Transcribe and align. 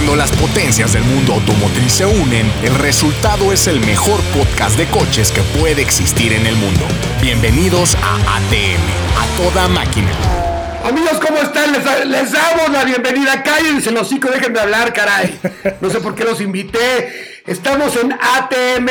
Cuando 0.00 0.16
las 0.16 0.32
potencias 0.32 0.94
del 0.94 1.04
mundo 1.04 1.34
automotriz 1.34 1.92
se 1.92 2.06
unen, 2.06 2.50
el 2.62 2.74
resultado 2.76 3.52
es 3.52 3.66
el 3.66 3.80
mejor 3.80 4.18
podcast 4.34 4.78
de 4.78 4.86
coches 4.86 5.30
que 5.30 5.42
puede 5.60 5.82
existir 5.82 6.32
en 6.32 6.46
el 6.46 6.56
mundo. 6.56 6.86
Bienvenidos 7.20 7.94
a 7.96 8.14
ATM, 8.14 8.80
a 9.18 9.36
toda 9.36 9.68
máquina. 9.68 10.10
Amigos, 10.84 11.20
¿cómo 11.20 11.36
están? 11.42 11.72
Les, 12.10 12.32
damos 12.32 12.70
la 12.70 12.84
bienvenida. 12.84 13.42
Cállense 13.42 13.90
los 13.90 14.06
hocico, 14.06 14.30
déjenme 14.30 14.58
hablar, 14.60 14.94
caray. 14.94 15.38
No 15.82 15.90
sé 15.90 16.00
por 16.00 16.14
qué 16.14 16.24
los 16.24 16.40
invité. 16.40 17.42
Estamos 17.46 17.94
en 17.96 18.14
ATM, 18.14 18.88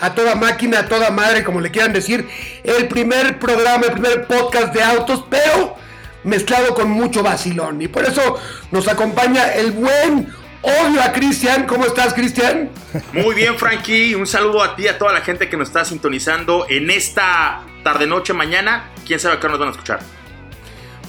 a 0.00 0.14
toda 0.14 0.36
máquina, 0.36 0.78
a 0.78 0.86
toda 0.86 1.10
madre, 1.10 1.44
como 1.44 1.60
le 1.60 1.70
quieran 1.70 1.92
decir. 1.92 2.26
El 2.64 2.88
primer 2.88 3.38
programa, 3.38 3.84
el 3.84 3.92
primer 3.92 4.26
podcast 4.26 4.72
de 4.72 4.82
autos, 4.82 5.22
pero 5.28 5.76
mezclado 6.24 6.74
con 6.74 6.88
mucho 6.88 7.22
vacilón. 7.22 7.82
Y 7.82 7.88
por 7.88 8.06
eso 8.06 8.38
nos 8.70 8.88
acompaña 8.88 9.52
el 9.52 9.72
buen 9.72 10.45
odio 10.66 11.02
a 11.02 11.12
Cristian. 11.12 11.66
¿Cómo 11.66 11.86
estás, 11.86 12.12
Cristian? 12.14 12.70
Muy 13.12 13.34
bien, 13.34 13.56
Frankie. 13.56 14.14
Un 14.14 14.26
saludo 14.26 14.62
a 14.62 14.74
ti, 14.76 14.84
y 14.84 14.88
a 14.88 14.98
toda 14.98 15.12
la 15.12 15.20
gente 15.20 15.48
que 15.48 15.56
nos 15.56 15.68
está 15.68 15.84
sintonizando 15.84 16.66
en 16.68 16.90
esta 16.90 17.60
tarde, 17.82 18.06
noche, 18.06 18.32
mañana. 18.32 18.90
Quién 19.06 19.20
sabe 19.20 19.36
a 19.36 19.40
qué 19.40 19.48
nos 19.48 19.58
van 19.58 19.68
a 19.68 19.70
escuchar. 19.72 20.00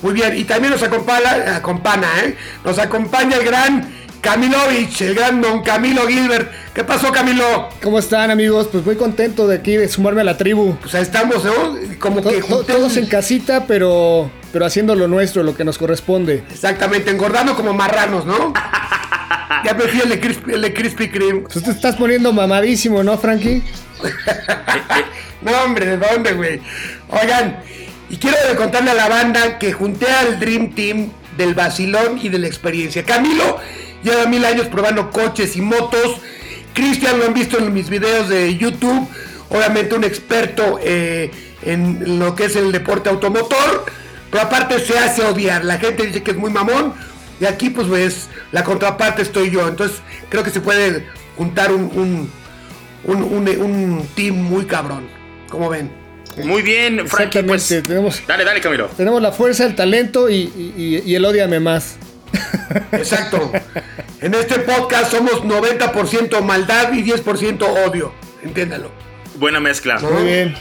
Muy 0.01 0.13
bien, 0.13 0.37
y 0.37 0.43
también 0.43 0.71
nos 0.73 0.83
acompaña, 0.83 1.55
acompaña 1.55 2.07
¿eh? 2.23 2.37
Nos 2.63 2.77
acompaña 2.77 3.37
el 3.37 3.43
gran 3.45 3.91
Camilovich, 4.21 5.01
el 5.01 5.15
gran 5.15 5.41
don 5.41 5.63
Camilo 5.63 6.05
Gilbert. 6.07 6.51
¿Qué 6.73 6.83
pasó, 6.83 7.11
Camilo? 7.11 7.69
¿Cómo 7.81 7.97
están, 7.97 8.29
amigos? 8.29 8.67
Pues 8.71 8.85
muy 8.85 8.95
contento 8.95 9.47
de 9.47 9.55
aquí, 9.55 9.75
de 9.75 9.87
sumarme 9.89 10.21
a 10.21 10.23
la 10.23 10.37
tribu. 10.37 10.75
Pues 10.81 10.93
ahí 10.93 11.01
estamos, 11.01 11.43
¿no? 11.43 11.75
Como 11.97 12.21
To- 12.21 12.29
que 12.29 12.41
junté- 12.43 12.73
todos 12.73 12.95
en 12.97 13.07
casita, 13.07 13.65
pero, 13.67 14.29
pero 14.57 14.65
haciendo 14.65 14.95
lo 14.95 15.07
nuestro, 15.07 15.43
lo 15.43 15.55
que 15.55 15.63
nos 15.63 15.77
corresponde. 15.77 16.43
Exactamente, 16.51 17.11
engordando 17.11 17.55
como 17.55 17.73
marranos, 17.73 18.25
¿no? 18.25 18.55
ya 19.63 19.77
prefiero 19.77 20.05
el 20.05 20.09
de 20.09 20.19
Crispy, 20.19 20.51
el 20.51 20.61
de 20.63 20.73
Krispy 20.73 21.09
Kreme. 21.11 21.41
Pues 21.41 21.63
te 21.63 21.69
estás 21.69 21.95
poniendo 21.95 22.33
mamadísimo, 22.33 23.03
¿no, 23.03 23.19
Frankie? 23.19 23.61
No, 25.43 25.51
hombre, 25.63 25.85
¿de 25.85 25.97
dónde, 25.97 26.33
güey? 26.33 26.59
Oigan, 27.09 27.59
y 28.09 28.17
quiero 28.17 28.37
contarle 28.55 28.89
a 28.89 28.93
la 28.95 29.07
banda 29.07 29.59
que 29.59 29.73
junté 29.73 30.07
al 30.07 30.39
Dream 30.39 30.73
Team 30.73 31.11
del 31.37 31.53
vacilón 31.53 32.19
y 32.19 32.29
de 32.29 32.39
la 32.39 32.47
experiencia. 32.47 33.03
Camilo 33.05 33.59
lleva 34.01 34.25
mil 34.25 34.43
años 34.43 34.65
probando 34.65 35.11
coches 35.11 35.55
y 35.55 35.61
motos. 35.61 36.19
Cristian 36.73 37.19
lo 37.19 37.25
han 37.25 37.35
visto 37.35 37.59
en 37.59 37.71
mis 37.71 37.91
videos 37.91 38.27
de 38.27 38.57
YouTube. 38.57 39.07
Obviamente 39.49 39.93
un 39.93 40.03
experto 40.03 40.79
eh, 40.81 41.29
en 41.61 42.17
lo 42.17 42.33
que 42.33 42.45
es 42.45 42.55
el 42.55 42.71
deporte 42.71 43.09
automotor. 43.09 43.85
Pero 44.31 44.43
aparte 44.43 44.79
se 44.79 44.97
hace 44.97 45.23
odiar. 45.23 45.63
La 45.65 45.77
gente 45.77 46.05
dice 46.05 46.23
que 46.23 46.31
es 46.31 46.37
muy 46.37 46.51
mamón. 46.51 46.93
Y 47.39 47.45
aquí 47.45 47.69
pues 47.69 47.87
pues 47.87 48.27
la 48.51 48.63
contraparte 48.63 49.21
estoy 49.21 49.51
yo. 49.51 49.67
Entonces 49.67 49.97
creo 50.29 50.43
que 50.43 50.49
se 50.49 50.59
puede 50.61 51.05
juntar 51.37 51.71
un, 51.71 51.83
un, 51.83 52.31
un, 53.05 53.23
un- 53.23 53.61
un 53.61 54.07
team 54.15 54.35
muy 54.35 54.65
cabrón. 54.65 55.07
¿Cómo 55.49 55.69
ven? 55.69 55.91
Muy 56.43 56.61
bien, 56.61 57.07
Frankie. 57.07 57.41
Pues, 57.43 57.67
tenemos, 57.83 58.21
dale, 58.27 58.43
dale, 58.43 58.61
Camilo. 58.61 58.87
tenemos 58.95 59.21
la 59.21 59.31
fuerza, 59.31 59.65
el 59.65 59.75
talento 59.75 60.29
y, 60.29 60.35
y- 60.77 61.01
y- 61.05 61.15
el 61.15 61.25
odiame 61.25 61.59
más. 61.59 61.95
Exacto. 62.91 63.51
En 64.21 64.33
este 64.33 64.59
podcast 64.59 65.11
somos 65.11 65.43
90% 65.43 66.41
maldad 66.41 66.91
y 66.93 67.03
10% 67.03 67.63
odio. 67.87 68.13
Entiéndalo. 68.43 68.91
Buena 69.39 69.59
mezcla. 69.59 69.99
Muy 69.99 70.23
bien. 70.23 70.55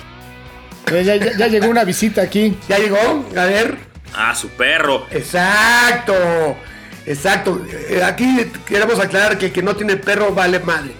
Ya, 0.90 1.02
ya- 1.02 1.16
ya- 1.16 1.36
ya 1.36 1.46
llegó 1.48 1.68
una 1.68 1.84
visita 1.84 2.22
aquí. 2.22 2.56
¿Ya 2.68 2.78
llegó? 2.78 3.28
A 3.36 3.44
ver. 3.44 3.76
Ah, 4.14 4.34
su 4.34 4.48
perro. 4.50 5.06
Exacto. 5.10 6.14
Exacto. 7.04 7.64
Eh, 7.88 8.02
Aquí 8.04 8.50
queremos 8.66 8.98
aclarar 9.00 9.36
que 9.38 9.46
el 9.46 9.52
que 9.52 9.62
no 9.62 9.74
tiene 9.76 9.96
perro 9.96 10.32
vale 10.32 10.58
madre. 10.60 10.92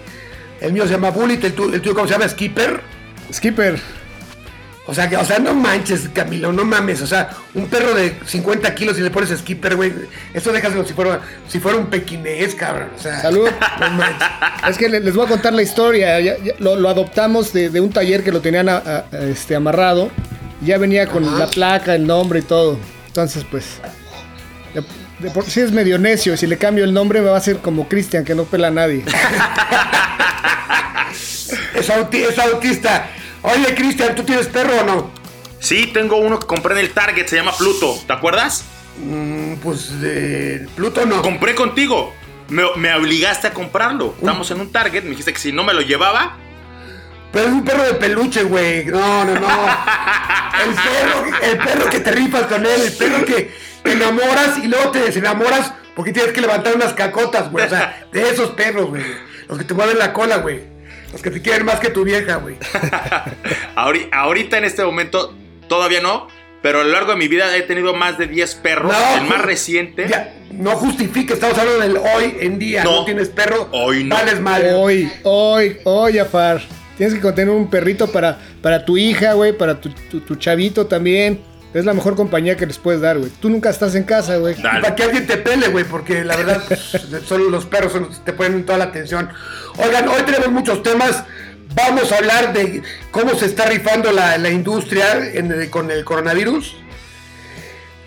El 0.61 0.73
mío 0.73 0.85
se 0.85 0.91
llama 0.93 1.09
Bullet, 1.11 1.39
el, 1.43 1.53
tu- 1.53 1.73
el 1.73 1.81
tuyo, 1.81 1.93
¿cómo 1.95 2.07
se 2.07 2.13
llama? 2.13 2.27
Skipper. 2.27 2.81
Skipper, 3.31 3.79
O 4.89 4.93
sea, 4.93 5.09
que, 5.09 5.17
o 5.17 5.25
sea, 5.25 5.37
no 5.39 5.53
manches, 5.53 6.07
Camilo, 6.13 6.53
no 6.53 6.63
mames. 6.63 7.01
O 7.01 7.07
sea, 7.07 7.29
un 7.53 7.67
perro 7.67 7.93
de 7.93 8.15
50 8.25 8.73
kilos 8.73 8.97
y 8.97 9.01
le 9.01 9.11
pones 9.11 9.37
skipper, 9.37 9.75
güey. 9.75 9.91
Eso 10.33 10.53
dejas 10.53 10.71
como 10.71 10.85
si 10.85 10.93
fuera, 10.93 11.19
si 11.47 11.59
fuera 11.59 11.77
un 11.77 11.87
pequinés, 11.87 12.55
cabrón. 12.55 12.89
O 12.97 13.01
sea, 13.01 13.21
salud. 13.21 13.49
no 13.81 13.89
manches. 13.91 14.27
Es 14.69 14.77
que 14.77 14.87
le- 14.87 15.01
les 15.01 15.13
voy 15.13 15.25
a 15.25 15.29
contar 15.29 15.51
la 15.53 15.61
historia. 15.61 16.19
Ya- 16.21 16.37
ya 16.37 16.53
lo, 16.59 16.77
lo 16.77 16.87
adoptamos 16.89 17.51
de, 17.51 17.69
de 17.69 17.81
un 17.81 17.91
taller 17.91 18.23
que 18.23 18.31
lo 18.31 18.39
tenían 18.39 18.69
a- 18.69 18.77
a- 18.77 19.05
a, 19.11 19.19
este, 19.23 19.55
amarrado. 19.55 20.09
Ya 20.61 20.77
venía 20.77 21.05
con 21.07 21.27
Ajá. 21.27 21.37
la 21.37 21.47
placa, 21.47 21.93
el 21.93 22.07
nombre 22.07 22.39
y 22.39 22.43
todo. 22.43 22.79
Entonces, 23.07 23.43
pues. 23.51 23.65
De, 24.73 24.83
de 25.19 25.31
por 25.31 25.43
sí 25.45 25.59
es 25.59 25.71
medio 25.73 25.99
necio. 25.99 26.37
Si 26.37 26.47
le 26.47 26.57
cambio 26.57 26.85
el 26.85 26.93
nombre, 26.93 27.19
me 27.21 27.27
va 27.27 27.35
a 27.35 27.39
hacer 27.39 27.57
como 27.57 27.89
Cristian, 27.89 28.23
que 28.23 28.33
no 28.35 28.45
pela 28.45 28.69
a 28.69 28.71
nadie. 28.71 29.03
Es, 31.75 31.89
auti- 31.89 32.25
es 32.27 32.37
autista. 32.39 33.07
Oye, 33.47 33.75
Cristian, 33.75 34.13
¿tú 34.15 34.23
tienes 34.23 34.47
perro 34.47 34.81
o 34.81 34.83
no? 34.83 35.11
Sí, 35.59 35.87
tengo 35.87 36.17
uno 36.17 36.37
que 36.39 36.45
compré 36.45 36.73
en 36.73 36.79
el 36.79 36.91
Target, 36.91 37.27
se 37.27 37.37
llama 37.37 37.55
Pluto. 37.57 37.97
¿Te 38.05 38.13
acuerdas? 38.13 38.65
Mm, 38.97 39.53
pues 39.55 40.01
de 40.01 40.67
Pluto 40.75 41.05
no. 41.05 41.21
Compré 41.21 41.55
contigo. 41.55 42.13
Me, 42.49 42.63
me 42.75 42.93
obligaste 42.93 43.47
a 43.47 43.53
comprarlo. 43.53 44.15
Estamos 44.17 44.51
en 44.51 44.61
un 44.61 44.71
Target, 44.71 45.03
me 45.03 45.11
dijiste 45.11 45.33
que 45.33 45.39
si 45.39 45.51
no 45.51 45.63
me 45.63 45.73
lo 45.73 45.81
llevaba. 45.81 46.37
Pero 47.31 47.47
es 47.47 47.53
un 47.53 47.63
perro 47.63 47.83
de 47.83 47.93
peluche, 47.93 48.43
güey. 48.43 48.85
No, 48.85 49.23
no, 49.25 49.33
no. 49.39 49.47
El 50.57 50.73
perro, 50.73 51.37
el 51.43 51.57
perro 51.59 51.89
que 51.91 51.99
te 51.99 52.11
rifas 52.11 52.47
con 52.47 52.65
él, 52.65 52.81
el 52.81 52.93
perro 52.93 53.23
que 53.23 53.53
te 53.83 53.91
enamoras 53.91 54.57
y 54.57 54.67
luego 54.67 54.89
te 54.89 54.99
desenamoras 55.01 55.71
porque 55.95 56.11
tienes 56.11 56.33
que 56.33 56.41
levantar 56.41 56.75
unas 56.75 56.93
cacotas, 56.93 57.51
güey. 57.51 57.63
O 57.63 57.69
sea, 57.69 58.07
de 58.11 58.27
esos 58.27 58.49
perros, 58.51 58.87
güey. 58.89 59.03
Los 59.47 59.59
que 59.59 59.63
te 59.63 59.75
mueven 59.75 59.99
la 59.99 60.13
cola, 60.13 60.37
güey. 60.37 60.76
Los 61.11 61.21
que 61.21 61.31
te 61.31 61.41
quieren 61.41 61.65
más 61.65 61.79
que 61.79 61.89
tu 61.89 62.03
vieja, 62.03 62.35
güey. 62.35 62.55
Ahori- 63.75 64.09
ahorita 64.11 64.57
en 64.57 64.65
este 64.65 64.83
momento 64.83 65.33
todavía 65.67 66.01
no, 66.01 66.27
pero 66.61 66.81
a 66.81 66.83
lo 66.83 66.91
largo 66.91 67.11
de 67.11 67.17
mi 67.17 67.27
vida 67.27 67.55
he 67.55 67.61
tenido 67.61 67.93
más 67.93 68.17
de 68.17 68.27
10 68.27 68.55
perros. 68.55 68.93
el 69.19 69.25
más 69.27 69.41
reciente. 69.41 70.07
Ya, 70.09 70.33
no 70.51 70.71
justifique, 70.71 71.33
estamos 71.33 71.57
hablando 71.57 71.81
del 71.81 71.97
hoy 71.97 72.35
en 72.39 72.59
día. 72.59 72.83
No, 72.83 72.91
No, 72.99 73.05
tienes 73.05 73.29
perro, 73.29 73.69
hoy 73.71 74.03
no. 74.03 74.15
vales 74.15 74.39
madre. 74.39 74.73
Hoy, 74.73 75.11
hoy, 75.23 75.77
hoy, 75.83 76.17
Afar. 76.19 76.61
Tienes 76.97 77.13
que 77.13 77.21
contener 77.21 77.53
un 77.53 77.69
perrito 77.69 78.07
para, 78.11 78.39
para 78.61 78.83
tu 78.83 78.97
hija, 78.97 79.33
güey, 79.33 79.55
para 79.55 79.79
tu, 79.79 79.89
tu- 80.09 80.19
tu 80.21 80.35
chavito 80.35 80.87
también. 80.87 81.39
Es 81.73 81.85
la 81.85 81.93
mejor 81.93 82.15
compañía 82.15 82.55
que 82.55 82.65
les 82.65 82.77
puedes 82.77 83.01
dar, 83.01 83.17
güey. 83.19 83.29
Tú 83.41 83.49
nunca 83.49 83.69
estás 83.69 83.93
en 83.95 84.03
casa, 84.03 84.37
güey. 84.37 84.55
Para 84.55 84.95
que 84.95 85.03
alguien 85.03 85.27
te 85.27 85.37
pele, 85.37 85.67
güey, 85.67 85.83
porque 85.85 86.23
la 86.23 86.35
verdad, 86.35 86.63
pues, 86.67 86.79
solo 87.27 87.49
los 87.49 87.65
perros 87.65 87.91
son 87.91 88.03
los 88.03 88.17
que 88.19 88.25
te 88.25 88.33
ponen 88.33 88.65
toda 88.65 88.77
la 88.79 88.85
atención. 88.85 89.29
Oigan, 89.77 90.07
hoy 90.07 90.21
tenemos 90.25 90.49
muchos 90.51 90.81
temas. 90.81 91.23
Vamos 91.75 92.11
a 92.11 92.17
hablar 92.17 92.53
de 92.53 92.81
cómo 93.11 93.35
se 93.35 93.45
está 93.45 93.65
rifando 93.65 94.11
la, 94.11 94.37
la 94.37 94.49
industria 94.49 95.17
en 95.33 95.51
el- 95.51 95.69
con 95.69 95.91
el 95.91 96.03
coronavirus. 96.03 96.75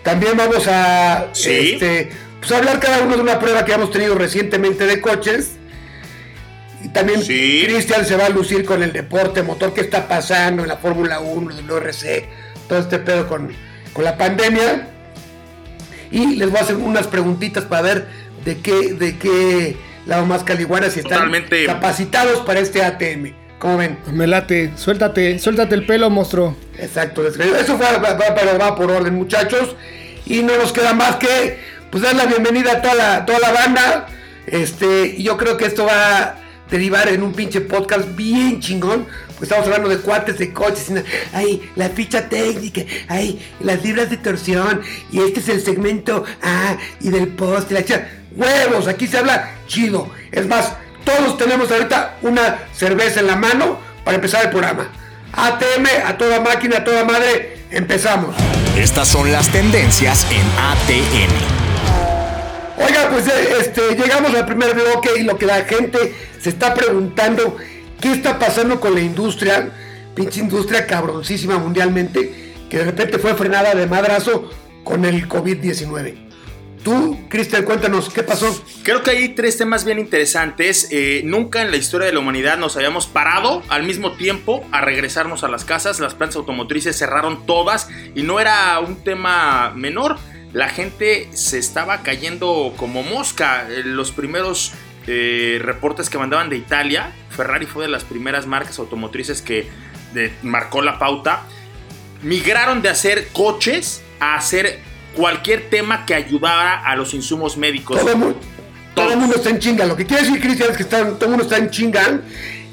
También 0.03 0.35
vamos 0.35 0.67
a 0.67 1.27
Sí. 1.33 1.73
este, 1.73 2.11
pues, 2.39 2.51
hablar 2.51 2.79
cada 2.79 3.01
uno 3.03 3.15
de 3.15 3.21
una 3.21 3.39
prueba 3.39 3.63
que 3.63 3.73
hemos 3.73 3.91
tenido 3.91 4.15
recientemente 4.15 4.85
de 4.87 4.99
coches. 4.99 5.51
Y 6.83 6.89
también 6.89 7.21
Sí. 7.23 7.63
Cristian 7.67 8.05
se 8.05 8.15
va 8.17 8.25
a 8.25 8.29
lucir 8.29 8.65
con 8.65 8.81
el 8.81 8.91
deporte 8.91 9.43
motor 9.43 9.73
que 9.73 9.81
está 9.81 10.07
pasando 10.07 10.63
en 10.63 10.67
la 10.67 10.77
Fórmula 10.77 11.19
1, 11.19 11.51
el 11.51 11.57
WRC, 11.67 12.27
todo 12.71 12.79
este 12.79 12.99
pedo 12.99 13.27
con, 13.27 13.49
con 13.91 14.05
la 14.05 14.17
pandemia. 14.17 14.87
Y 16.09 16.37
les 16.37 16.49
voy 16.49 16.57
a 16.57 16.61
hacer 16.63 16.77
unas 16.77 17.05
preguntitas 17.05 17.65
para 17.65 17.81
ver 17.81 18.07
de 18.45 18.59
qué, 18.59 18.93
de 18.93 19.17
qué 19.17 19.75
lado 20.05 20.25
más 20.25 20.45
caliguana 20.45 20.89
si 20.89 20.99
están 20.99 21.17
Totalmente. 21.17 21.65
capacitados 21.65 22.39
para 22.45 22.61
este 22.61 22.81
ATM. 22.81 23.33
¿Cómo 23.59 23.75
ven? 23.75 23.97
Me 24.13 24.25
late. 24.25 24.71
Suéltate, 24.77 25.37
suéltate 25.39 25.75
el 25.75 25.85
pelo, 25.85 26.09
monstruo. 26.09 26.55
Exacto, 26.79 27.27
eso 27.27 27.77
fue, 27.77 27.85
va, 27.99 28.13
va- 28.13 28.35
pero 28.35 28.57
va 28.57 28.73
por 28.73 28.89
orden, 28.89 29.15
muchachos. 29.15 29.75
Y 30.25 30.41
no 30.41 30.55
nos 30.57 30.71
queda 30.71 30.93
más 30.93 31.17
que 31.17 31.59
pues 31.89 32.01
dar 32.03 32.15
la 32.15 32.25
bienvenida 32.25 32.71
a 32.71 32.81
toda 32.81 32.95
la, 32.95 33.25
toda 33.25 33.39
la 33.39 33.51
banda. 33.51 34.07
Este, 34.47 35.07
y 35.17 35.23
yo 35.23 35.35
creo 35.35 35.57
que 35.57 35.65
esto 35.65 35.85
va 35.85 36.17
a 36.19 36.35
derivar 36.69 37.09
en 37.09 37.21
un 37.21 37.33
pinche 37.33 37.59
podcast 37.59 38.15
bien 38.15 38.61
chingón. 38.61 39.07
Estamos 39.41 39.65
hablando 39.65 39.89
de 39.89 39.97
cuates 39.97 40.37
de 40.37 40.53
coches. 40.53 40.91
Ay, 41.33 41.69
la 41.75 41.89
ficha 41.89 42.29
técnica. 42.29 42.81
Ay, 43.07 43.39
las 43.59 43.83
libras 43.83 44.09
de 44.09 44.17
torsión. 44.17 44.81
Y 45.11 45.19
este 45.19 45.39
es 45.39 45.49
el 45.49 45.61
segmento 45.61 46.23
A 46.41 46.77
y 46.99 47.09
del 47.09 47.29
post. 47.29 47.71
y 47.71 47.73
la 47.73 47.83
chica. 47.83 48.09
Huevos, 48.35 48.87
aquí 48.87 49.07
se 49.07 49.17
habla 49.17 49.51
chido. 49.67 50.09
Es 50.31 50.47
más, 50.47 50.73
todos 51.03 51.37
tenemos 51.37 51.71
ahorita 51.71 52.17
una 52.21 52.59
cerveza 52.73 53.19
en 53.19 53.27
la 53.27 53.35
mano 53.35 53.79
para 54.03 54.15
empezar 54.15 54.45
el 54.45 54.51
programa. 54.51 54.89
ATM, 55.33 55.85
a 56.05 56.17
toda 56.17 56.39
máquina, 56.41 56.77
a 56.77 56.83
toda 56.83 57.05
madre, 57.05 57.57
empezamos. 57.71 58.35
Estas 58.77 59.07
son 59.07 59.31
las 59.31 59.49
tendencias 59.49 60.25
en 60.31 60.45
ATM. 60.59 61.61
Oiga, 62.85 63.09
pues 63.11 63.27
eh, 63.27 63.55
este, 63.59 63.95
llegamos 63.95 64.33
al 64.33 64.45
primer 64.45 64.73
bloque 64.73 65.09
y 65.19 65.23
lo 65.23 65.37
que 65.37 65.45
la 65.45 65.63
gente 65.65 66.15
se 66.39 66.49
está 66.49 66.73
preguntando, 66.73 67.57
¿qué 68.01 68.11
está 68.11 68.39
pasando 68.39 68.79
con 68.79 68.95
la 68.95 69.01
industria? 69.01 69.71
Pinche 70.15 70.41
industria 70.41 70.85
cabroncísima 70.85 71.57
mundialmente, 71.57 72.53
que 72.69 72.79
de 72.79 72.85
repente 72.85 73.19
fue 73.19 73.35
frenada 73.35 73.73
de 73.73 73.87
madrazo 73.87 74.49
con 74.83 75.05
el 75.05 75.29
COVID-19. 75.29 76.31
Tú, 76.83 77.19
Cristian, 77.29 77.63
cuéntanos, 77.63 78.09
¿qué 78.09 78.23
pasó? 78.23 78.59
Creo 78.81 79.03
que 79.03 79.11
hay 79.11 79.29
tres 79.29 79.55
temas 79.55 79.85
bien 79.85 79.99
interesantes. 79.99 80.87
Eh, 80.89 81.21
nunca 81.23 81.61
en 81.61 81.69
la 81.69 81.77
historia 81.77 82.07
de 82.07 82.13
la 82.13 82.19
humanidad 82.19 82.57
nos 82.57 82.75
habíamos 82.75 83.05
parado 83.05 83.61
al 83.69 83.83
mismo 83.83 84.13
tiempo 84.13 84.65
a 84.71 84.81
regresarnos 84.81 85.43
a 85.43 85.47
las 85.47 85.63
casas. 85.63 85.99
Las 85.99 86.15
plantas 86.15 86.37
automotrices 86.37 86.97
cerraron 86.97 87.45
todas 87.45 87.87
y 88.15 88.23
no 88.23 88.39
era 88.39 88.79
un 88.79 88.95
tema 89.03 89.71
menor. 89.75 90.17
La 90.53 90.69
gente 90.69 91.29
se 91.33 91.59
estaba 91.59 92.01
cayendo 92.01 92.73
como 92.77 93.03
mosca. 93.03 93.67
Eh, 93.69 93.83
los 93.85 94.11
primeros 94.11 94.73
eh, 95.05 95.59
reportes 95.61 96.09
que 96.09 96.17
mandaban 96.17 96.49
de 96.49 96.57
Italia, 96.57 97.11
Ferrari 97.31 97.65
fue 97.65 97.85
de 97.85 97.89
las 97.89 98.03
primeras 98.03 98.45
marcas 98.45 98.79
automotrices 98.79 99.41
que 99.41 99.67
marcó 100.43 100.81
la 100.81 100.99
pauta. 100.99 101.43
Migraron 102.21 102.81
de 102.81 102.89
hacer 102.89 103.29
coches 103.33 104.03
a 104.19 104.35
hacer 104.35 104.79
cualquier 105.15 105.69
tema 105.69 106.05
que 106.05 106.13
ayudara 106.13 106.85
a 106.85 106.95
los 106.95 107.13
insumos 107.13 107.57
médicos. 107.57 107.99
Todo 107.99 108.11
el 109.11 109.17
mundo, 109.17 109.35
está 109.35 109.49
en 109.49 109.59
chinga. 109.59 109.85
Lo 109.85 109.95
que 109.95 110.05
quiere 110.05 110.23
decir, 110.23 110.39
Cristian, 110.41 110.71
es 110.71 110.77
que 110.77 110.83
todo 110.83 111.17
el 111.21 111.29
mundo 111.29 111.43
está 111.43 111.57
en 111.57 111.69
chinga 111.69 112.21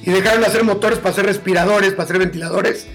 y 0.02 0.10
dejaron 0.10 0.40
de 0.40 0.46
hacer 0.46 0.64
motores 0.64 0.99
para 0.99 1.10
hacer 1.10 1.26
respiradores, 1.26 1.93
para 1.93 2.05
hacer 2.05 2.19
ventiladores, 2.19 2.87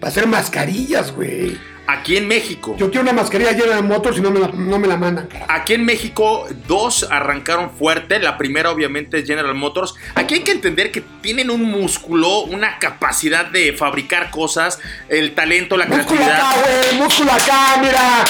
para 0.00 0.10
hacer 0.10 0.26
mascarillas, 0.26 1.12
güey. 1.12 1.58
Aquí 1.90 2.18
en 2.18 2.28
México. 2.28 2.76
Yo 2.78 2.90
quiero 2.90 3.00
una 3.00 3.14
mascarilla 3.14 3.52
llena 3.52 3.76
de 3.76 3.82
motos 3.82 4.18
y 4.18 4.20
no 4.20 4.30
me 4.30 4.40
la, 4.40 4.48
no 4.48 4.78
me 4.78 4.86
la 4.86 4.98
mandan. 4.98 5.26
Aquí 5.48 5.72
en 5.72 5.86
México, 5.86 6.46
dos 6.66 7.08
arrancaron 7.10 7.70
fuerte. 7.70 8.18
La 8.18 8.36
primera, 8.36 8.70
obviamente, 8.70 9.20
es 9.20 9.26
General 9.26 9.54
Motors. 9.54 9.94
Aquí 10.14 10.34
hay 10.34 10.40
que 10.40 10.52
entender 10.52 10.92
que 10.92 11.00
tienen 11.22 11.48
un 11.48 11.62
músculo, 11.62 12.40
una 12.40 12.78
capacidad 12.78 13.46
de 13.46 13.72
fabricar 13.72 14.30
cosas, 14.30 14.78
el 15.08 15.34
talento, 15.34 15.78
la 15.78 15.86
músculo 15.86 16.20
creatividad. 16.20 16.50
Acá, 16.50 16.56
güey, 16.60 17.00
músculo 17.00 17.32
acá, 17.32 17.76
mira. 17.80 18.24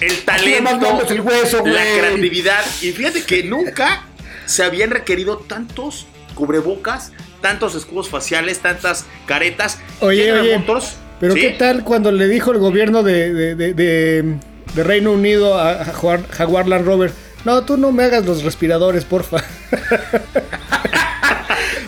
El 0.00 0.24
talento, 0.24 1.02
el 1.08 1.20
hueso, 1.20 1.64
la 1.64 1.82
creatividad. 1.82 2.64
Y 2.82 2.90
fíjate 2.90 3.22
que 3.22 3.44
nunca 3.44 4.06
se 4.44 4.64
habían 4.64 4.90
requerido 4.90 5.36
tantos 5.36 6.08
cubrebocas, 6.34 7.12
tantos 7.40 7.76
escudos 7.76 8.08
faciales, 8.08 8.58
tantas 8.58 9.06
caretas. 9.26 9.78
Oye, 10.00 10.24
General 10.24 10.58
Motors 10.58 10.96
pero 11.20 11.34
¿qué 11.34 11.50
tal 11.50 11.84
cuando 11.84 12.12
le 12.12 12.28
dijo 12.28 12.52
el 12.52 12.58
gobierno 12.58 13.02
de, 13.02 14.36
Reino 14.74 15.12
Unido 15.12 15.58
a 15.58 15.84
Jaguar 15.84 16.68
Land 16.68 16.86
Rover, 16.86 17.12
no, 17.44 17.62
tú 17.64 17.76
no 17.76 17.92
me 17.92 18.04
hagas 18.04 18.24
los 18.24 18.42
respiradores, 18.42 19.04
porfa. 19.04 19.36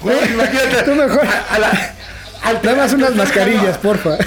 imagínate, 0.02 0.82
tú 0.84 0.94
mejor. 0.94 1.26
Nada 2.62 2.76
más 2.76 2.93
unas 2.93 3.14
mascarillas, 3.14 3.78
porfa. 3.78 4.19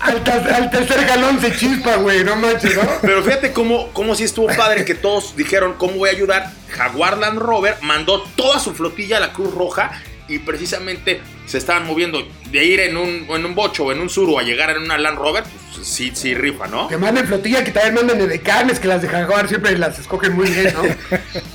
Al, 0.00 0.70
tercer 0.70 1.04
galón 1.06 1.40
se 1.40 1.56
chispa, 1.56 1.96
güey, 1.96 2.22
no 2.24 2.36
manches, 2.36 2.76
¿no? 2.76 2.82
Pero 3.00 3.24
fíjate 3.24 3.52
cómo, 3.52 3.88
cómo 3.92 4.14
si 4.14 4.24
estuvo 4.24 4.46
padre 4.48 4.84
que 4.84 4.94
todos 4.94 5.34
dijeron, 5.34 5.74
¿cómo 5.78 5.94
voy 5.94 6.10
a 6.10 6.12
ayudar? 6.12 6.50
Jaguar 6.68 7.18
Land 7.18 7.38
Rover 7.38 7.76
mandó 7.80 8.22
toda 8.36 8.60
su 8.60 8.74
flotilla 8.74 9.16
a 9.16 9.20
la 9.20 9.32
Cruz 9.32 9.52
Roja 9.54 9.90
y 10.30 10.38
precisamente 10.38 11.20
se 11.46 11.58
estaban 11.58 11.86
moviendo 11.86 12.22
de 12.50 12.64
ir 12.64 12.80
en 12.80 12.96
un, 12.96 13.26
en 13.28 13.44
un 13.44 13.54
bocho 13.54 13.86
o 13.86 13.92
en 13.92 14.00
un 14.00 14.08
suro 14.08 14.38
a 14.38 14.42
llegar 14.42 14.70
en 14.70 14.78
una 14.78 14.96
Land 14.96 15.18
Rover, 15.18 15.42
pues 15.74 15.86
sí, 15.86 16.12
sí 16.14 16.34
rifa, 16.34 16.68
¿no? 16.68 16.88
Que 16.88 16.96
manden 16.96 17.26
flotilla, 17.26 17.64
que 17.64 17.72
también 17.72 18.06
manden 18.06 18.28
de 18.28 18.40
carnes, 18.40 18.78
que 18.78 18.86
las 18.86 19.02
de 19.02 19.08
Jaguar 19.08 19.48
siempre 19.48 19.76
las 19.76 19.98
escogen 19.98 20.32
muy 20.34 20.48
bien, 20.48 20.72
¿no? 20.72 20.82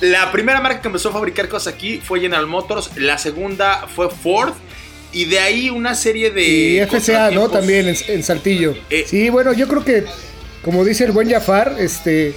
la 0.02 0.30
primera 0.30 0.60
marca 0.60 0.82
que 0.82 0.88
empezó 0.88 1.08
a 1.08 1.12
fabricar 1.12 1.48
cosas 1.48 1.72
aquí 1.72 2.00
fue 2.04 2.20
General 2.20 2.46
Motors, 2.46 2.90
la 2.96 3.18
segunda 3.18 3.86
fue 3.88 4.10
Ford. 4.10 4.52
Y 5.12 5.24
de 5.26 5.38
ahí 5.38 5.70
una 5.70 5.94
serie 5.94 6.30
de. 6.30 6.42
Y 6.42 6.80
FCA, 6.80 7.30
¿no? 7.30 7.48
También 7.48 7.86
en, 7.88 8.22
Saltillo. 8.22 8.76
Eh, 8.90 9.06
sí, 9.08 9.30
bueno, 9.30 9.54
yo 9.54 9.66
creo 9.66 9.82
que, 9.82 10.04
como 10.62 10.84
dice 10.84 11.04
el 11.04 11.12
buen 11.12 11.30
Jafar, 11.30 11.76
este, 11.78 12.34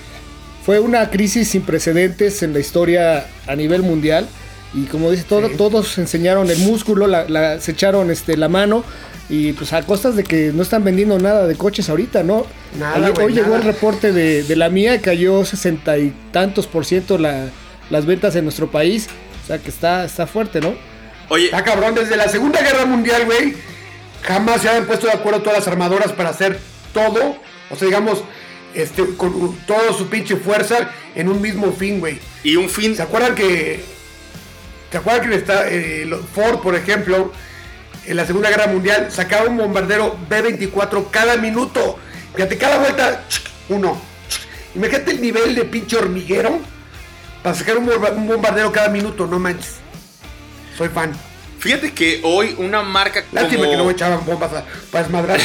fue 0.65 0.79
una 0.79 1.09
crisis 1.09 1.49
sin 1.49 1.63
precedentes 1.63 2.41
en 2.41 2.53
la 2.53 2.59
historia 2.59 3.27
a 3.47 3.55
nivel 3.55 3.81
mundial 3.81 4.29
y 4.73 4.83
como 4.83 5.09
dice, 5.09 5.23
todo, 5.23 5.49
todos 5.49 5.97
enseñaron 5.97 6.49
el 6.49 6.59
músculo, 6.59 7.07
la, 7.07 7.59
se 7.59 7.71
echaron 7.71 8.11
este, 8.11 8.37
la 8.37 8.49
mano. 8.49 8.83
Y 9.29 9.53
pues 9.53 9.73
a 9.73 9.83
costas 9.83 10.15
de 10.15 10.23
que 10.23 10.51
no 10.53 10.63
están 10.63 10.83
vendiendo 10.83 11.19
nada 11.19 11.45
de 11.45 11.55
coches 11.55 11.87
ahorita, 11.89 12.23
¿no? 12.23 12.47
Nada, 12.79 13.13
hoy, 13.21 13.33
llegó 13.33 13.55
el 13.55 13.61
reporte 13.61 14.11
de, 14.11 14.55
la 14.55 14.69
mía, 14.69 15.01
cayó 15.01 15.45
sesenta 15.45 15.99
y 15.99 16.13
tantos 16.31 16.65
por 16.65 16.83
ciento 16.83 17.19
las 17.19 18.05
ventas 18.05 18.35
en 18.35 18.45
nuestro 18.45 18.71
país. 18.71 19.07
O 19.43 19.47
sea 19.47 19.59
que 19.59 19.69
está, 19.69 20.03
está 20.03 20.25
fuerte, 20.25 20.61
¿no? 20.61 20.73
Oye. 21.29 21.45
Está 21.45 21.63
cabrón, 21.63 21.93
desde 21.93 22.17
la 22.17 22.27
Segunda 22.27 22.59
Guerra 22.61 22.85
Mundial, 22.85 23.25
güey, 23.25 23.53
jamás 24.23 24.61
se 24.61 24.69
habían 24.69 24.85
puesto 24.85 25.05
de 25.05 25.13
acuerdo 25.13 25.41
todas 25.41 25.59
las 25.59 25.67
armadoras 25.67 26.11
para 26.11 26.29
hacer 26.29 26.59
todo. 26.91 27.37
O 27.69 27.75
sea, 27.75 27.87
digamos, 27.87 28.23
este, 28.73 29.03
con 29.15 29.55
toda 29.67 29.93
su 29.93 30.07
pinche 30.07 30.37
fuerza 30.37 30.89
en 31.13 31.29
un 31.29 31.39
mismo 31.39 31.71
fin, 31.71 31.99
güey. 31.99 32.17
Y 32.43 32.55
un 32.55 32.67
fin. 32.67 32.95
¿Se 32.95 33.03
acuerdan 33.03 33.35
que 33.35 33.98
¿Te 34.91 34.97
acuerdas 34.97 35.27
que 35.27 35.35
está 35.35 35.67
eh, 35.69 36.09
Ford, 36.33 36.59
por 36.59 36.75
ejemplo, 36.75 37.31
en 38.05 38.17
la 38.17 38.25
Segunda 38.25 38.49
Guerra 38.49 38.67
Mundial 38.67 39.11
sacaba 39.11 39.47
un 39.47 39.57
bombardero 39.57 40.17
B-24 40.29 41.09
cada 41.11 41.37
minuto? 41.37 41.99
Fíjate, 42.33 42.57
cada 42.57 42.79
vuelta, 42.79 43.23
uno. 43.69 44.01
Imagínate 44.75 45.11
el 45.11 45.21
nivel 45.21 45.55
de 45.55 45.65
pinche 45.65 45.97
hormiguero 45.97 46.59
para 47.43 47.55
sacar 47.55 47.77
un, 47.77 47.85
bombardero 48.27 48.71
cada 48.71 48.89
minuto, 48.89 49.27
no 49.27 49.39
manches. 49.39 49.75
Soy 50.77 50.89
fan. 50.89 51.13
Fíjate 51.59 51.91
que 51.91 52.21
hoy 52.23 52.55
una 52.57 52.81
marca 52.81 53.23
Lástima 53.31 53.69
que 53.69 53.75
no 53.75 53.89
echaban 53.89 54.25
bombas 54.25 54.63
para 54.91 55.03
desmadrar. 55.03 55.39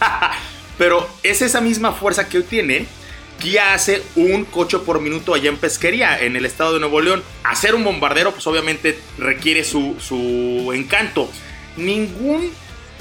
Pero 0.78 1.08
es 1.22 1.42
esa 1.42 1.60
misma 1.60 1.92
fuerza 1.92 2.28
que 2.28 2.38
hoy 2.38 2.44
tiene 2.44 2.86
ya 3.42 3.74
hace 3.74 4.02
un 4.16 4.44
coche 4.44 4.78
por 4.78 5.00
minuto 5.00 5.34
allá 5.34 5.48
en 5.48 5.56
Pesquería, 5.56 6.18
en 6.20 6.36
el 6.36 6.44
estado 6.44 6.74
de 6.74 6.80
Nuevo 6.80 7.00
León. 7.00 7.22
Hacer 7.42 7.74
un 7.74 7.84
bombardero, 7.84 8.32
pues 8.32 8.46
obviamente 8.46 8.98
requiere 9.18 9.64
su, 9.64 9.96
su 10.00 10.72
encanto. 10.74 11.30
Ningún 11.76 12.52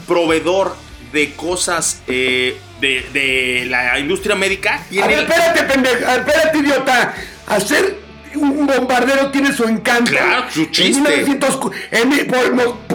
proveedor 0.07 0.75
de 1.11 1.33
cosas 1.33 2.01
eh, 2.07 2.57
de, 2.81 3.65
la 3.69 3.97
industria 3.99 4.35
médica 4.35 4.83
tiene. 4.89 5.05
A 5.05 5.07
ver, 5.07 5.19
espérate, 5.19 5.63
pendejo, 5.63 5.95
espérate, 5.95 6.57
idiota. 6.57 7.15
Hacer 7.47 7.99
un 8.35 8.65
bombardero 8.65 9.29
tiene 9.31 9.53
su 9.53 9.63
encanto. 9.63 10.11
Claro, 10.11 10.51
su 10.51 10.65
chiste. 10.65 10.97
En 10.97 11.23
1900, 11.23 11.59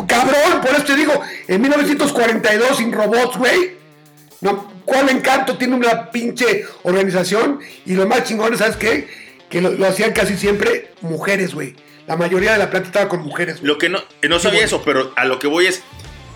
cabrón, 0.06 0.60
por 0.60 0.70
eso 0.72 0.84
te 0.84 0.96
digo, 0.96 1.20
en 1.46 1.60
1942 1.62 2.76
sin 2.76 2.92
robots, 2.92 3.36
güey. 3.38 3.77
No, 4.40 4.78
¿Cuál 4.88 5.10
encanto 5.10 5.58
tiene 5.58 5.76
una 5.76 6.10
pinche 6.10 6.64
organización? 6.82 7.60
Y 7.84 7.92
lo 7.92 8.06
más 8.06 8.24
chingón, 8.24 8.56
¿sabes 8.56 8.76
qué? 8.76 9.06
Que 9.50 9.60
lo, 9.60 9.86
hacían 9.86 10.12
casi 10.12 10.34
siempre 10.36 10.92
mujeres, 11.02 11.52
güey. 11.52 11.74
La 12.06 12.16
mayoría 12.16 12.52
de 12.52 12.58
la 12.58 12.70
planta 12.70 12.88
estaba 12.88 13.08
con 13.08 13.20
mujeres. 13.20 13.62
Lo 13.62 13.76
que 13.76 13.90
no, 13.90 13.98
no 14.26 14.38
sabía 14.38 14.64
eso, 14.64 14.82
pero 14.82 15.12
a 15.14 15.26
lo 15.26 15.38
que 15.38 15.46
voy 15.46 15.66
es, 15.66 15.82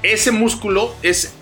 ese 0.02 0.32
músculo 0.32 0.94
es 1.02 1.32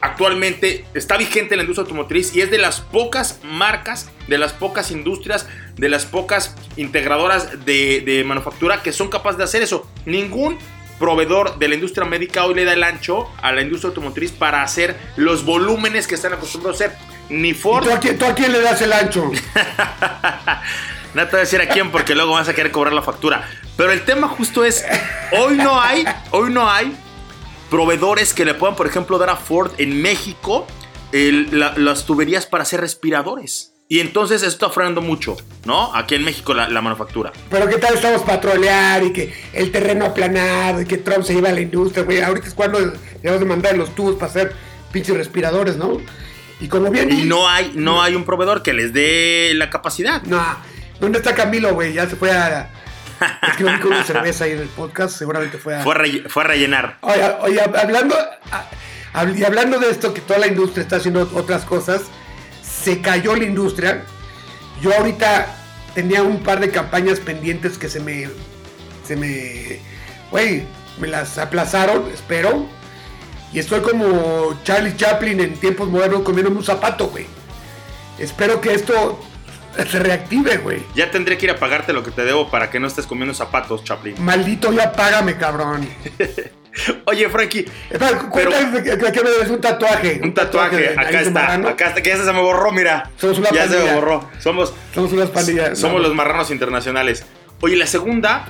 actualmente, 0.00 0.86
está 0.94 1.18
vigente 1.18 1.52
en 1.52 1.58
la 1.58 1.64
industria 1.64 1.82
automotriz 1.82 2.34
y 2.34 2.40
es 2.40 2.50
de 2.50 2.56
las 2.56 2.80
pocas 2.80 3.40
marcas, 3.42 4.08
de 4.28 4.38
las 4.38 4.54
pocas 4.54 4.90
industrias, 4.90 5.46
de 5.76 5.90
las 5.90 6.06
pocas 6.06 6.54
integradoras 6.78 7.66
de, 7.66 8.00
de 8.00 8.24
manufactura 8.24 8.82
que 8.82 8.92
son 8.92 9.10
capaces 9.10 9.36
de 9.36 9.44
hacer 9.44 9.62
eso. 9.62 9.86
Ningún 10.06 10.56
proveedor 11.00 11.58
de 11.58 11.66
la 11.66 11.74
industria 11.74 12.06
médica 12.06 12.44
hoy 12.44 12.54
le 12.54 12.64
da 12.64 12.74
el 12.74 12.84
ancho 12.84 13.28
a 13.42 13.50
la 13.52 13.62
industria 13.62 13.88
automotriz 13.88 14.30
para 14.30 14.62
hacer 14.62 14.96
los 15.16 15.44
volúmenes 15.44 16.06
que 16.06 16.14
están 16.14 16.34
acostumbrados 16.34 16.80
a 16.80 16.84
hacer. 16.84 16.96
Ni 17.30 17.54
Ford. 17.54 17.84
¿Tú 17.84 17.92
a, 17.92 18.34
quién, 18.34 18.52
le 18.52 18.60
das 18.60 18.82
el 18.82 18.92
ancho? 18.92 19.24
no 21.14 21.24
te 21.24 21.30
voy 21.30 21.38
a 21.38 21.40
decir 21.40 21.60
a 21.60 21.68
quién 21.68 21.90
porque 21.90 22.14
luego 22.14 22.32
vas 22.32 22.48
a 22.48 22.54
querer 22.54 22.70
cobrar 22.70 22.92
la 22.92 23.02
factura. 23.02 23.48
Pero 23.76 23.92
el 23.92 24.04
tema 24.04 24.28
justo 24.28 24.64
es, 24.64 24.84
hoy 25.32 25.56
no 25.56 25.80
hay, 25.80 26.04
hoy 26.32 26.52
no 26.52 26.68
hay 26.70 26.94
proveedores 27.70 28.34
que 28.34 28.44
le 28.44 28.52
puedan, 28.54 28.76
por 28.76 28.86
ejemplo, 28.86 29.16
dar 29.16 29.30
a 29.30 29.36
Ford 29.36 29.72
en 29.78 30.02
México 30.02 30.66
las 31.12 32.04
tuberías 32.04 32.46
para 32.46 32.62
hacer 32.62 32.80
respiradores. 32.80 33.69
Y 33.92 33.98
entonces 33.98 34.44
esto 34.44 34.66
está 34.66 34.70
frenando 34.70 35.02
mucho, 35.02 35.36
¿no? 35.64 35.92
Aquí 35.96 36.14
en 36.14 36.22
México 36.22 36.54
la, 36.54 36.68
manufactura. 36.80 37.32
Pero 37.50 37.66
¿qué 37.66 37.76
tal 37.76 37.94
estamos 37.94 38.22
patrolear 38.22 39.02
y 39.02 39.12
que 39.12 39.34
el 39.52 39.72
terreno 39.72 40.04
aplanado 40.04 40.80
y 40.80 40.86
que 40.86 40.96
Trump 40.98 41.24
se 41.24 41.34
lleva 41.34 41.48
a 41.48 41.52
la 41.52 41.60
industria, 41.60 42.04
güey? 42.04 42.20
Ahorita 42.20 42.46
es 42.46 42.54
cuando 42.54 42.78
debemos 42.78 43.40
de 43.40 43.46
mandar 43.46 43.76
los 43.76 43.92
tubos 43.96 44.14
para 44.14 44.26
hacer 44.26 44.54
pinches 44.92 45.16
respiradores, 45.16 45.76
¿no? 45.76 46.00
Y 46.60 46.68
como 46.68 46.88
bien... 46.88 47.10
Y 47.10 47.24
no 47.24 47.48
hay, 47.48 47.72
no 47.74 48.00
hay 48.00 48.14
un 48.14 48.24
proveedor 48.24 48.62
que 48.62 48.72
les 48.74 48.92
dé 48.92 49.54
la 49.56 49.70
capacidad. 49.70 50.22
No. 50.22 50.40
¿Dónde 51.00 51.18
está 51.18 51.34
Camilo, 51.34 51.74
güey? 51.74 51.92
Ya 51.92 52.08
se 52.08 52.14
fue 52.14 52.30
a... 52.30 52.70
Es 53.50 53.56
que 53.56 53.64
con 53.64 53.86
una 53.86 54.04
cerveza 54.04 54.44
ahí 54.44 54.52
en 54.52 54.60
el 54.60 54.68
podcast, 54.68 55.18
seguramente 55.18 55.58
fue 55.58 55.74
a... 55.74 55.82
Fue 55.82 55.96
a, 55.96 56.28
fue 56.28 56.44
a 56.44 56.46
rellenar. 56.46 56.98
Oye, 57.00 57.28
oye 57.40 57.60
hablando, 57.60 58.14
hablando 59.12 59.80
de 59.80 59.90
esto, 59.90 60.14
que 60.14 60.20
toda 60.20 60.38
la 60.38 60.46
industria 60.46 60.82
está 60.82 60.96
haciendo 60.96 61.28
otras 61.34 61.64
cosas 61.64 62.02
se 62.82 63.00
cayó 63.00 63.34
la 63.36 63.44
industria. 63.44 64.04
Yo 64.80 64.94
ahorita 64.94 65.56
tenía 65.94 66.22
un 66.22 66.42
par 66.42 66.60
de 66.60 66.70
campañas 66.70 67.20
pendientes 67.20 67.78
que 67.78 67.88
se 67.88 68.00
me. 68.00 68.28
Se 69.06 69.16
me. 69.16 69.80
Güey, 70.30 70.64
me 70.98 71.08
las 71.08 71.38
aplazaron, 71.38 72.08
espero. 72.12 72.66
Y 73.52 73.58
estoy 73.58 73.80
como 73.80 74.60
Charlie 74.62 74.96
Chaplin 74.96 75.40
en 75.40 75.54
tiempos 75.54 75.88
modernos 75.88 76.22
comiéndome 76.22 76.58
un 76.58 76.64
zapato, 76.64 77.08
güey. 77.08 77.26
Espero 78.18 78.60
que 78.60 78.74
esto 78.74 79.18
se 79.76 79.98
reactive, 79.98 80.58
güey. 80.58 80.82
Ya 80.94 81.10
tendré 81.10 81.36
que 81.36 81.46
ir 81.46 81.50
a 81.50 81.56
pagarte 81.56 81.92
lo 81.92 82.04
que 82.04 82.10
te 82.12 82.24
debo 82.24 82.48
para 82.50 82.70
que 82.70 82.78
no 82.78 82.86
estés 82.86 83.06
comiendo 83.06 83.34
zapatos, 83.34 83.82
Chaplin. 83.82 84.22
Maldito, 84.22 84.72
ya 84.72 84.92
págame, 84.92 85.36
cabrón. 85.36 85.88
Oye, 87.06 87.28
Frankie. 87.28 87.66
Espera, 87.90 88.30
pero, 88.32 88.50
¿qué 89.12 89.22
me 89.22 89.30
debes? 89.30 89.50
Un 89.50 89.60
tatuaje. 89.60 90.20
Un 90.22 90.34
tatuaje. 90.34 90.90
acá 90.96 91.20
está. 91.20 91.54
Acá 91.54 91.88
está. 91.88 92.02
Que 92.02 92.10
ya 92.10 92.16
se 92.16 92.32
me 92.32 92.40
borró, 92.40 92.72
mira. 92.72 93.10
Somos 93.16 93.38
una 93.38 93.50
ya 93.50 93.68
se 93.68 93.78
me 93.78 93.94
borró. 93.94 94.28
Somos. 94.38 94.72
Somos 94.94 95.12
unas 95.12 95.30
pandillas. 95.30 95.78
Somos 95.78 96.00
los 96.00 96.14
marranos 96.14 96.50
internacionales. 96.50 97.24
Oye, 97.60 97.76
la 97.76 97.86
segunda. 97.86 98.48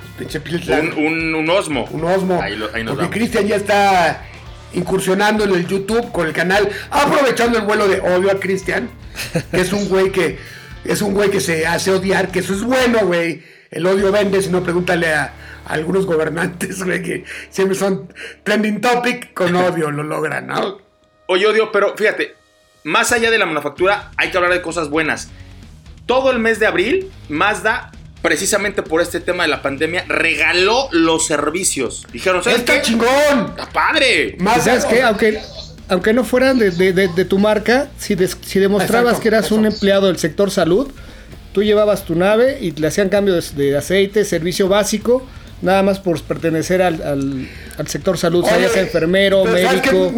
Un, 0.97 1.35
un, 1.35 1.49
osmo. 1.49 1.85
Un 1.91 2.05
osmo. 2.05 2.41
Ahí, 2.41 2.55
lo, 2.55 2.73
ahí 2.73 2.83
nos 2.83 2.95
Porque 2.95 3.19
Cristian 3.19 3.47
ya 3.47 3.57
está 3.57 4.25
incursionando 4.73 5.43
en 5.43 5.51
el 5.51 5.67
YouTube 5.67 6.11
con 6.13 6.27
el 6.27 6.33
canal, 6.33 6.69
aprovechando 6.89 7.57
el 7.57 7.65
vuelo 7.65 7.89
de 7.89 7.99
odio 7.99 8.31
a 8.31 8.39
Cristian, 8.39 8.89
que 9.51 9.59
es 9.59 9.73
un 9.73 9.89
güey 9.89 10.11
que 10.11 10.37
es 10.85 11.01
un 11.01 11.13
güey 11.13 11.29
que 11.29 11.41
se 11.41 11.67
hace 11.67 11.91
odiar, 11.91 12.31
que 12.31 12.39
eso 12.39 12.53
es 12.53 12.63
bueno, 12.63 12.99
güey. 13.03 13.43
El 13.69 13.85
odio 13.85 14.11
vende, 14.11 14.41
si 14.41 14.49
no 14.49 14.63
pregúntale 14.63 15.13
a, 15.13 15.33
algunos 15.71 16.05
gobernantes, 16.05 16.83
güey, 16.83 17.01
que 17.01 17.23
siempre 17.49 17.77
son 17.77 18.13
trending 18.43 18.81
topic 18.81 19.33
con 19.33 19.55
odio, 19.55 19.89
lo 19.89 20.03
logran, 20.03 20.47
¿no? 20.47 20.79
Oye, 21.27 21.47
odio, 21.47 21.71
pero 21.71 21.95
fíjate, 21.95 22.35
más 22.83 23.11
allá 23.11 23.31
de 23.31 23.37
la 23.37 23.45
manufactura, 23.45 24.11
hay 24.17 24.31
que 24.31 24.37
hablar 24.37 24.51
de 24.51 24.61
cosas 24.61 24.89
buenas. 24.89 25.29
Todo 26.05 26.31
el 26.31 26.39
mes 26.39 26.59
de 26.59 26.67
abril, 26.67 27.09
Mazda, 27.29 27.91
precisamente 28.21 28.83
por 28.83 29.01
este 29.01 29.21
tema 29.21 29.43
de 29.43 29.49
la 29.49 29.61
pandemia, 29.61 30.03
regaló 30.09 30.89
los 30.91 31.25
servicios. 31.25 32.05
Dijeron, 32.11 32.43
¿sabes 32.43 32.59
¡Está 32.59 32.81
chingón! 32.81 33.51
¡Está 33.51 33.69
padre! 33.69 34.35
¿Sabes 34.59 34.83
qué? 34.85 35.03
Aunque, 35.03 35.41
aunque 35.87 36.11
no 36.11 36.25
fueran 36.25 36.59
de, 36.59 37.25
tu 37.29 37.39
marca, 37.39 37.89
si, 37.97 38.17
si 38.41 38.59
demostrabas 38.59 39.21
que 39.21 39.29
eras 39.29 39.51
un 39.51 39.65
empleado 39.65 40.07
del 40.07 40.17
sector 40.17 40.51
salud, 40.51 40.91
tú 41.53 41.63
llevabas 41.63 42.03
tu 42.03 42.15
nave 42.15 42.57
y 42.59 42.71
le 42.71 42.87
hacían 42.87 43.07
cambio 43.07 43.39
de 43.39 43.77
aceite, 43.77 44.25
servicio 44.25 44.67
básico 44.67 45.25
nada 45.61 45.83
más 45.83 45.99
por 45.99 46.21
pertenecer 46.23 46.81
al, 46.81 47.47
sector 47.85 48.17
salud, 48.17 48.45
sea, 48.45 48.69
sea 48.69 48.81
enfermero, 48.81 49.45
médico. 49.45 50.13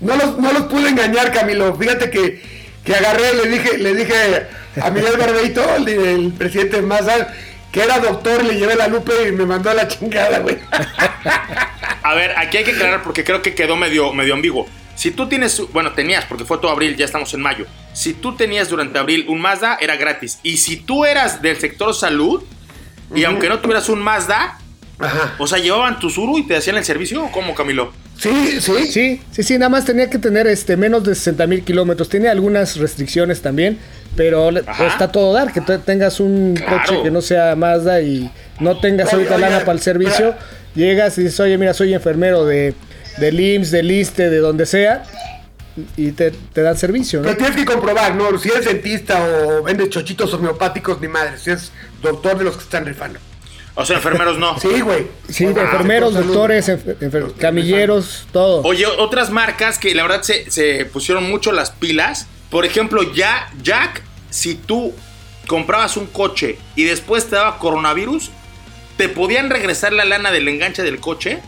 No, 0.00 0.16
los, 0.16 0.62
pude 0.64 0.88
engañar, 0.88 1.32
Camilo. 1.32 1.74
Fíjate 1.76 2.10
que, 2.10 2.42
que 2.84 2.94
agarré, 2.94 3.34
le 3.34 3.48
dije, 3.48 3.78
le 3.78 3.94
dije 3.94 4.14
a 4.80 4.90
Miguel 4.90 5.16
Barbeito, 5.16 5.62
el, 5.76 6.32
presidente 6.32 6.76
de 6.76 6.82
Mazda, 6.82 7.34
que 7.72 7.82
era 7.82 7.98
doctor, 7.98 8.44
le 8.44 8.56
llevé 8.56 8.76
la 8.76 8.88
lupe 8.88 9.12
y 9.28 9.32
me 9.32 9.46
mandó 9.46 9.70
a 9.70 9.74
la 9.74 9.88
chingada, 9.88 10.38
güey. 10.40 10.58
A 12.02 12.14
ver, 12.14 12.32
aquí 12.38 12.58
hay 12.58 12.64
que 12.64 12.72
aclarar 12.72 13.02
porque 13.02 13.24
creo 13.24 13.42
que 13.42 13.54
quedó 13.54 13.76
medio, 13.76 14.12
medio 14.12 14.34
ambiguo. 14.34 14.66
Si 14.94 15.10
tú 15.10 15.28
tienes, 15.28 15.62
bueno, 15.72 15.92
tenías, 15.92 16.24
porque 16.24 16.44
fue 16.44 16.58
todo 16.58 16.70
abril, 16.70 16.96
ya 16.96 17.04
estamos 17.04 17.32
en 17.34 17.40
mayo. 17.40 17.66
Si 17.92 18.12
tú 18.12 18.36
tenías 18.36 18.68
durante 18.68 18.98
abril 18.98 19.24
un 19.28 19.40
Mazda, 19.40 19.78
era 19.80 19.96
gratis. 19.96 20.38
Y 20.42 20.58
si 20.58 20.76
tú 20.76 21.04
eras 21.04 21.40
del 21.40 21.58
sector 21.58 21.94
salud, 21.94 22.42
y 23.14 23.24
aunque 23.24 23.48
no 23.48 23.58
tuvieras 23.60 23.88
un 23.88 24.00
Mazda, 24.00 24.58
o 25.38 25.46
sea, 25.46 25.58
llevaban 25.58 25.98
tu 25.98 26.10
Suru 26.10 26.38
y 26.38 26.46
te 26.46 26.56
hacían 26.56 26.76
el 26.76 26.84
servicio, 26.84 27.24
¿o 27.24 27.32
cómo, 27.32 27.54
Camilo? 27.54 27.92
Sí, 28.18 28.60
sí. 28.60 28.86
Sí, 28.86 29.20
sí, 29.30 29.42
sí, 29.42 29.54
nada 29.54 29.70
más 29.70 29.86
tenía 29.86 30.10
que 30.10 30.18
tener 30.18 30.46
este 30.46 30.76
menos 30.76 31.04
de 31.04 31.14
60 31.14 31.46
mil 31.46 31.64
kilómetros. 31.64 32.10
Tenía 32.10 32.30
algunas 32.32 32.76
restricciones 32.76 33.40
también, 33.40 33.78
pero 34.14 34.50
está 34.50 35.10
todo 35.10 35.32
dar, 35.32 35.52
que 35.52 35.62
tengas 35.62 36.20
un 36.20 36.54
coche 36.54 37.02
que 37.02 37.10
no 37.10 37.22
sea 37.22 37.56
Mazda 37.56 38.02
y 38.02 38.30
no 38.60 38.78
tengas 38.78 39.12
ahorita 39.12 39.38
lana 39.38 39.60
para 39.60 39.72
el 39.72 39.80
servicio. 39.80 40.34
Llegas 40.74 41.16
y 41.16 41.22
dices, 41.22 41.40
oye, 41.40 41.56
mira, 41.56 41.72
soy 41.72 41.94
enfermero 41.94 42.44
de, 42.44 42.74
de 43.18 43.32
LIMS, 43.32 43.70
de 43.70 43.82
LISTE, 43.82 44.28
de 44.28 44.38
donde 44.38 44.66
sea, 44.66 45.02
y 45.96 46.12
te, 46.12 46.32
dan 46.54 46.76
servicio, 46.76 47.20
¿no? 47.20 47.24
Pero 47.24 47.36
tienes 47.36 47.56
que 47.56 47.64
comprobar, 47.64 48.14
¿no? 48.14 48.38
Si 48.38 48.48
eres 48.48 48.64
dentista 48.64 49.22
o 49.24 49.62
vendes 49.62 49.90
chochitos 49.90 50.32
homeopáticos, 50.34 51.00
ni 51.00 51.08
madre. 51.08 51.38
Si 51.38 51.50
es 51.50 51.72
doctor 52.02 52.38
de 52.38 52.44
los 52.44 52.56
que 52.56 52.62
están 52.62 52.86
rifando. 52.86 53.18
O 53.74 53.84
sea, 53.86 53.96
enfermeros 53.96 54.38
no. 54.38 54.58
sí, 54.58 54.80
güey. 54.80 55.06
Sí, 55.28 55.44
enfermeros, 55.44 56.14
doctores, 56.14 56.70
camilleros, 57.38 58.26
todo. 58.32 58.62
Oye, 58.62 58.86
otras 58.86 59.30
marcas 59.30 59.78
que 59.78 59.94
la 59.94 60.02
verdad 60.02 60.22
se, 60.22 60.84
pusieron 60.92 61.30
mucho 61.30 61.52
las 61.52 61.70
pilas. 61.70 62.26
Por 62.50 62.64
ejemplo, 62.64 63.12
ya, 63.14 63.48
Jack, 63.62 64.02
si 64.28 64.54
tú 64.54 64.92
comprabas 65.46 65.96
un 65.96 66.06
coche 66.06 66.58
y 66.74 66.84
después 66.84 67.26
te 67.28 67.36
daba 67.36 67.58
coronavirus, 67.58 68.30
te 68.96 69.08
podían 69.08 69.50
regresar 69.50 69.92
la 69.92 70.04
lana 70.04 70.30
del 70.30 70.48
enganche 70.48 70.82
del 70.82 71.00
coche 71.00 71.40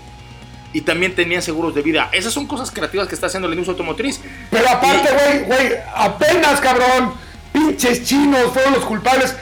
y 0.73 0.83
también 0.83 1.15
tenía 1.15 1.43
seguros 1.43 1.75
de 1.75 1.83
vida. 1.83 2.09
Esas 2.13 2.33
son 2.33 2.47
cosas 2.47 2.71
creativas 2.71 3.09
que 3.09 3.15
está 3.15 3.27
haciendo 3.27 3.49
la 3.49 3.55
industria 3.55 3.73
automotriz. 3.73 4.21
Pero 4.51 4.69
aparte, 4.69 5.09
güey, 5.13 5.45
güey, 5.45 5.73
apenas, 5.95 6.61
cabrón, 6.61 7.15
pinches 7.53 8.05
chinos 8.05 8.53
fueron 8.53 8.75
los 8.75 8.85
culpables. 8.85 9.37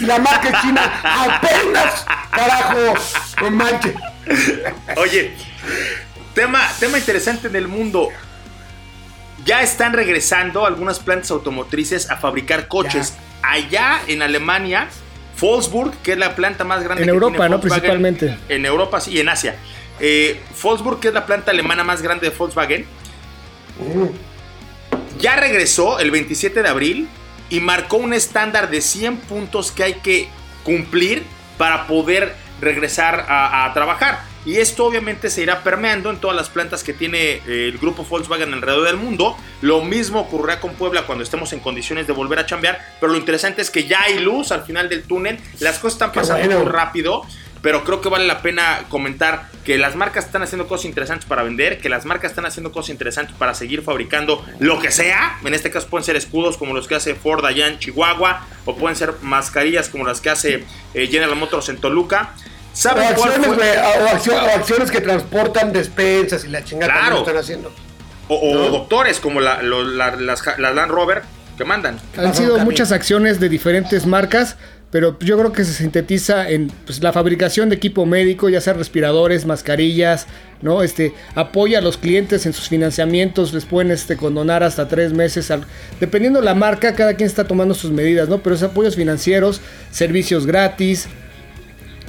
Y 0.00 0.06
la 0.06 0.18
marca 0.18 0.60
china, 0.62 1.00
apenas, 1.02 2.06
carajo, 2.30 2.94
no 3.42 3.50
manches. 3.50 3.94
Oye, 4.96 5.34
tema, 6.34 6.60
tema 6.78 6.98
interesante 6.98 7.48
en 7.48 7.56
el 7.56 7.68
mundo. 7.68 8.08
Ya 9.44 9.62
están 9.62 9.92
regresando 9.92 10.66
algunas 10.66 10.98
plantas 10.98 11.30
automotrices 11.30 12.10
a 12.10 12.16
fabricar 12.16 12.68
coches. 12.68 13.14
Allá 13.42 14.00
en 14.08 14.22
Alemania, 14.22 14.88
Wolfsburg, 15.40 15.92
que 16.02 16.12
es 16.12 16.18
la 16.18 16.34
planta 16.34 16.64
más 16.64 16.82
grande 16.82 17.04
en 17.04 17.10
Europa, 17.10 17.48
¿no? 17.48 17.60
Principalmente. 17.60 18.36
En 18.48 18.64
Europa, 18.66 19.00
sí, 19.00 19.12
y 19.12 19.20
en 19.20 19.28
Asia. 19.28 19.56
Eh, 20.00 20.40
Wolfsburg, 20.62 21.00
que 21.00 21.08
es 21.08 21.14
la 21.14 21.26
planta 21.26 21.50
alemana 21.50 21.84
más 21.84 22.02
grande 22.02 22.28
de 22.28 22.36
Volkswagen, 22.36 22.86
ya 25.18 25.36
regresó 25.36 25.98
el 25.98 26.10
27 26.10 26.62
de 26.62 26.68
abril 26.68 27.08
y 27.48 27.60
marcó 27.60 27.96
un 27.96 28.12
estándar 28.12 28.70
de 28.70 28.80
100 28.80 29.18
puntos 29.18 29.72
que 29.72 29.84
hay 29.84 29.94
que 29.94 30.28
cumplir 30.64 31.22
para 31.58 31.86
poder 31.86 32.34
regresar 32.60 33.26
a, 33.28 33.70
trabajar. 33.74 34.24
Y 34.44 34.58
esto 34.58 34.84
obviamente 34.84 35.28
se 35.28 35.42
irá 35.42 35.64
permeando 35.64 36.08
en 36.08 36.18
todas 36.18 36.36
las 36.36 36.48
plantas 36.48 36.84
que 36.84 36.92
tiene 36.92 37.18
eh, 37.18 37.42
el 37.46 37.78
grupo 37.78 38.04
Volkswagen 38.04 38.52
alrededor 38.54 38.86
del 38.86 38.96
mundo. 38.96 39.36
Lo 39.60 39.82
mismo 39.82 40.20
ocurrirá 40.20 40.60
con 40.60 40.74
Puebla 40.74 41.02
cuando 41.02 41.24
estemos 41.24 41.52
en 41.52 41.58
condiciones 41.58 42.06
de 42.06 42.12
volver 42.12 42.38
a 42.38 42.46
chambear. 42.46 42.78
Pero 43.00 43.12
lo 43.12 43.18
interesante 43.18 43.60
es 43.60 43.70
que 43.70 43.88
ya 43.88 44.02
hay 44.02 44.20
luz 44.20 44.52
al 44.52 44.62
final 44.62 44.88
del 44.88 45.02
túnel. 45.02 45.40
Las 45.58 45.78
cosas 45.78 45.94
están 45.94 46.12
pasando 46.12 46.60
muy 46.60 46.70
rápido 46.70 47.24
pero 47.66 47.82
creo 47.82 48.00
que 48.00 48.08
vale 48.08 48.28
la 48.28 48.42
pena 48.42 48.84
comentar 48.88 49.48
que 49.64 49.76
las 49.76 49.96
marcas 49.96 50.26
están 50.26 50.40
haciendo 50.40 50.68
cosas 50.68 50.84
interesantes 50.84 51.26
para 51.26 51.42
vender, 51.42 51.78
que 51.78 51.88
las 51.88 52.04
marcas 52.04 52.30
están 52.30 52.46
haciendo 52.46 52.70
cosas 52.70 52.90
interesantes 52.90 53.34
para 53.34 53.54
seguir 53.54 53.82
fabricando 53.82 54.46
lo 54.60 54.78
que 54.78 54.92
sea. 54.92 55.38
En 55.44 55.52
este 55.52 55.72
caso 55.72 55.88
pueden 55.88 56.04
ser 56.04 56.14
escudos 56.14 56.58
como 56.58 56.74
los 56.74 56.86
que 56.86 56.94
hace 56.94 57.16
Ford 57.16 57.44
allá 57.44 57.66
en 57.66 57.80
Chihuahua, 57.80 58.46
o 58.66 58.76
pueden 58.76 58.94
ser 58.94 59.14
mascarillas 59.20 59.88
como 59.88 60.06
las 60.06 60.20
que 60.20 60.30
hace 60.30 60.64
eh, 60.94 61.08
General 61.08 61.34
Motors 61.34 61.68
en 61.68 61.78
Toluca. 61.78 62.34
¿Saben 62.72 63.02
o, 63.02 63.08
acciones, 63.08 63.48
o, 63.48 64.36
acciones, 64.54 64.90
que 64.92 65.00
transportan 65.00 65.72
despensas 65.72 66.44
y 66.44 66.48
la 66.50 66.62
chingada 66.62 66.92
claro. 66.92 67.18
están 67.18 67.36
haciendo. 67.36 67.72
O, 68.28 68.54
doctores 68.70 69.18
como 69.18 69.40
la, 69.40 69.60
las, 69.60 70.46
Land 70.56 70.92
Rover 70.92 71.22
que 71.58 71.64
mandan. 71.64 71.98
Han 72.16 72.32
sido 72.32 72.58
muchas 72.58 72.92
acciones 72.92 73.40
de 73.40 73.48
diferentes 73.48 74.06
marcas 74.06 74.56
pero 74.90 75.18
yo 75.18 75.36
creo 75.36 75.52
que 75.52 75.64
se 75.64 75.72
sintetiza 75.72 76.48
en 76.48 76.70
pues, 76.84 77.02
la 77.02 77.12
fabricación 77.12 77.68
de 77.68 77.76
equipo 77.76 78.06
médico, 78.06 78.48
ya 78.48 78.60
sea 78.60 78.72
respiradores, 78.72 79.44
mascarillas, 79.44 80.26
¿no? 80.62 80.82
Este, 80.82 81.12
apoya 81.34 81.78
a 81.78 81.82
los 81.82 81.96
clientes 81.96 82.46
en 82.46 82.52
sus 82.52 82.68
financiamientos, 82.68 83.52
les 83.52 83.64
pueden 83.64 83.90
este, 83.90 84.16
condonar 84.16 84.62
hasta 84.62 84.86
tres 84.86 85.12
meses. 85.12 85.52
dependiendo 85.98 86.38
de 86.38 86.44
la 86.44 86.54
marca, 86.54 86.94
cada 86.94 87.14
quien 87.14 87.26
está 87.26 87.44
tomando 87.44 87.74
sus 87.74 87.90
medidas, 87.90 88.28
¿no? 88.28 88.38
Pero 88.38 88.54
es 88.54 88.62
apoyos 88.62 88.94
financieros, 88.96 89.60
servicios 89.90 90.46
gratis. 90.46 91.08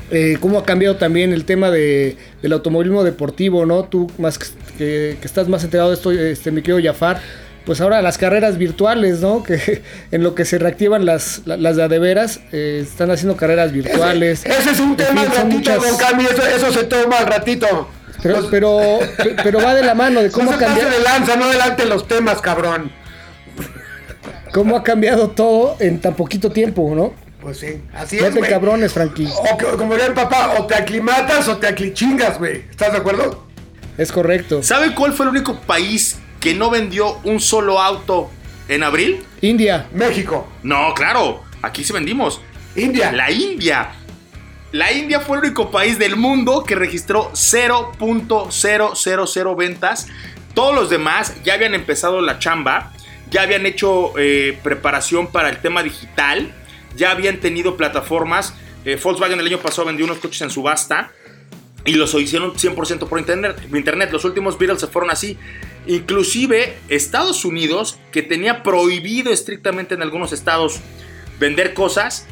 Eh, 0.10 0.38
cómo 0.40 0.58
ha 0.58 0.64
cambiado 0.64 0.96
también 0.96 1.34
el 1.34 1.44
tema 1.44 1.70
de, 1.70 2.16
del 2.42 2.54
automovilismo 2.54 3.04
deportivo, 3.04 3.66
¿no? 3.66 3.84
Tú 3.86 4.10
más 4.18 4.38
que, 4.38 5.18
que 5.20 5.26
estás 5.26 5.50
más 5.50 5.64
enterado 5.64 5.90
de 5.90 5.96
esto, 5.96 6.12
este, 6.12 6.52
mi 6.52 6.62
querido 6.62 6.80
Jafar 6.82 7.22
pues 7.68 7.82
ahora 7.82 8.02
las 8.02 8.18
carreras 8.18 8.58
virtuales, 8.58 9.20
¿no? 9.20 9.44
Que 9.44 9.84
en 10.12 10.24
lo 10.24 10.36
que 10.36 10.46
se 10.46 10.58
reactivan 10.58 11.06
las, 11.06 11.42
las 11.46 11.76
de 11.76 11.84
adeveras, 11.84 12.40
eh, 12.54 12.80
están 12.82 13.12
haciendo 13.12 13.36
carreras 13.36 13.74
virtuales. 13.74 14.46
Ese, 14.46 14.72
es 14.72 14.80
un 14.80 14.96
tema 14.96 15.26
ratito, 15.26 15.74
don 15.74 15.98
Cami, 15.98 16.26
eso, 16.26 16.72
se 16.72 16.86
toma 16.86 17.18
al 17.18 17.28
ratito. 17.28 17.90
Pero, 18.24 18.50
pero, 18.50 19.00
pero 19.44 19.62
va 19.62 19.76
de 19.76 19.84
la 19.84 19.94
mano 19.96 20.24
de 20.24 20.32
cómo 20.32 20.54
no 20.54 20.58
cambiado. 20.58 20.90
de 20.90 21.02
lanza, 21.02 21.36
no 21.36 21.44
adelante 21.44 21.86
los 21.86 22.08
temas, 22.08 22.40
cabrón. 22.40 22.90
Cómo 24.54 24.78
ha 24.78 24.84
cambiado 24.84 25.32
todo 25.32 25.76
en 25.82 26.00
tan 26.00 26.16
poquito 26.16 26.50
tiempo, 26.50 26.96
¿no? 26.96 27.14
Pues 27.42 27.60
sí, 27.60 27.82
así 27.94 28.18
es. 28.18 28.34
No 28.34 28.42
te 28.42 28.48
cabrones, 28.48 28.94
Frankie. 28.94 29.28
O 29.28 29.78
como 29.78 29.92
diría 29.92 30.08
el 30.08 30.14
papá, 30.14 30.56
o 30.58 30.66
te 30.66 30.74
aclimatas 30.74 31.50
o 31.50 31.58
te 31.58 31.68
aclichingas, 31.68 32.40
güey. 32.40 32.64
¿Estás 32.70 32.94
de 32.94 33.00
acuerdo? 33.00 33.46
Es 33.98 34.10
correcto. 34.14 34.64
¿Sabe 34.64 34.96
cuál 34.96 35.12
fue 35.12 35.26
el 35.26 35.32
único 35.32 35.60
país 35.60 36.18
que 36.40 36.54
no 36.54 36.70
vendió 36.70 37.18
un 37.24 37.40
solo 37.40 37.82
auto 37.82 38.30
en 38.68 38.84
abril? 38.84 39.24
India. 39.42 39.88
México. 39.92 40.48
No, 40.64 40.94
claro, 40.94 41.44
aquí 41.62 41.84
sí 41.84 41.94
vendimos. 41.94 42.42
India. 42.76 43.12
La 43.12 43.32
India. 43.32 43.92
La 44.72 44.92
India 44.92 45.22
fue 45.22 45.38
el 45.38 45.46
único 45.46 45.72
país 45.72 45.98
del 45.98 46.18
mundo 46.18 46.64
que 46.64 46.76
registró 46.76 47.32
0.000 47.32 49.56
ventas. 49.56 50.08
Todos 50.54 50.76
los 50.76 50.90
demás 50.90 51.36
ya 51.44 51.54
habían 51.54 51.74
empezado 51.74 52.22
la 52.22 52.40
chamba. 52.40 52.92
ya 53.30 53.42
habían 53.42 53.66
hecho 53.66 54.14
eh, 54.18 54.58
preparación 54.64 55.28
para 55.28 55.50
el 55.50 55.58
tema 55.58 55.84
digital, 55.84 56.54
ya 56.96 57.12
habían 57.12 57.40
tenido 57.40 57.78
plataformas. 57.78 58.54
Eh, 58.86 59.00
Volkswagen 59.02 59.40
el 59.40 59.46
año 59.46 59.60
pasado 59.60 59.86
vendió 59.86 60.06
unos 60.06 60.20
coches 60.20 60.42
en 60.42 60.50
subasta 60.50 61.12
y 61.86 61.94
los 61.94 62.14
hicieron 62.14 62.54
100% 62.54 63.08
por 63.08 63.20
internet, 63.20 63.58
internet. 63.74 64.10
Los 64.12 64.26
últimos 64.26 64.58
Beatles 64.58 64.82
se 64.82 64.88
fueron 64.88 65.12
así. 65.12 65.38
Inclusive 65.88 66.78
Estados 66.90 67.46
Unidos, 67.46 67.98
que 68.12 68.22
tenía 68.22 68.64
prohibido 68.64 69.32
estrictamente 69.32 69.96
en 69.96 70.02
algunos 70.02 70.34
estados 70.34 70.80
vender 71.40 71.74
cosas, 71.74 72.28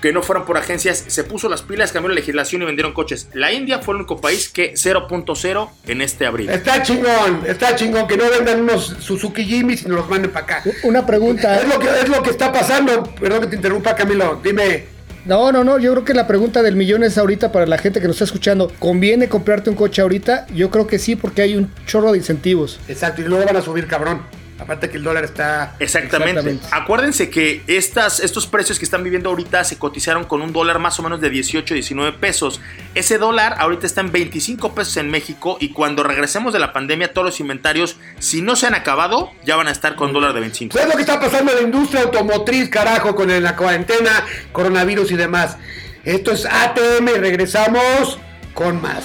que 0.00 0.12
no 0.12 0.22
fueran 0.22 0.44
por 0.46 0.56
agencias, 0.56 1.04
se 1.08 1.24
puso 1.24 1.48
las 1.48 1.62
pilas, 1.62 1.92
cambió 1.92 2.08
la 2.08 2.14
legislación 2.14 2.62
y 2.62 2.66
vendieron 2.66 2.92
coches. 2.92 3.28
La 3.32 3.52
India 3.52 3.80
fue 3.80 3.94
el 3.94 3.98
único 3.98 4.20
país 4.20 4.48
que 4.48 4.74
0.0 4.74 5.70
en 5.86 6.02
este 6.02 6.26
abril. 6.26 6.48
Está 6.50 6.82
chingón, 6.82 7.42
está 7.46 7.74
chingón, 7.74 8.06
que 8.06 8.16
no 8.16 8.30
vendan 8.30 8.60
unos 8.60 8.96
Suzuki 9.00 9.44
Jimmy 9.44 9.74
y 9.74 9.88
nos 9.88 9.98
los 9.98 10.08
manden 10.08 10.30
para 10.30 10.44
acá. 10.44 10.64
Una 10.84 11.04
pregunta. 11.04 11.60
Es 11.60 11.68
lo, 11.68 11.78
que, 11.78 11.88
es 11.88 12.08
lo 12.08 12.22
que 12.22 12.30
está 12.30 12.52
pasando, 12.52 13.02
perdón 13.02 13.42
que 13.42 13.46
te 13.48 13.56
interrumpa 13.56 13.94
Camilo, 13.94 14.40
dime. 14.42 14.97
No, 15.24 15.52
no, 15.52 15.64
no, 15.64 15.78
yo 15.78 15.92
creo 15.92 16.04
que 16.04 16.14
la 16.14 16.26
pregunta 16.26 16.62
del 16.62 16.76
millón 16.76 17.04
es 17.04 17.18
ahorita 17.18 17.52
para 17.52 17.66
la 17.66 17.78
gente 17.78 18.00
que 18.00 18.06
nos 18.06 18.16
está 18.16 18.24
escuchando. 18.24 18.72
¿Conviene 18.78 19.28
comprarte 19.28 19.68
un 19.68 19.76
coche 19.76 20.00
ahorita? 20.00 20.46
Yo 20.54 20.70
creo 20.70 20.86
que 20.86 20.98
sí, 20.98 21.16
porque 21.16 21.42
hay 21.42 21.56
un 21.56 21.70
chorro 21.86 22.12
de 22.12 22.18
incentivos. 22.18 22.78
Exacto, 22.88 23.22
y 23.22 23.24
luego 23.24 23.44
van 23.44 23.56
a 23.56 23.62
subir 23.62 23.86
cabrón. 23.86 24.22
Aparte 24.58 24.90
que 24.90 24.96
el 24.96 25.04
dólar 25.04 25.24
está... 25.24 25.76
Exactamente. 25.78 26.58
Acuérdense 26.72 27.30
que 27.30 27.62
estas, 27.68 28.18
estos 28.18 28.46
precios 28.46 28.78
que 28.78 28.84
están 28.84 29.04
viviendo 29.04 29.30
ahorita 29.30 29.62
se 29.62 29.78
cotizaron 29.78 30.24
con 30.24 30.42
un 30.42 30.52
dólar 30.52 30.80
más 30.80 30.98
o 30.98 31.02
menos 31.02 31.20
de 31.20 31.30
18, 31.30 31.74
19 31.74 32.18
pesos. 32.18 32.60
Ese 32.94 33.18
dólar 33.18 33.54
ahorita 33.58 33.86
está 33.86 34.00
en 34.00 34.10
25 34.10 34.74
pesos 34.74 34.96
en 34.96 35.10
México 35.10 35.58
y 35.60 35.70
cuando 35.70 36.02
regresemos 36.02 36.52
de 36.52 36.58
la 36.58 36.72
pandemia 36.72 37.12
todos 37.12 37.26
los 37.26 37.40
inventarios, 37.40 37.96
si 38.18 38.42
no 38.42 38.56
se 38.56 38.66
han 38.66 38.74
acabado, 38.74 39.30
ya 39.44 39.54
van 39.54 39.68
a 39.68 39.70
estar 39.70 39.94
con 39.94 40.12
dólar 40.12 40.32
de 40.32 40.40
25. 40.40 40.76
¿Sabes 40.76 40.90
lo 40.90 40.96
que 40.96 41.02
está 41.02 41.20
pasando 41.20 41.52
en 41.52 41.58
la 41.58 41.62
industria 41.62 42.02
automotriz, 42.02 42.68
carajo, 42.68 43.14
con 43.14 43.28
la 43.42 43.54
cuarentena, 43.54 44.24
coronavirus 44.52 45.12
y 45.12 45.16
demás? 45.16 45.56
Esto 46.04 46.32
es 46.32 46.46
ATM, 46.46 47.06
regresamos 47.20 48.18
con 48.58 48.82
más. 48.82 49.04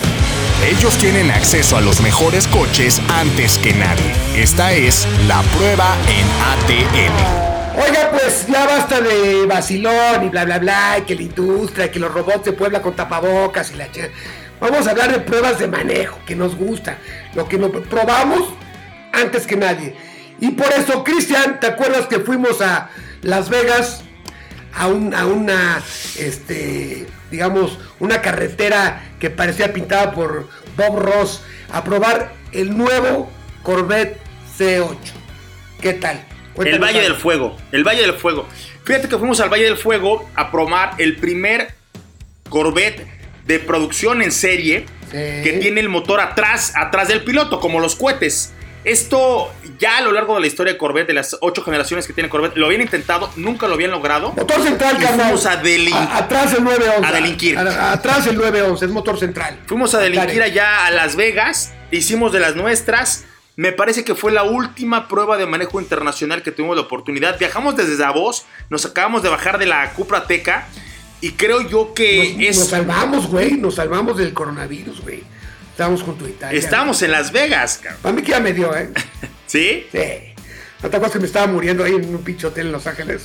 Ellos 0.68 0.98
tienen 0.98 1.30
acceso 1.30 1.78
a 1.78 1.82
los 1.82 2.02
mejores 2.02 2.48
coches 2.48 3.00
antes 3.08 3.60
que 3.60 3.72
nadie. 3.74 4.12
Esta 4.36 4.74
es 4.74 5.08
la 5.28 5.44
prueba 5.56 5.96
en 6.10 6.26
ATM. 6.52 7.80
Oiga, 7.80 8.10
pues 8.10 8.48
ya 8.48 8.66
basta 8.66 9.00
de 9.00 9.46
vacilón 9.46 10.24
y 10.26 10.30
bla 10.30 10.46
bla 10.46 10.58
bla, 10.58 10.98
y 10.98 11.02
que 11.04 11.14
la 11.14 11.22
industria, 11.22 11.92
que 11.92 12.00
los 12.00 12.12
robots 12.12 12.46
de 12.46 12.54
Puebla 12.54 12.82
con 12.82 12.96
tapabocas 12.96 13.72
y 13.72 13.76
la. 13.76 13.88
Vamos 14.60 14.88
a 14.88 14.92
hablar 14.92 15.12
de 15.12 15.20
pruebas 15.20 15.60
de 15.60 15.68
manejo, 15.68 16.18
que 16.26 16.36
nos 16.36 16.56
gusta, 16.56 16.98
lo 17.36 17.48
que 17.48 17.60
nos 17.60 17.70
probamos 17.86 18.56
antes 19.12 19.46
que 19.46 19.56
nadie. 19.56 19.96
Y 20.40 20.50
por 20.52 20.72
eso, 20.74 21.04
Cristian, 21.04 21.60
¿te 21.60 21.68
acuerdas 21.68 22.08
que 22.08 22.20
fuimos 22.20 22.60
a 22.62 22.90
Las 23.22 23.50
Vegas 23.50 24.02
a, 24.74 24.86
a 24.86 25.26
una, 25.28 25.84
este, 26.18 27.06
digamos, 27.34 27.80
una 28.00 28.22
carretera 28.22 29.02
que 29.20 29.32
parecía 29.32 29.74
pintada 29.74 30.12
por 30.12 30.48
Bob 30.78 31.00
Ross 31.00 31.42
a 31.72 31.84
probar 31.84 32.32
el 32.52 32.78
nuevo 32.78 33.32
Corvette 33.64 34.20
C8. 34.56 34.96
¿Qué 35.82 35.94
tal? 35.94 36.24
el 36.64 36.78
Valle 36.78 37.02
del 37.02 37.16
Fuego, 37.16 37.58
el 37.72 37.84
Valle 37.84 38.04
del 38.04 38.14
Fuego. 38.14 38.48
Fíjate 38.84 39.10
que 39.10 39.18
fuimos 39.18 39.40
al 39.40 39.50
Valle 39.50 39.64
del 39.64 39.78
Fuego 39.78 40.30
a 40.36 40.52
probar 40.52 40.94
el 41.00 41.16
primer 41.16 41.74
Corvette 42.50 43.08
de 43.48 43.58
producción 43.58 44.22
en 44.22 44.32
serie 44.32 44.86
que 45.12 45.58
tiene 45.60 45.82
el 45.82 45.90
motor 45.90 46.20
atrás, 46.20 46.74
atrás 46.76 47.08
del 47.08 47.24
piloto, 47.24 47.60
como 47.60 47.80
los 47.80 47.96
cohetes. 47.96 48.54
Esto 48.84 49.52
ya 49.80 49.98
a 49.98 50.02
lo 50.02 50.12
largo 50.12 50.36
de 50.36 50.42
la 50.42 50.48
historia 50.48 50.74
de 50.74 50.78
Corvette, 50.78 51.08
de 51.08 51.14
las 51.14 51.38
ocho 51.40 51.64
generaciones 51.64 52.06
que 52.06 52.14
tiene 52.14 52.30
Corvette, 52.30 52.58
lo 52.58 52.66
habían 52.66 52.82
intentado, 52.82 53.32
nunca 53.38 53.68
lo 53.68 53.76
habían 53.76 53.92
logrado. 53.92 54.34
Motor 54.34 54.62
central, 54.62 54.98
Fuimos 54.98 55.46
a, 55.46 55.54
atrás 56.18 56.54
el 56.54 56.64
911. 56.64 57.08
A 57.08 57.12
delinquir. 57.12 57.58
atrás 57.58 58.28
el 58.28 58.36
911, 58.36 58.86
es 58.86 58.92
motor 58.92 59.18
central. 59.18 59.60
Fuimos 59.68 59.94
a 59.96 60.00
delinquir 60.00 60.42
allá 60.42 60.86
a 60.86 60.92
Las 60.92 61.16
Vegas, 61.16 61.74
hicimos 61.92 62.34
de 62.34 62.40
las 62.40 62.56
nuestras. 62.56 63.26
Me 63.56 63.72
parece 63.72 64.04
que 64.04 64.16
fue 64.16 64.32
la 64.32 64.44
última 64.44 65.08
prueba 65.08 65.38
de 65.38 65.46
manejo 65.46 65.80
internacional 65.80 66.42
que 66.42 66.52
tuvimos 66.52 66.76
la 66.76 66.82
oportunidad. 66.82 67.38
Viajamos 67.38 67.78
desde 67.78 67.98
Davos, 67.98 68.46
nos 68.70 68.86
acabamos 68.86 69.22
de 69.22 69.30
bajar 69.30 69.60
de 69.60 69.68
la 69.68 69.94
Cupra 69.94 70.26
Teca 70.26 70.68
y 71.22 71.32
creo 71.34 71.62
yo 71.62 71.94
que 71.94 72.50
es... 72.50 72.58
Nos 72.58 72.70
salvamos, 72.70 73.28
güey, 73.28 73.52
nos 73.54 73.76
salvamos 73.76 74.18
del 74.18 74.34
coronavirus, 74.34 75.02
güey. 75.02 75.24
Estábamos 75.74 76.04
junto 76.04 76.26
a 76.26 76.30
Italia. 76.30 76.60
Estábamos 76.60 77.02
en 77.02 77.12
Las 77.12 77.32
Vegas, 77.32 77.80
cabrón. 77.82 78.00
A 78.04 78.12
mí 78.12 78.22
que 78.22 78.30
ya 78.30 78.40
me 78.40 78.54
dio, 78.54 78.78
¿eh? 78.78 78.92
¿Sí? 79.48 79.88
Sí. 79.92 80.00
¿No 80.84 80.90
te 80.90 80.98
acuerdas 80.98 81.14
que 81.14 81.20
me 81.20 81.26
estaba 81.26 81.48
muriendo 81.48 81.84
ahí 81.84 81.96
en 81.96 82.14
un 82.14 82.24
pinche 82.24 82.46
hotel 82.46 82.68
en 82.68 82.74
Los 82.74 82.86
Ángeles? 82.86 83.24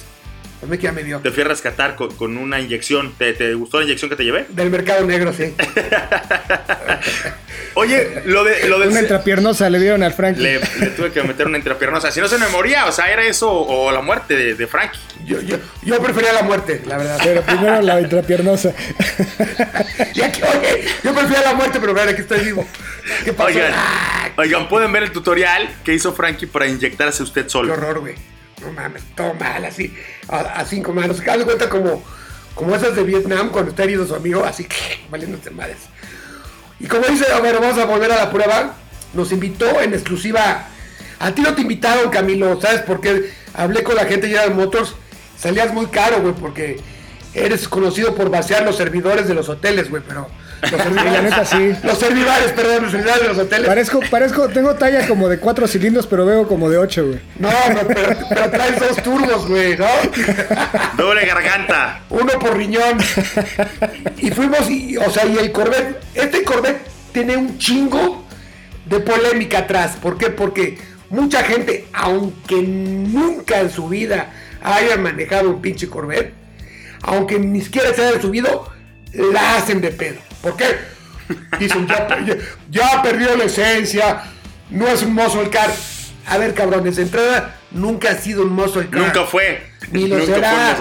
A 0.60 0.66
mí 0.66 0.76
que 0.76 0.84
ya 0.84 0.92
me 0.92 1.04
dio. 1.04 1.20
Te 1.20 1.30
fui 1.30 1.42
a 1.42 1.46
rescatar 1.46 1.94
con, 1.94 2.36
una 2.36 2.60
inyección. 2.60 3.14
¿Te, 3.16 3.54
gustó 3.54 3.78
la 3.78 3.84
inyección 3.84 4.10
que 4.10 4.16
te 4.16 4.24
llevé? 4.24 4.46
Del 4.48 4.70
mercado 4.70 5.06
negro, 5.06 5.32
sí. 5.32 5.54
Oye, 7.74 8.22
lo 8.24 8.42
de. 8.42 8.68
Lo 8.68 8.78
una 8.78 9.00
intrapiernosa 9.00 9.70
le 9.70 9.78
dieron 9.78 10.02
al 10.02 10.12
Frankie. 10.12 10.42
Le, 10.42 10.58
tuve 10.96 11.12
que 11.12 11.22
meter 11.22 11.46
una 11.46 11.58
intrapiernosa. 11.58 12.10
Si 12.10 12.20
no 12.20 12.26
se 12.26 12.38
me 12.38 12.48
moría, 12.48 12.86
o 12.86 12.92
sea, 12.92 13.12
era 13.12 13.22
eso 13.22 13.52
o 13.52 13.92
la 13.92 14.00
muerte 14.00 14.34
de, 14.34 14.56
de 14.56 14.66
Frankie. 14.66 14.98
Yo, 15.24 15.40
yo, 15.42 15.58
yo, 15.82 16.02
prefería 16.02 16.32
la 16.32 16.42
muerte, 16.42 16.82
la 16.86 16.98
verdad. 16.98 17.20
Pero 17.22 17.42
primero 17.42 17.82
la 17.82 18.00
intrapiernosa. 18.00 18.72
ya 20.14 20.32
que, 20.32 20.42
oye, 20.42 20.84
yo 21.04 21.14
prefería 21.14 21.42
la 21.42 21.54
muerte, 21.54 21.78
pero 21.80 21.94
vean, 21.94 22.08
aquí 22.08 22.22
estoy 22.22 22.40
vivo. 22.40 22.66
¿Qué 23.24 23.32
pasó? 23.32 23.48
Oigan, 23.48 23.72
oigan, 24.36 24.68
pueden 24.68 24.90
ver 24.90 25.04
el 25.04 25.12
tutorial 25.12 25.68
que 25.84 25.94
hizo 25.94 26.12
Frankie 26.14 26.46
para 26.46 26.66
inyectarse 26.66 27.22
usted 27.22 27.48
solo. 27.48 27.72
Qué 27.72 27.80
horror, 27.80 28.00
güey. 28.00 28.16
No 28.60 28.72
mames, 28.72 29.02
todo 29.14 29.34
mal, 29.34 29.64
así, 29.64 29.94
a, 30.28 30.64
cinco 30.64 30.92
manos. 30.92 31.20
Haz 31.20 31.38
de 31.38 31.44
cuenta 31.44 31.68
como, 31.68 32.02
como 32.54 32.74
esas 32.74 32.96
de 32.96 33.02
Vietnam 33.02 33.50
cuando 33.50 33.70
está 33.70 33.84
herido 33.84 34.06
su 34.06 34.14
amigo, 34.14 34.44
así 34.44 34.64
que 34.64 35.00
valiéndote 35.10 35.50
madres. 35.50 35.78
Y 36.80 36.86
como 36.86 37.06
dice, 37.06 37.26
a 37.32 37.40
ver, 37.40 37.60
vamos 37.60 37.78
a 37.78 37.84
volver 37.84 38.12
a 38.12 38.16
la 38.16 38.30
prueba. 38.30 38.74
Nos 39.14 39.32
invitó 39.32 39.80
en 39.80 39.94
exclusiva. 39.94 40.68
A 41.18 41.32
ti 41.32 41.42
no 41.42 41.54
te 41.54 41.62
invitaron, 41.62 42.10
Camilo, 42.10 42.60
¿sabes 42.60 42.82
por 42.82 43.00
qué? 43.00 43.32
Hablé 43.54 43.82
con 43.82 43.96
la 43.96 44.04
gente 44.04 44.28
de 44.28 44.50
Motors 44.50 44.94
salías 45.38 45.72
muy 45.72 45.86
caro, 45.86 46.20
güey, 46.20 46.34
porque 46.34 46.80
eres 47.34 47.68
conocido 47.68 48.14
por 48.14 48.30
vaciar 48.30 48.64
los 48.64 48.76
servidores 48.76 49.28
de 49.28 49.34
los 49.34 49.48
hoteles, 49.48 49.88
güey, 49.90 50.02
pero... 50.06 50.28
Los 50.60 50.82
servidores, 50.82 51.48
sí. 51.48 51.72
Los 51.84 51.98
servidores, 51.98 52.52
perdón, 52.52 52.82
los 52.82 52.90
servidores 52.92 53.22
de 53.22 53.28
los 53.28 53.38
hoteles. 53.38 53.68
Parezco, 53.68 54.00
parezco, 54.10 54.48
tengo 54.48 54.74
talla 54.74 55.06
como 55.06 55.28
de 55.28 55.38
cuatro 55.38 55.68
cilindros, 55.68 56.06
pero 56.06 56.26
veo 56.26 56.48
como 56.48 56.68
de 56.68 56.78
ocho, 56.78 57.06
güey. 57.06 57.20
No, 57.38 57.48
pero, 57.86 58.16
pero 58.28 58.50
traes 58.50 58.78
dos 58.80 59.02
turbos, 59.02 59.46
güey, 59.46 59.76
¿no? 59.76 59.86
Doble 60.96 61.26
garganta. 61.26 62.00
Uno 62.10 62.32
por 62.40 62.56
riñón. 62.56 62.98
Y 64.16 64.30
fuimos, 64.30 64.68
y, 64.68 64.96
o 64.96 65.10
sea, 65.10 65.26
y 65.26 65.38
el 65.38 65.52
Corvette, 65.52 65.96
este 66.14 66.42
Corvette 66.42 66.80
tiene 67.12 67.36
un 67.36 67.56
chingo 67.58 68.24
de 68.86 69.00
polémica 69.00 69.58
atrás. 69.58 69.96
¿Por 70.00 70.18
qué? 70.18 70.30
Porque 70.30 70.78
mucha 71.10 71.44
gente, 71.44 71.86
aunque 71.92 72.56
nunca 72.62 73.60
en 73.60 73.70
su 73.70 73.88
vida 73.88 74.32
hayan 74.62 75.02
manejado 75.02 75.50
un 75.50 75.62
pinche 75.62 75.88
Corvette, 75.88 76.34
aunque 77.02 77.38
ni 77.38 77.60
siquiera 77.60 77.94
se 77.94 78.04
haya 78.04 78.20
subido, 78.20 78.68
la 79.12 79.56
hacen 79.56 79.80
de 79.80 79.90
pedo. 79.90 80.27
¿Por 80.42 80.56
qué? 80.56 80.78
Dicen, 81.58 81.86
ya, 82.70 83.02
perdió 83.02 83.36
la 83.36 83.44
esencia, 83.44 84.22
no 84.70 84.88
es 84.88 85.02
un 85.02 85.14
muscle 85.14 85.50
car. 85.50 85.70
A 86.26 86.38
ver, 86.38 86.54
cabrones, 86.54 86.96
de 86.96 87.02
entrada 87.02 87.56
nunca 87.70 88.10
ha 88.10 88.14
sido 88.16 88.42
un 88.42 88.52
muscle 88.52 88.88
car. 88.88 89.00
Nunca 89.00 89.24
fue. 89.24 89.62
Ni 89.92 90.06
lo 90.06 90.24
será. 90.24 90.76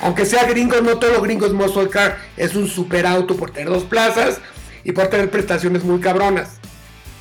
Aunque 0.00 0.26
sea 0.26 0.44
gringo, 0.44 0.80
no 0.80 0.98
todo 0.98 1.20
gringo 1.22 1.46
es 1.46 1.52
muscle 1.52 1.88
car. 1.88 2.18
Es 2.36 2.54
un 2.54 2.68
super 2.68 3.06
auto 3.06 3.36
por 3.36 3.50
tener 3.50 3.68
dos 3.68 3.84
plazas 3.84 4.40
y 4.84 4.92
por 4.92 5.08
tener 5.08 5.30
prestaciones 5.30 5.84
muy 5.84 6.00
cabronas. 6.00 6.58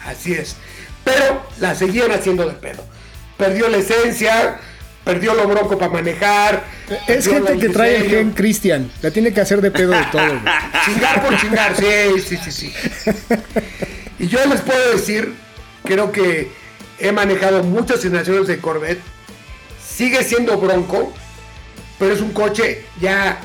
Así 0.05 0.33
es. 0.33 0.55
Pero 1.03 1.43
la 1.59 1.75
seguían 1.75 2.11
haciendo 2.11 2.47
de 2.47 2.53
pedo. 2.53 2.83
Perdió 3.37 3.69
la 3.69 3.77
esencia, 3.77 4.59
perdió 5.03 5.33
lo 5.33 5.47
bronco 5.47 5.77
para 5.77 5.91
manejar. 5.91 6.63
Es 7.07 7.27
gente 7.27 7.57
que 7.57 7.69
trae 7.69 7.97
el 7.97 8.09
gen 8.09 8.31
Cristian, 8.31 8.91
la 9.01 9.11
tiene 9.11 9.33
que 9.33 9.41
hacer 9.41 9.61
de 9.61 9.71
pedo 9.71 9.91
de 9.91 10.03
todo. 10.11 10.23
chingar 10.85 11.23
por 11.23 11.37
chingar, 11.37 11.75
sí, 11.75 11.85
sí, 12.25 12.37
sí, 12.37 12.51
sí. 12.51 12.73
Y 14.19 14.27
yo 14.27 14.45
les 14.45 14.61
puedo 14.61 14.91
decir, 14.91 15.33
creo 15.83 16.11
que 16.11 16.51
he 16.99 17.11
manejado 17.11 17.63
muchas 17.63 18.01
generaciones 18.01 18.47
de 18.47 18.59
Corvette. 18.59 19.01
Sigue 19.83 20.23
siendo 20.23 20.57
bronco, 20.57 21.13
pero 21.99 22.13
es 22.13 22.21
un 22.21 22.31
coche 22.31 22.85
ya 22.99 23.39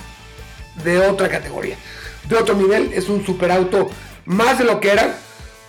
de 0.84 0.98
otra 0.98 1.28
categoría, 1.28 1.76
de 2.28 2.36
otro 2.36 2.54
nivel. 2.54 2.92
Es 2.92 3.08
un 3.08 3.24
superauto 3.24 3.90
más 4.24 4.58
de 4.58 4.64
lo 4.64 4.80
que 4.80 4.90
era, 4.92 5.16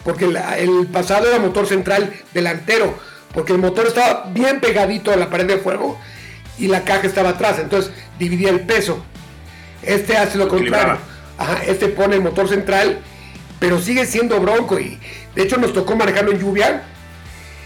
porque 0.03 0.25
el 0.25 0.87
pasado 0.87 1.27
era 1.27 1.39
motor 1.39 1.67
central 1.67 2.13
delantero 2.33 2.97
porque 3.33 3.53
el 3.53 3.59
motor 3.59 3.87
estaba 3.87 4.29
bien 4.31 4.59
pegadito 4.59 5.11
a 5.11 5.15
la 5.15 5.29
pared 5.29 5.45
de 5.45 5.57
fuego 5.57 5.99
y 6.57 6.67
la 6.67 6.83
caja 6.83 7.07
estaba 7.07 7.29
atrás, 7.29 7.59
entonces 7.59 7.91
dividía 8.19 8.49
el 8.49 8.61
peso. 8.61 9.03
Este 9.83 10.17
hace 10.17 10.37
lo 10.37 10.47
contrario. 10.47 10.97
este 11.65 11.87
pone 11.89 12.15
el 12.15 12.21
motor 12.21 12.49
central, 12.49 12.99
pero 13.59 13.79
sigue 13.79 14.05
siendo 14.05 14.39
bronco 14.39 14.79
y 14.79 14.99
de 15.35 15.43
hecho 15.43 15.57
nos 15.57 15.73
tocó 15.73 15.95
manejarlo 15.95 16.31
en 16.31 16.39
lluvia 16.39 16.83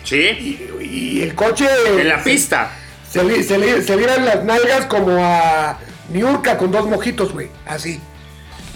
Sí. 0.04 0.58
Y, 0.82 1.22
el 1.22 1.36
coche. 1.36 1.68
En 1.88 2.08
la 2.08 2.24
pista. 2.24 2.72
Se 3.10 3.24
le, 3.24 3.44
se, 3.44 3.58
las 3.58 4.44
nalgas 4.46 4.86
como 4.86 5.18
a 5.24 5.78
Niurka 6.10 6.58
con 6.58 6.72
dos 6.72 6.88
mojitos, 6.88 7.34
güey. 7.34 7.50
Así. 7.66 8.00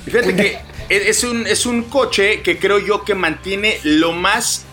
Fíjate 0.06 0.36
que 0.36 0.60
es 0.89 1.23
un, 1.23 1.47
es 1.47 1.65
un 1.65 1.84
coche 1.84 2.41
que 2.41 2.60
creo 2.60 2.80
yo 2.80 3.06
que 3.06 3.15
mantiene 3.15 3.80
lo 3.84 4.12
más 4.12 4.64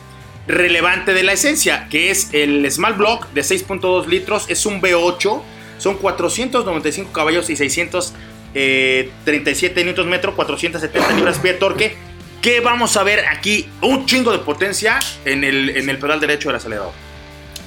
relevante 0.46 1.14
de 1.14 1.22
la 1.22 1.33
esencia, 1.33 1.87
que 1.88 2.11
es 2.11 2.28
el 2.33 2.70
Small 2.70 2.92
Block 2.94 3.31
de 3.33 3.40
6.2 3.42 4.07
litros, 4.07 4.46
es 4.48 4.66
un 4.66 4.81
V8, 4.81 5.40
son 5.78 5.96
495 5.96 7.12
caballos 7.12 7.48
y 7.50 7.57
637 7.57 9.85
Nm, 9.85 10.20
470 10.35 11.12
libras 11.12 11.38
pie 11.38 11.52
de 11.52 11.59
torque. 11.59 11.94
Que 12.40 12.61
vamos 12.61 12.96
a 12.96 13.05
ver 13.05 13.26
aquí 13.26 13.70
un 13.83 14.05
chingo 14.05 14.33
de 14.33 14.38
potencia 14.38 14.98
en 15.24 15.44
el, 15.44 15.76
en 15.76 15.88
el 15.88 15.98
pedal 15.98 16.18
derecho 16.18 16.48
del 16.48 16.57
acelerador. 16.57 16.90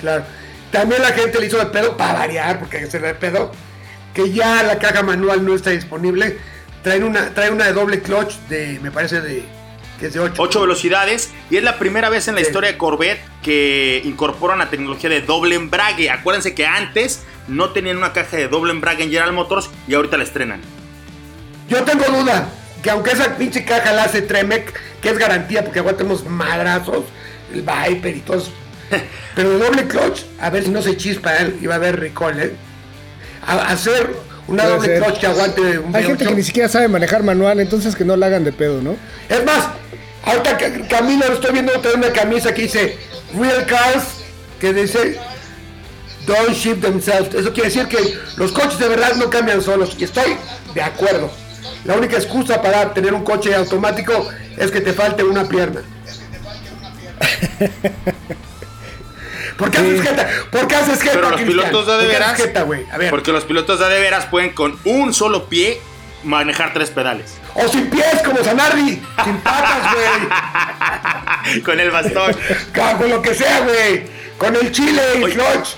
Claro. 0.02 0.26
También 0.70 1.02
la 1.02 1.14
gente 1.14 1.40
le 1.40 1.48
hizo 1.48 1.58
de 1.58 1.68
pedo 1.68 1.96
para 1.96 2.20
variar, 2.20 2.60
porque 2.60 2.86
se 2.88 3.00
le 3.00 3.16
pedo, 3.16 3.54
que 4.14 4.34
ya 4.34 4.64
la 4.64 4.78
caja 4.78 5.02
manual 5.04 5.46
no 5.46 5.56
está 5.56 5.70
disponible. 5.70 6.38
Trae 6.84 7.02
una, 7.02 7.34
trae 7.34 7.52
una 7.52 7.68
de 7.68 7.74
doble 7.74 8.02
clutch 8.02 8.34
de, 8.50 8.78
me 8.82 8.92
parece, 8.92 9.22
de 9.22 9.46
que 10.00 10.08
es 10.08 10.14
de 10.14 10.20
8. 10.20 10.42
8 10.42 10.62
velocidades. 10.62 11.32
Y 11.50 11.58
es 11.58 11.64
la 11.64 11.78
primera 11.78 12.10
vez 12.10 12.28
en 12.28 12.36
la 12.36 12.42
historia 12.42 12.72
de 12.72 12.78
Corvette 12.78 13.22
que 13.42 14.02
incorporan 14.06 14.60
la 14.60 14.70
tecnología 14.70 15.10
de 15.10 15.22
doble 15.22 15.56
embrague. 15.56 16.10
Acuérdense 16.10 16.56
que 16.56 16.66
antes 16.66 17.24
no 17.48 17.70
tenían 17.72 17.98
una 17.98 18.14
caja 18.14 18.38
de 18.38 18.48
doble 18.48 18.72
embrague 18.72 19.04
en 19.04 19.10
General 19.10 19.34
Motors 19.34 19.70
y 19.88 19.94
ahorita 19.94 20.18
la 20.18 20.24
estrenan. 20.24 20.62
Yo 21.70 21.84
tengo 21.84 22.06
duda 22.06 22.50
que 22.82 22.92
aunque 22.92 23.12
esa 23.12 23.36
pinche 23.36 23.66
caja 23.66 23.94
la 23.94 24.04
hace 24.04 24.22
Tremec, 24.22 24.80
que 25.02 25.10
es 25.10 25.18
garantía 25.18 25.64
porque 25.64 25.80
aguantamos 25.80 26.26
madrazos, 26.26 27.06
el 27.54 27.62
Viper 27.62 28.16
y 28.16 28.20
todo 28.20 28.38
eso. 28.38 28.52
Pero 29.36 29.50
de 29.50 29.58
doble 29.58 29.88
clutch, 29.88 30.22
a 30.40 30.50
ver 30.50 30.64
si 30.64 30.70
no 30.70 30.82
se 30.82 30.96
chispa 30.96 31.38
él 31.38 31.58
y 31.62 31.66
va 31.66 31.76
a 31.76 31.78
haber 31.78 32.00
recall, 32.00 32.40
¿eh? 32.40 32.56
hacer 33.48 34.16
una 34.48 34.66
doble 34.66 35.00
clutch 35.00 35.20
que 35.20 35.28
aguante 35.28 35.80
un 35.80 35.96
Hay 35.96 36.04
gente 36.04 36.26
que 36.26 36.36
ni 36.36 36.44
siquiera 36.44 36.70
sabe 36.70 36.88
manejar 36.88 37.24
manual, 37.24 37.60
entonces 37.60 37.96
que 37.96 38.06
no 38.06 38.16
la 38.16 38.28
hagan 38.28 38.44
de 38.44 38.52
pedo, 38.52 38.82
¿no? 38.82 38.96
Es 39.30 39.44
más, 39.44 39.70
ahorita 40.24 40.58
Camilo, 40.90 41.26
estoy 41.34 41.54
viendo 41.54 41.74
tener 41.80 41.98
una 41.98 42.12
camisa 42.12 42.54
que 42.54 42.64
dice 42.64 42.98
Real 43.38 43.66
Cars, 43.66 44.06
que 44.60 44.74
dice 44.74 45.20
Don't 46.26 46.54
ship 46.54 46.82
themselves. 46.82 47.34
Eso 47.34 47.54
quiere 47.54 47.70
decir 47.70 47.88
que 47.88 48.18
los 48.38 48.52
coches 48.52 48.80
de 48.80 48.88
verdad 48.88 49.16
no 49.16 49.30
cambian 49.30 49.62
solos. 49.62 49.96
Y 49.98 50.04
estoy 50.06 50.36
de 50.74 50.82
acuerdo. 50.82 51.32
La 51.84 51.96
única 51.96 52.18
excusa 52.18 52.62
para 52.62 52.94
tener 52.94 53.14
un 53.14 53.24
coche 53.24 53.54
automático 53.54 54.28
es 54.58 54.72
que 54.72 54.82
te 54.82 54.94
falte 54.94 55.24
una 55.24 55.48
pierna. 55.48 55.82
¿Por 59.58 59.72
qué 59.72 59.78
haces 59.78 60.02
jeta? 60.02 60.30
¿Por 60.52 60.68
qué 60.68 60.76
haces 60.76 61.02
jeta? 61.02 61.14
Pero 61.16 61.30
los 61.32 61.42
pilotos 61.42 61.88
de, 61.88 61.98
de 61.98 62.08
veras. 62.08 62.42
Porque 63.10 63.32
los 63.32 63.46
pilotos 63.46 63.80
de, 63.80 63.90
de 63.90 64.00
veras 64.00 64.26
pueden 64.26 64.52
con 64.52 64.78
un 64.84 65.14
solo 65.14 65.46
pie 65.46 65.80
manejar 66.24 66.74
tres 66.74 66.90
pedales. 66.90 67.38
O 67.54 67.68
sin 67.68 67.90
pies, 67.90 68.22
como 68.26 68.44
Sanardi. 68.44 69.02
Sin 69.24 69.38
patas, 69.38 69.94
güey. 71.46 71.62
con 71.62 71.80
el 71.80 71.92
bastón. 71.92 72.36
Con 72.98 73.10
lo 73.10 73.22
que 73.22 73.34
sea, 73.34 73.62
güey. 73.62 74.04
Con 74.38 74.56
el 74.56 74.72
chile 74.72 75.02
y 75.20 75.24
clutch. 75.24 75.76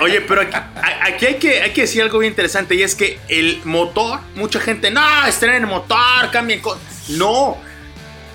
Oye, 0.00 0.20
pero 0.22 0.42
aquí, 0.42 1.26
hay, 1.26 1.34
que, 1.34 1.62
hay 1.62 1.72
que 1.72 1.82
decir 1.82 2.02
algo 2.02 2.18
bien 2.18 2.32
interesante 2.32 2.74
y 2.74 2.82
es 2.82 2.94
que 2.94 3.18
el 3.28 3.60
motor, 3.64 4.20
mucha 4.36 4.60
gente, 4.60 4.90
no, 4.90 5.26
estrenen 5.26 5.62
el 5.62 5.68
motor, 5.68 6.30
cambien 6.32 6.60
cosas. 6.60 7.08
No, 7.08 7.58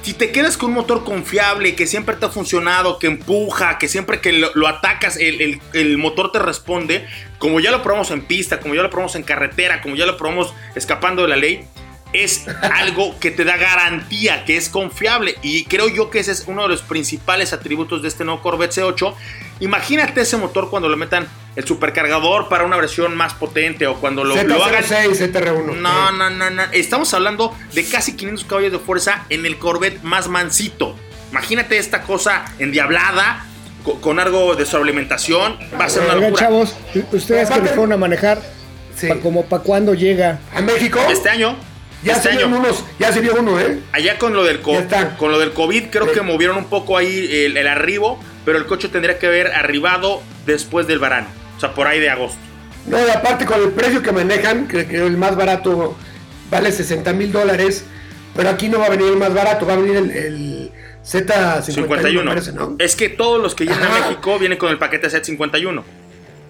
si 0.03 0.13
te 0.13 0.31
quedas 0.31 0.57
con 0.57 0.69
un 0.69 0.75
motor 0.75 1.05
confiable, 1.05 1.75
que 1.75 1.87
siempre 1.87 2.15
te 2.17 2.25
ha 2.25 2.29
funcionado, 2.29 2.99
que 2.99 3.07
empuja, 3.07 3.77
que 3.77 3.87
siempre 3.87 4.19
que 4.19 4.33
lo, 4.33 4.67
atacas, 4.67 5.17
el, 5.17 5.61
el, 5.73 5.97
motor 5.97 6.31
te 6.31 6.39
responde, 6.39 7.07
como 7.39 7.61
ya 7.61 7.71
lo 7.71 7.81
probamos 7.81 8.11
en 8.11 8.21
pista, 8.21 8.59
como 8.59 8.75
ya 8.75 8.83
lo 8.83 8.89
probamos 8.89 9.15
en 9.15 9.23
carretera, 9.23 9.81
como 9.81 9.95
ya 9.95 10.05
lo 10.05 10.17
probamos 10.17 10.53
escapando 10.75 11.21
de 11.21 11.29
la 11.29 11.37
ley, 11.37 11.65
es 12.11 12.47
algo 12.61 13.17
que 13.19 13.31
te 13.31 13.45
da 13.45 13.57
garantía, 13.57 14.45
que 14.45 14.57
es 14.57 14.69
confiable. 14.69 15.35
Y 15.41 15.65
creo 15.65 15.87
yo 15.87 16.09
que 16.09 16.19
ese 16.19 16.33
es 16.33 16.43
uno 16.47 16.63
de 16.63 16.69
los 16.69 16.81
principales 16.81 17.53
atributos 17.53 18.01
de 18.01 18.09
este 18.09 18.25
nuevo 18.25 18.41
Corvette 18.41 18.73
C8. 18.73 19.15
Imagínate 19.63 20.19
ese 20.19 20.35
motor 20.35 20.69
cuando 20.69 20.89
lo 20.89 20.97
metan 20.97 21.25
el 21.55 21.65
supercargador 21.65 22.49
para 22.49 22.65
una 22.65 22.75
versión 22.75 23.15
más 23.15 23.33
potente 23.33 23.87
o 23.87 23.95
cuando 23.95 24.25
lo, 24.25 24.35
lo 24.35 24.63
hagan. 24.63 24.83
No, 25.81 26.11
no, 26.11 26.29
no, 26.29 26.49
no. 26.49 26.63
Estamos 26.73 27.13
hablando 27.13 27.55
de 27.73 27.85
casi 27.85 28.17
500 28.17 28.43
caballos 28.43 28.73
de 28.73 28.79
fuerza 28.79 29.25
en 29.29 29.45
el 29.45 29.57
Corvette 29.57 30.03
más 30.03 30.27
mansito. 30.27 30.97
Imagínate 31.31 31.77
esta 31.77 32.01
cosa 32.01 32.43
endiablada, 32.59 33.45
con, 34.01 34.19
algo 34.19 34.53
de 34.55 34.65
sobrealimentación. 34.65 35.57
Va 35.79 35.85
a 35.85 35.89
ser 35.89 36.03
una 36.03 36.15
locura. 36.15 36.35
chavos, 36.35 36.75
ustedes 37.13 37.49
que 37.49 37.61
fueron 37.61 37.93
a 37.93 37.97
manejar, 37.97 38.41
como 39.21 39.45
para 39.45 39.63
cuándo 39.63 39.93
llega. 39.93 40.39
¿A 40.53 40.61
México? 40.61 40.99
Este 41.09 41.29
año. 41.29 41.55
Ya 42.03 42.13
este 42.17 42.31
año. 42.31 42.47
unos, 42.47 42.83
ya 42.99 43.13
sería 43.13 43.31
uno, 43.31 43.57
¿eh? 43.61 43.79
Allá 43.93 44.17
con 44.19 44.33
lo 44.33 44.43
del, 44.43 44.59
con 44.59 45.31
lo 45.31 45.39
del 45.39 45.53
COVID, 45.53 45.85
creo 45.89 46.11
que 46.11 46.21
movieron 46.21 46.57
un 46.57 46.65
poco 46.65 46.97
ahí 46.97 47.45
el, 47.45 47.55
el, 47.55 47.65
arribo, 47.65 48.19
pero 48.45 48.57
el 48.57 48.65
coche 48.65 48.89
tendría 48.89 49.19
que 49.19 49.27
haber 49.27 49.47
arribado 49.47 50.21
después 50.45 50.87
del 50.87 50.99
verano, 50.99 51.27
o 51.57 51.59
sea, 51.59 51.73
por 51.73 51.87
ahí 51.87 51.99
de 51.99 52.09
agosto. 52.09 52.39
No, 52.87 52.97
y 53.05 53.09
aparte 53.09 53.45
con 53.45 53.61
el 53.61 53.69
precio 53.69 54.01
que 54.01 54.11
manejan, 54.11 54.67
que, 54.67 54.85
que 54.85 54.97
el 54.97 55.17
más 55.17 55.35
barato 55.35 55.95
vale 56.49 56.71
60 56.71 57.13
mil 57.13 57.31
dólares, 57.31 57.85
pero 58.35 58.49
aquí 58.49 58.69
no 58.69 58.79
va 58.79 58.87
a 58.87 58.89
venir 58.89 59.07
el 59.07 59.17
más 59.17 59.33
barato, 59.33 59.65
va 59.65 59.73
a 59.73 59.77
venir 59.77 59.95
el, 59.97 60.71
Z51. 61.03 62.75
Es 62.79 62.95
que 62.95 63.09
todos 63.09 63.41
los 63.41 63.55
que 63.55 63.65
llegan 63.65 63.83
a 63.83 63.99
México 63.99 64.39
vienen 64.39 64.57
con 64.57 64.69
el 64.69 64.77
paquete 64.77 65.09
Z51. 65.09 65.83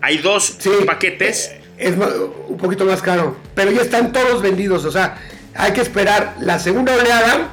Hay 0.02 0.18
dos 0.20 0.58
paquetes. 0.86 1.48
Eh, 1.48 1.62
es 1.78 1.96
un 2.48 2.58
poquito 2.58 2.86
más 2.86 3.02
caro, 3.02 3.36
pero 3.56 3.72
ya 3.72 3.82
están 3.82 4.12
todos 4.14 4.44
vendidos, 4.44 4.86
o 4.86 4.92
sea, 4.92 5.18
hay 5.56 5.74
que 5.74 5.82
esperar 5.82 6.36
la 6.40 6.60
segunda 6.60 6.94
oleada 6.96 7.50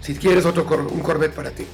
si 0.00 0.14
quieres 0.14 0.44
otro 0.44 0.64
un 0.92 1.00
Corvette 1.00 1.34
para 1.34 1.50
ti. 1.50 1.66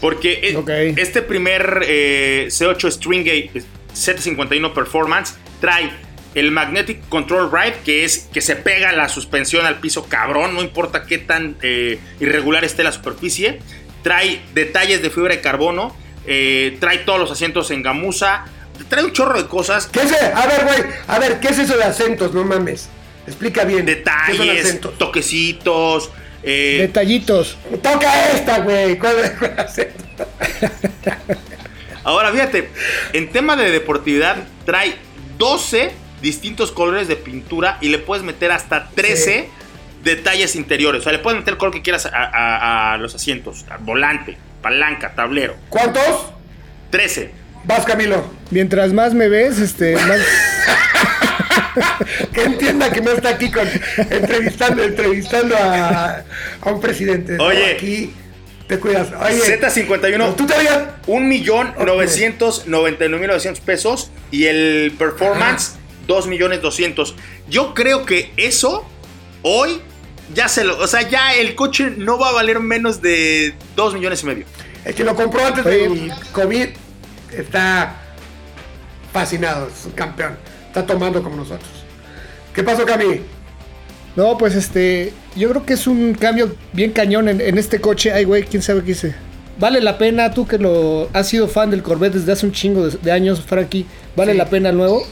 Porque 0.00 0.40
e, 0.66 0.94
este 1.00 1.22
primer 1.22 1.82
eh, 1.84 2.48
C8 2.48 2.90
Stringate 2.90 3.50
Z51 3.94 4.72
Performance 4.74 5.34
trae 5.60 5.90
el 6.34 6.50
Magnetic 6.50 7.08
Control 7.08 7.50
Ride, 7.50 7.76
que 7.82 8.04
es 8.04 8.28
que 8.32 8.42
se 8.42 8.56
pega 8.56 8.92
la 8.92 9.08
suspensión 9.08 9.64
al 9.64 9.80
piso 9.80 10.04
cabrón, 10.06 10.54
no 10.54 10.60
importa 10.60 11.06
qué 11.06 11.16
tan 11.16 11.56
eh, 11.62 11.98
irregular 12.20 12.62
esté 12.62 12.84
la 12.84 12.92
superficie. 12.92 13.60
Trae 14.02 14.42
detalles 14.54 15.00
de 15.00 15.08
fibra 15.08 15.34
de 15.34 15.40
carbono, 15.40 15.96
eh, 16.26 16.76
trae 16.78 16.98
todos 16.98 17.18
los 17.18 17.30
asientos 17.30 17.70
en 17.70 17.82
gamuza, 17.82 18.44
trae 18.88 19.04
un 19.04 19.12
chorro 19.12 19.40
de 19.40 19.48
cosas. 19.48 19.86
¿Qué 19.86 20.02
es? 20.02 20.12
A 20.12 20.46
ver, 20.46 20.64
güey, 20.64 20.92
a 21.08 21.18
ver, 21.18 21.40
¿qué 21.40 21.48
es 21.48 21.58
eso 21.58 21.76
de 21.76 21.84
acentos? 21.84 22.34
No 22.34 22.44
mames. 22.44 22.90
Explica 23.26 23.64
bien. 23.64 23.86
Detalles, 23.86 24.78
toquecitos. 24.98 26.10
Eh, 26.42 26.78
Detallitos. 26.80 27.56
Toca 27.82 28.30
esta, 28.30 28.60
güey. 28.60 28.98
Ahora, 32.04 32.30
fíjate, 32.30 32.70
en 33.12 33.30
tema 33.32 33.56
de 33.56 33.70
deportividad, 33.70 34.36
trae 34.64 34.94
12 35.38 35.90
distintos 36.22 36.72
colores 36.72 37.08
de 37.08 37.16
pintura 37.16 37.78
y 37.80 37.88
le 37.88 37.98
puedes 37.98 38.24
meter 38.24 38.52
hasta 38.52 38.88
13 38.90 39.48
detalles 40.04 40.54
interiores. 40.56 41.00
O 41.00 41.02
sea, 41.04 41.12
le 41.12 41.18
puedes 41.18 41.40
meter 41.40 41.54
el 41.54 41.58
color 41.58 41.74
que 41.74 41.82
quieras 41.82 42.08
a, 42.12 42.96
los 43.00 43.14
asientos: 43.14 43.64
volante, 43.80 44.36
palanca, 44.62 45.14
tablero. 45.14 45.56
¿Cuántos? 45.68 46.32
13. 46.90 47.30
Vas, 47.64 47.84
Camilo. 47.84 48.30
Mientras 48.50 48.92
más 48.92 49.12
me 49.12 49.28
ves, 49.28 49.58
este, 49.58 49.96
más. 49.96 50.20
que 52.32 52.42
entienda 52.42 52.90
que 52.90 53.00
no 53.00 53.12
está 53.12 53.30
aquí 53.30 53.50
con, 53.50 53.68
entrevistando, 54.10 54.82
entrevistando 54.82 55.56
a, 55.56 56.24
un 56.64 56.80
presidente. 56.80 57.38
Oye. 57.38 57.72
Aquí 57.72 58.12
te 58.66 58.78
cuidas. 58.78 59.10
Z51. 59.12 60.36
¿Tú 60.36 60.46
te 60.46 60.54
Un 61.06 61.28
millón 61.28 61.74
novecientos 61.84 62.66
noventa 62.66 63.08
mil 63.08 63.26
novecientos 63.26 63.60
pesos. 63.60 64.10
Y 64.30 64.46
el 64.46 64.94
performance, 64.98 65.76
dos 66.06 66.26
millones 66.26 66.62
doscientos. 66.62 67.14
Yo 67.48 67.74
creo 67.74 68.04
que 68.04 68.32
eso, 68.36 68.88
hoy, 69.42 69.80
ya 70.34 70.48
se 70.48 70.64
lo. 70.64 70.78
O 70.78 70.86
sea, 70.86 71.02
ya 71.02 71.34
el 71.34 71.54
coche 71.54 71.92
no 71.96 72.18
va 72.18 72.30
a 72.30 72.32
valer 72.32 72.60
menos 72.60 73.02
de 73.02 73.54
dos 73.76 73.94
millones 73.94 74.22
y 74.22 74.26
medio. 74.26 74.46
El 74.84 74.94
que 74.94 75.04
lo 75.04 75.14
compró 75.14 75.44
antes 75.44 75.64
del 75.64 76.12
COVID 76.32 76.68
está 77.32 78.02
fascinado, 79.12 79.68
es 79.68 79.84
un 79.84 79.92
campeón 79.92 80.36
está 80.78 80.92
tomando 80.92 81.22
como 81.22 81.36
nosotros. 81.36 81.70
¿Qué 82.52 82.62
pasó, 82.62 82.84
Cami? 82.84 83.22
No, 84.14 84.36
pues 84.36 84.54
este, 84.54 85.12
yo 85.34 85.48
creo 85.48 85.64
que 85.64 85.72
es 85.72 85.86
un 85.86 86.14
cambio 86.14 86.54
bien 86.72 86.92
cañón 86.92 87.28
en, 87.28 87.58
este 87.58 87.80
coche. 87.80 88.12
Ay, 88.12 88.24
güey, 88.24 88.44
quién 88.44 88.62
sabe 88.62 88.82
qué 88.82 88.90
hice. 88.90 89.14
¿Vale 89.58 89.80
la 89.80 89.96
pena, 89.96 90.32
tú 90.32 90.46
que 90.46 90.58
lo 90.58 91.08
has 91.14 91.28
sido 91.28 91.48
fan 91.48 91.70
del 91.70 91.82
Corvette 91.82 92.14
desde 92.14 92.32
hace 92.32 92.44
un 92.44 92.52
chingo 92.52 92.88
de, 92.88 93.12
años, 93.12 93.40
Frankie? 93.40 93.86
¿Vale 94.16 94.34
la 94.34 94.50
pena 94.50 94.68
el 94.68 94.76
nuevo? 94.76 95.02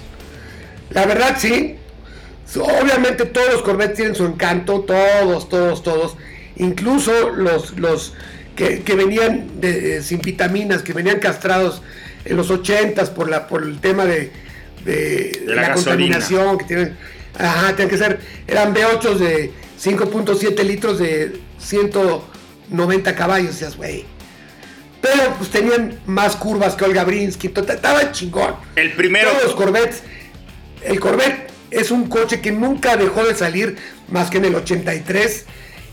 La 0.90 1.06
verdad, 1.06 1.36
sí. 1.38 1.76
Obviamente 2.56 3.24
todos 3.24 3.54
los 3.54 3.62
Corvettes 3.62 3.96
tienen 3.96 4.14
su 4.14 4.26
encanto, 4.26 4.80
todos, 4.80 5.48
todos, 5.48 5.82
todos. 5.82 6.16
Incluso 6.56 7.30
los, 7.30 7.78
los 7.78 8.12
que, 8.54 8.82
venían 8.94 9.60
de, 9.62 10.02
sin 10.02 10.20
vitaminas, 10.20 10.82
que 10.82 10.92
venían 10.92 11.20
castrados 11.20 11.80
en 12.26 12.36
los 12.36 12.50
80 12.50 13.14
por, 13.14 13.30
la, 13.30 13.48
por 13.48 13.62
el 13.62 13.80
tema 13.80 14.04
de, 14.04 14.30
la, 14.84 15.74
contaminación 15.74 16.58
que 16.58 16.64
tienen. 16.64 16.96
Ajá, 17.38 17.74
tienen 17.74 17.88
que 17.88 17.98
ser, 17.98 18.20
eran 18.46 18.74
V8 18.74 19.14
de 19.14 19.50
5.7 19.82 20.62
litros 20.62 20.98
de 20.98 21.40
190 21.58 23.14
caballos, 23.14 23.52
decías, 23.52 23.76
güey. 23.76 24.04
Pero 25.00 25.34
pues 25.36 25.50
tenían 25.50 26.00
más 26.06 26.36
curvas 26.36 26.74
que 26.74 26.84
Olga 26.84 27.04
Brinsky, 27.04 27.48
estaba 27.48 28.10
chingón. 28.12 28.54
El 28.76 28.92
primero. 28.92 29.30
Todos 29.30 29.44
los 29.44 29.54
Corvettes. 29.54 30.02
El 30.82 31.00
Corvette 31.00 31.50
es 31.70 31.90
un 31.90 32.08
coche 32.08 32.40
que 32.40 32.52
nunca 32.52 32.96
dejó 32.96 33.24
de 33.24 33.34
salir 33.34 33.76
más 34.08 34.30
que 34.30 34.38
en 34.38 34.46
el 34.46 34.54
83, 34.54 35.44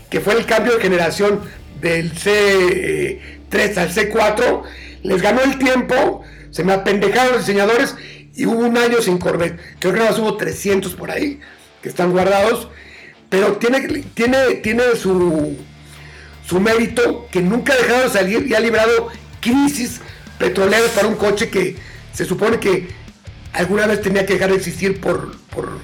que 0.08 0.20
fue 0.20 0.34
el 0.34 0.46
cambio 0.46 0.76
de 0.76 0.80
generación 0.80 1.40
del 1.80 2.14
C3 2.14 3.76
al 3.76 3.92
C4. 3.92 4.62
Les 5.02 5.20
ganó 5.20 5.42
el 5.42 5.58
tiempo, 5.58 6.22
se 6.50 6.64
me 6.64 6.72
apendejaron 6.72 7.32
los 7.32 7.46
diseñadores 7.46 7.96
y 8.34 8.46
hubo 8.46 8.60
un 8.60 8.76
año 8.76 9.00
sin 9.00 9.18
Corvette. 9.18 9.58
Creo 9.78 9.92
que 9.92 9.98
nada 9.98 10.10
más 10.12 10.20
hubo 10.20 10.36
300 10.36 10.94
por 10.94 11.10
ahí 11.10 11.40
que 11.82 11.88
están 11.88 12.12
guardados. 12.12 12.68
Pero 13.28 13.52
tiene, 13.54 14.04
tiene, 14.14 14.54
tiene 14.62 14.82
su, 14.96 15.56
su 16.46 16.60
mérito 16.60 17.28
que 17.30 17.40
nunca 17.40 17.72
ha 17.72 17.76
dejado 17.76 18.02
de 18.04 18.10
salir 18.10 18.46
y 18.46 18.54
ha 18.54 18.60
librado 18.60 19.08
crisis 19.40 20.00
petroleras 20.38 20.90
para 20.90 21.08
un 21.08 21.14
coche 21.14 21.48
que 21.48 21.76
se 22.12 22.24
supone 22.24 22.58
que 22.58 22.88
alguna 23.52 23.86
vez 23.86 24.02
tenía 24.02 24.26
que 24.26 24.34
dejar 24.34 24.50
de 24.50 24.56
existir 24.56 25.00
por, 25.00 25.36
por 25.48 25.78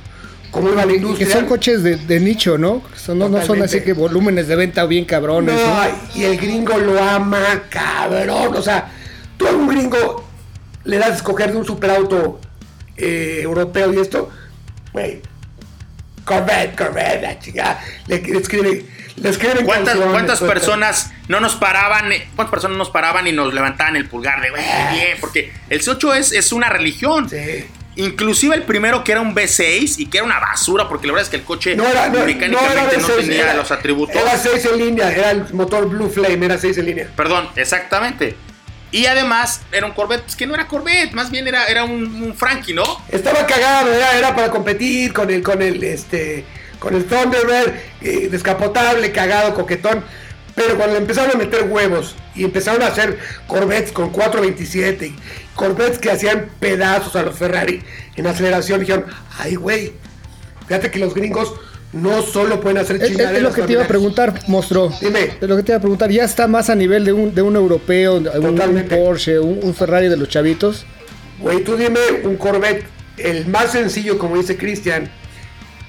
cómo 0.50 0.70
iba 0.70 0.84
la 0.84 0.92
industria. 0.92 1.26
Que 1.26 1.32
son 1.32 1.46
coches 1.46 1.82
de, 1.82 2.20
nicho, 2.20 2.58
¿no? 2.58 2.82
no, 3.08 3.28
no 3.28 3.44
son 3.44 3.62
así 3.62 3.80
que 3.80 3.94
volúmenes 3.94 4.46
de 4.48 4.56
venta 4.56 4.84
bien 4.84 5.04
cabrones. 5.04 5.54
No, 5.54 6.20
y 6.20 6.24
el 6.24 6.36
gringo 6.36 6.76
lo 6.76 7.02
ama, 7.02 7.64
cabrón. 7.70 8.56
O 8.56 8.62
sea, 8.62 8.92
tú 9.36 9.46
a 9.46 9.52
un 9.52 9.68
gringo 9.68 10.27
le 10.88 10.96
das 10.96 11.10
a 11.10 11.14
escoger 11.16 11.52
de 11.52 11.58
un 11.58 11.66
superauto 11.66 12.40
eh, 12.96 13.40
europeo 13.42 13.92
y 13.92 13.98
esto, 13.98 14.30
güey, 14.92 15.20
Corvette, 16.24 16.74
Corvette, 16.74 17.22
la 17.22 17.38
chica, 17.38 17.78
le, 18.06 18.16
escribe, 18.16 18.86
le 19.16 19.28
escriben 19.28 19.66
¿Cuántas, 19.66 19.96
¿cuántas 19.96 20.40
personas 20.40 21.12
no 21.28 21.40
nos 21.40 21.56
paraban, 21.56 22.06
cuántas 22.34 22.50
personas 22.50 22.78
nos 22.78 22.88
paraban 22.88 23.26
y 23.26 23.32
nos 23.32 23.52
levantaban 23.52 23.96
el 23.96 24.08
pulgar 24.08 24.40
de, 24.40 24.48
güey, 24.48 24.62
ah. 24.66 24.90
bien, 24.94 25.18
porque 25.20 25.52
el 25.68 25.82
C8 25.82 26.16
es, 26.16 26.32
es 26.32 26.52
una 26.52 26.70
religión. 26.70 27.28
Sí. 27.28 27.66
Inclusive 27.96 28.54
el 28.54 28.62
primero 28.62 29.04
que 29.04 29.12
era 29.12 29.20
un 29.20 29.34
V6 29.34 29.98
y 29.98 30.06
que 30.06 30.18
era 30.18 30.24
una 30.24 30.38
basura, 30.38 30.88
porque 30.88 31.06
la 31.06 31.12
verdad 31.12 31.24
es 31.24 31.30
que 31.30 31.36
el 31.36 31.42
coche 31.42 31.76
no 31.76 31.86
era, 31.86 32.08
no, 32.08 32.24
mecánicamente 32.24 32.96
no, 32.96 33.08
tenía 33.08 33.52
los 33.54 33.70
atributos. 33.72 34.16
Era 34.16 34.38
6 34.38 34.68
en 34.72 34.78
línea, 34.78 35.12
era 35.12 35.32
el 35.32 35.52
motor 35.52 35.86
Blue 35.86 36.08
Flame, 36.08 36.46
era 36.46 36.56
6 36.56 36.78
en 36.78 36.86
línea. 36.86 37.08
Perdón, 37.14 37.48
exactamente. 37.56 38.36
Y 38.90 39.06
además 39.06 39.60
era 39.70 39.86
un 39.86 39.92
Corvette, 39.92 40.22
pues 40.22 40.36
que 40.36 40.46
no 40.46 40.54
era 40.54 40.66
Corvette, 40.66 41.12
más 41.12 41.30
bien 41.30 41.46
era, 41.46 41.66
era 41.66 41.84
un, 41.84 42.34
Frankie, 42.36 42.72
¿no? 42.72 42.84
Estaba 43.08 43.46
cagado, 43.46 43.92
era, 43.92 44.34
para 44.34 44.50
competir 44.50 45.12
con 45.12 45.30
el, 45.30 45.42
con 45.42 45.60
el, 45.60 45.82
este, 45.84 46.44
con 46.78 46.94
el 46.94 47.04
Thunderbird, 47.04 47.74
eh, 48.00 48.28
descapotable, 48.30 49.12
cagado, 49.12 49.54
coquetón. 49.54 50.02
Pero 50.54 50.76
cuando 50.76 50.96
empezaron 50.96 51.30
a 51.30 51.38
meter 51.38 51.64
huevos 51.64 52.16
y 52.34 52.44
empezaron 52.44 52.82
a 52.82 52.86
hacer 52.88 53.18
Corvettes 53.46 53.92
con 53.92 54.10
427, 54.10 55.12
Corvettes 55.54 55.98
que 55.98 56.10
hacían 56.10 56.50
pedazos 56.58 57.14
a 57.14 57.22
los 57.22 57.38
Ferrari 57.38 57.82
en 58.16 58.26
aceleración, 58.26 58.80
dijeron, 58.80 59.06
ay 59.38 59.54
güey, 59.54 59.92
fíjate 60.66 60.90
que 60.90 60.98
los 60.98 61.14
gringos 61.14 61.54
no 61.92 62.22
solo 62.22 62.60
pueden 62.60 62.78
hacer 62.78 63.00
chingaderas. 63.00 63.36
Es, 63.36 63.42
lo 63.42 63.52
que 63.52 63.62
te 63.62 63.72
iba 63.72 63.84
a 63.84 63.88
preguntar, 63.88 64.34
monstruo. 64.46 64.92
Dime. 65.00 65.32
Es 65.40 65.48
lo 65.48 65.56
que 65.56 65.62
te 65.62 65.72
iba 65.72 65.78
a 65.78 65.80
preguntar. 65.80 66.10
¿Ya 66.10 66.24
está 66.24 66.46
más 66.46 66.70
a 66.70 66.74
nivel 66.74 67.04
de 67.04 67.12
un, 67.12 67.34
de 67.34 67.42
un 67.42 67.56
europeo, 67.56 68.16
un, 68.16 68.84
Porsche, 68.88 69.38
un, 69.38 69.74
Ferrari 69.74 70.08
de 70.08 70.16
los 70.16 70.28
chavitos? 70.28 70.84
Güey, 71.38 71.64
tú 71.64 71.76
dime 71.76 72.00
un 72.24 72.36
Corvette, 72.36 72.84
el 73.16 73.46
más 73.46 73.72
sencillo, 73.72 74.18
como 74.18 74.36
dice 74.36 74.56
Cristian, 74.56 75.10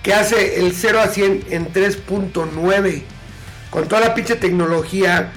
que 0.03 0.13
hace 0.13 0.59
el 0.59 0.73
0 0.73 0.99
a 1.01 1.07
100 1.07 1.45
en 1.49 1.73
3.9, 1.73 3.01
con 3.69 3.87
toda 3.87 4.01
la 4.01 4.15
pinche 4.15 4.35
tecnología, 4.35 5.31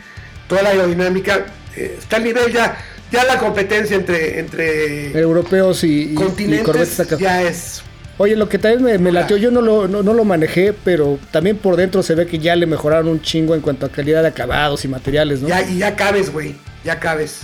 toda 0.48 0.62
la 0.62 0.70
aerodinámica, 0.70 1.46
eh, 1.77 1.96
está 1.98 2.16
al 2.16 2.25
nivel 2.25 2.53
ya. 2.53 2.77
Ya 3.11 3.25
la 3.25 3.38
competencia 3.38 3.94
entre, 3.94 4.38
entre 4.38 5.18
europeos 5.20 5.85
y, 5.85 6.14
continentes 6.14 6.96
ya 7.18 7.42
es 7.42 7.83
Oye, 8.18 8.37
lo 8.37 8.48
que 8.48 8.59
también 8.59 9.03
me, 9.03 9.11
latió, 9.11 9.37
yo 9.37 9.51
no 9.51 9.62
lo, 9.62 9.88
no, 9.88 10.03
lo 10.03 10.25
manejé, 10.25 10.75
pero 10.85 11.18
también 11.31 11.57
por 11.57 11.77
dentro 11.77 12.03
se 12.03 12.14
ve 12.14 12.27
que 12.27 12.38
ya 12.38 12.55
le 12.55 12.66
mejoraron 12.66 13.09
un 13.09 13.22
chingo 13.22 13.55
en 13.55 13.62
cuanto 13.62 13.87
a 13.87 13.88
calidad 13.88 14.22
de 14.22 14.29
acabados 14.29 14.85
y 14.85 14.88
materiales, 14.88 15.40
¿no? 15.40 15.48
Ya, 15.48 15.62
y 15.62 15.79
ya 15.79 15.96
cabes, 15.96 16.31
güey, 16.31 16.55
ya 16.85 17.01
cabes. 17.01 17.42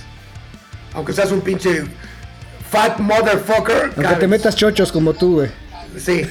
Aunque 0.93 1.15
seas 1.15 1.33
un 1.33 1.41
pinche 1.41 1.85
fat 2.71 2.99
motherfucker. 2.99 3.93
Aunque 3.97 4.15
te 4.21 4.29
metas 4.29 4.55
chochos 4.57 4.93
como 4.93 5.15
tú, 5.15 5.37
güey. 5.37 5.51
Sí. 5.97 6.23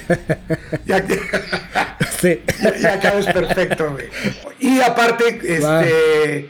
ya, 0.86 1.04
sí. 2.20 2.42
ya, 2.82 3.00
cabes 3.00 3.26
perfecto, 3.26 3.92
güey. 3.92 4.06
Y 4.60 4.82
aparte, 4.82 5.40
este, 5.44 6.50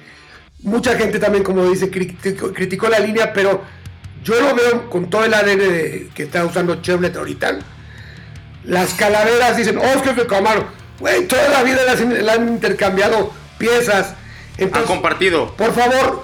mucha 0.61 0.95
gente 0.97 1.19
también, 1.19 1.43
como 1.43 1.67
dice, 1.69 1.89
criticó, 1.89 2.89
la 2.89 2.99
línea, 2.99 3.31
pero 3.31 3.63
yo 4.25 4.39
lo 4.41 4.53
veo 4.53 4.89
con 4.89 5.09
todo 5.09 5.23
el 5.23 5.33
ADN 5.33 6.09
que 6.13 6.23
está 6.23 6.43
usando 6.43 6.81
Chevrolet 6.81 7.15
ahorita 7.15 7.59
las 8.67 8.93
calaveras 8.93 9.55
dicen, 9.55 9.77
oh, 9.77 9.83
es 9.83 10.01
que 10.01 10.09
es 10.09 10.15
de 10.17 10.27
Camaro. 10.27 10.67
Güey, 10.99 11.25
toda 11.25 11.47
la 11.49 11.63
vida 11.63 11.79
le 11.95 12.31
han, 12.31 12.47
intercambiado 12.49 13.31
piezas. 13.57 14.13
han 14.59 14.83
compartido. 14.83 15.55
Por 15.55 15.73
favor, 15.73 16.23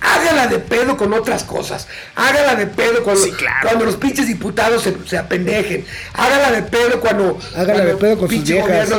hágala 0.00 0.46
de 0.48 0.58
pedo 0.58 0.98
con 0.98 1.14
otras 1.14 1.42
cosas. 1.42 1.88
Hágala 2.16 2.54
de 2.56 2.66
pedo 2.66 3.02
cuando, 3.02 3.22
cuando 3.62 3.86
los 3.86 3.96
pinches 3.96 4.26
diputados 4.26 4.86
se, 5.06 5.16
apendejen. 5.16 5.86
Hágala 6.12 6.52
de 6.52 6.62
pedo 6.62 7.00
cuando. 7.00 7.38
Hágala 7.56 7.84
de 7.86 7.94
pedo 7.94 8.18
con 8.18 8.28
sus 8.28 8.44
viejas. 8.44 8.90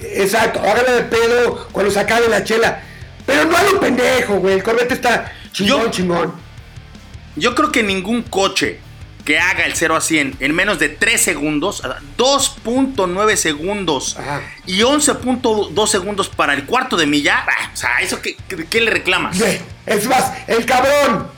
exacto, 0.00 0.60
hágala 0.60 0.92
de 0.92 1.02
pedo 1.02 1.68
cuando 1.72 1.90
se 1.90 1.98
acabe 1.98 2.28
la 2.28 2.44
chela. 2.44 2.80
Pero 3.26 3.46
no 3.46 3.56
a 3.56 3.62
lo 3.64 3.80
pendejo, 3.80 4.36
güey. 4.36 4.54
El 4.54 4.62
Corvette 4.62 4.92
está 4.92 5.32
chingón, 5.50 5.90
chingón. 5.90 6.32
Yo 7.34 7.56
creo 7.56 7.72
que 7.72 7.82
ningún 7.82 8.22
coche 8.22 8.83
que 9.24 9.38
haga 9.38 9.64
el 9.64 9.74
0 9.74 9.96
a 9.96 10.00
100 10.00 10.36
en 10.40 10.54
menos 10.54 10.78
de 10.78 10.88
3 10.88 11.20
segundos, 11.20 11.82
2.9 12.18 13.36
segundos 13.36 14.16
y 14.66 14.80
11.2 14.80 15.86
segundos 15.86 16.28
para 16.28 16.54
el 16.54 16.64
cuarto 16.64 16.96
de 16.96 17.06
milla, 17.06 17.44
ah, 17.48 17.70
o 17.72 17.76
sea, 17.76 17.98
¿eso 18.00 18.20
qué, 18.20 18.36
qué 18.68 18.80
le 18.80 18.90
reclamas? 18.90 19.38
Es 19.86 20.06
más, 20.06 20.32
el 20.46 20.64
cabrón 20.66 21.28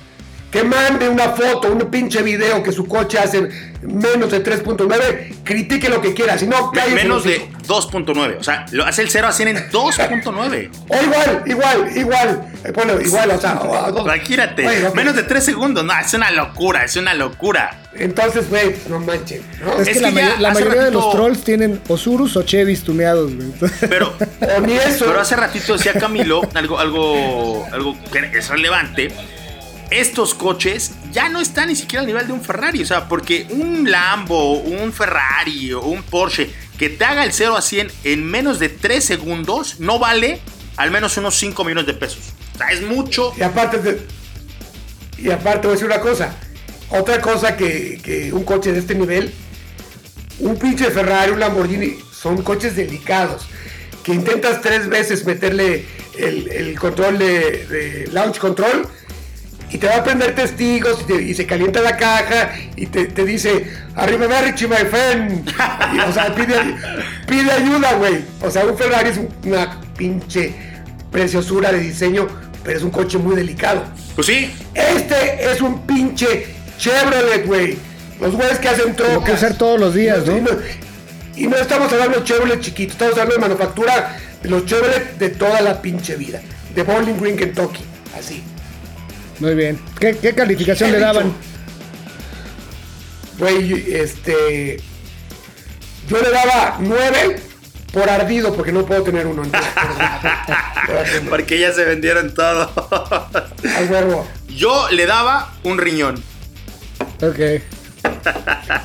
que 0.50 0.62
mande 0.62 1.08
una 1.08 1.30
foto, 1.30 1.72
un 1.72 1.90
pinche 1.90 2.22
video 2.22 2.62
que 2.62 2.72
su 2.72 2.86
coche 2.86 3.18
hace 3.18 3.48
menos 3.82 4.30
de 4.30 4.42
3.9, 4.42 5.42
critique 5.44 5.88
lo 5.88 6.00
que 6.00 6.14
quiera, 6.14 6.38
si 6.38 6.46
no, 6.46 6.72
Menos 6.94 7.24
de 7.24 7.48
2.9, 7.66 8.38
o 8.38 8.42
sea, 8.42 8.64
lo 8.72 8.84
hace 8.84 9.02
el 9.02 9.10
0 9.10 9.28
a 9.28 9.32
100 9.32 9.48
en 9.48 9.56
2.9. 9.70 10.70
o 10.88 11.02
igual, 11.02 11.42
igual, 11.46 11.96
igual, 11.96 12.48
eh, 12.64 12.72
bueno, 12.72 13.00
igual, 13.00 13.30
o 13.30 13.40
sea, 13.40 13.60
Tranquilate, 14.04 14.90
menos 14.94 15.16
de 15.16 15.24
3 15.24 15.44
segundos, 15.44 15.84
no, 15.84 15.92
es 15.98 16.14
una 16.14 16.30
locura, 16.30 16.84
es 16.84 16.96
una 16.96 17.14
locura. 17.14 17.82
Entonces, 17.94 18.48
güey, 18.50 18.76
no 18.88 19.00
manchen. 19.00 19.40
Es, 19.78 19.88
que, 19.88 20.00
la, 20.00 20.10
mayoría 20.52 20.84
de 20.84 20.90
los 20.90 21.10
trolls 21.12 21.42
tienen 21.42 21.80
Osurus 21.88 22.36
o 22.36 22.42
Chevys 22.42 22.82
tuneados, 22.82 23.34
güey. 23.34 23.48
Pero, 23.88 24.14
o 24.56 24.60
ni 24.60 24.74
eso. 24.74 25.06
pero 25.06 25.20
hace 25.20 25.34
ratito 25.34 25.72
decía 25.72 25.94
Camilo 25.94 26.42
algo, 26.54 26.78
algo, 26.78 27.66
algo 27.72 27.96
que 28.12 28.38
es 28.38 28.48
relevante 28.50 29.10
estos 29.90 30.34
coches 30.34 30.92
ya 31.12 31.28
no 31.28 31.40
están 31.40 31.68
ni 31.68 31.76
siquiera 31.76 32.00
al 32.00 32.06
nivel 32.06 32.26
de 32.26 32.32
un 32.32 32.42
Ferrari. 32.42 32.82
O 32.82 32.86
sea, 32.86 33.08
porque 33.08 33.46
un 33.50 33.90
Lambo, 33.90 34.58
un 34.58 34.92
Ferrari 34.92 35.72
o 35.72 35.82
un 35.82 36.02
Porsche 36.02 36.50
que 36.78 36.90
te 36.90 37.04
haga 37.04 37.24
el 37.24 37.32
0 37.32 37.56
a 37.56 37.62
100 37.62 37.90
en 38.04 38.24
menos 38.24 38.58
de 38.58 38.68
3 38.68 39.02
segundos 39.04 39.80
no 39.80 39.98
vale 39.98 40.40
al 40.76 40.90
menos 40.90 41.16
unos 41.16 41.36
5 41.36 41.64
millones 41.64 41.86
de 41.86 41.94
pesos. 41.94 42.34
O 42.54 42.58
sea, 42.58 42.68
es 42.68 42.82
mucho. 42.82 43.32
Y 43.36 43.42
aparte, 43.42 44.00
y 45.18 45.30
aparte 45.30 45.66
voy 45.66 45.70
a 45.70 45.74
decir 45.74 45.86
una 45.86 46.00
cosa. 46.00 46.34
Otra 46.90 47.20
cosa 47.20 47.56
que, 47.56 48.30
un 48.32 48.44
coche 48.44 48.72
de 48.72 48.78
este 48.78 48.94
nivel, 48.94 49.32
un 50.38 50.56
pinche 50.56 50.90
Ferrari, 50.90 51.32
un 51.32 51.40
Lamborghini, 51.40 51.98
son 52.12 52.42
coches 52.42 52.76
delicados. 52.76 53.46
Que 54.04 54.12
intentas 54.12 54.60
tres 54.60 54.88
veces 54.88 55.24
meterle 55.24 55.84
el, 56.16 56.78
control 56.78 57.18
de, 57.18 57.66
de 57.66 58.08
launch 58.12 58.38
control 58.38 58.88
y 59.70 59.78
te 59.78 59.86
va 59.86 59.96
a 59.96 60.04
prender 60.04 60.34
testigos 60.34 61.04
y, 61.08 61.34
se 61.34 61.46
calienta 61.46 61.80
la 61.80 61.96
caja 61.96 62.52
y 62.76 62.86
te, 62.86 63.06
dice, 63.24 63.66
arriba 63.94 64.40
Richie, 64.42 64.68
my 64.68 64.76
friend. 64.76 65.48
o 66.08 66.12
sea, 66.12 66.34
pide, 66.34 67.50
ayuda, 67.50 67.94
güey. 67.94 68.24
O 68.42 68.50
sea, 68.50 68.64
un 68.64 68.76
Ferrari 68.76 69.10
es 69.10 69.20
una 69.44 69.80
pinche 69.96 70.54
preciosura 71.10 71.72
de 71.72 71.80
diseño, 71.80 72.28
pero 72.62 72.78
es 72.78 72.84
un 72.84 72.90
coche 72.90 73.18
muy 73.18 73.34
delicado. 73.34 73.84
Pues 74.14 74.28
sí. 74.28 74.52
Este 74.74 75.50
es 75.50 75.60
un 75.60 75.86
pinche 75.86 76.46
Chevrolet, 76.78 77.46
güey. 77.46 77.78
Los 78.20 78.34
güeyes 78.34 78.58
que 78.58 78.68
hacen 78.68 78.94
trocas. 78.94 79.14
Lo 79.14 79.24
que 79.24 79.32
hacer 79.32 79.58
todos 79.58 79.80
los 79.80 79.94
días, 79.94 80.26
¿no? 80.26 80.36
Y 81.34 81.46
no, 81.48 81.56
estamos 81.56 81.92
hablando 81.92 82.20
de 82.20 82.24
Chevrolet 82.24 82.60
chiquito, 82.60 82.92
estamos 82.92 83.14
hablando 83.14 83.34
de 83.34 83.40
manufactura 83.40 84.16
de 84.42 84.48
los 84.48 84.64
Chevrolet 84.64 85.18
de 85.18 85.30
toda 85.30 85.60
la 85.60 85.82
pinche 85.82 86.16
vida 86.16 86.40
de 86.76 86.82
Bowling 86.82 87.18
Green, 87.18 87.36
Kentucky. 87.36 87.82
Así. 88.16 88.42
Muy 89.38 89.54
bien. 89.54 89.80
¿Qué, 89.98 90.16
qué 90.16 90.34
calificación 90.34 90.92
le 90.92 90.98
daban? 90.98 91.32
Güey, 93.38 93.94
este. 93.94 94.78
Yo 96.08 96.20
le 96.20 96.30
daba 96.30 96.76
9 96.80 97.40
por 97.92 98.08
ardido, 98.08 98.54
porque 98.54 98.72
no 98.72 98.86
puedo 98.86 99.02
tener 99.02 99.26
uno. 99.26 99.42
porque 101.30 101.58
ya 101.58 101.72
se 101.72 101.84
vendieron 101.84 102.32
todo. 102.34 102.70
Al 103.76 103.90
huevo. 103.90 104.26
Yo 104.48 104.88
le 104.90 105.06
daba 105.06 105.52
un 105.64 105.78
riñón. 105.78 106.22
Ok. 107.22 107.38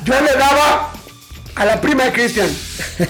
Yo 0.04 0.20
le 0.20 0.32
daba 0.32 0.92
a 1.54 1.64
la 1.64 1.80
prima 1.80 2.04
de 2.04 2.12
Cristian. 2.12 2.48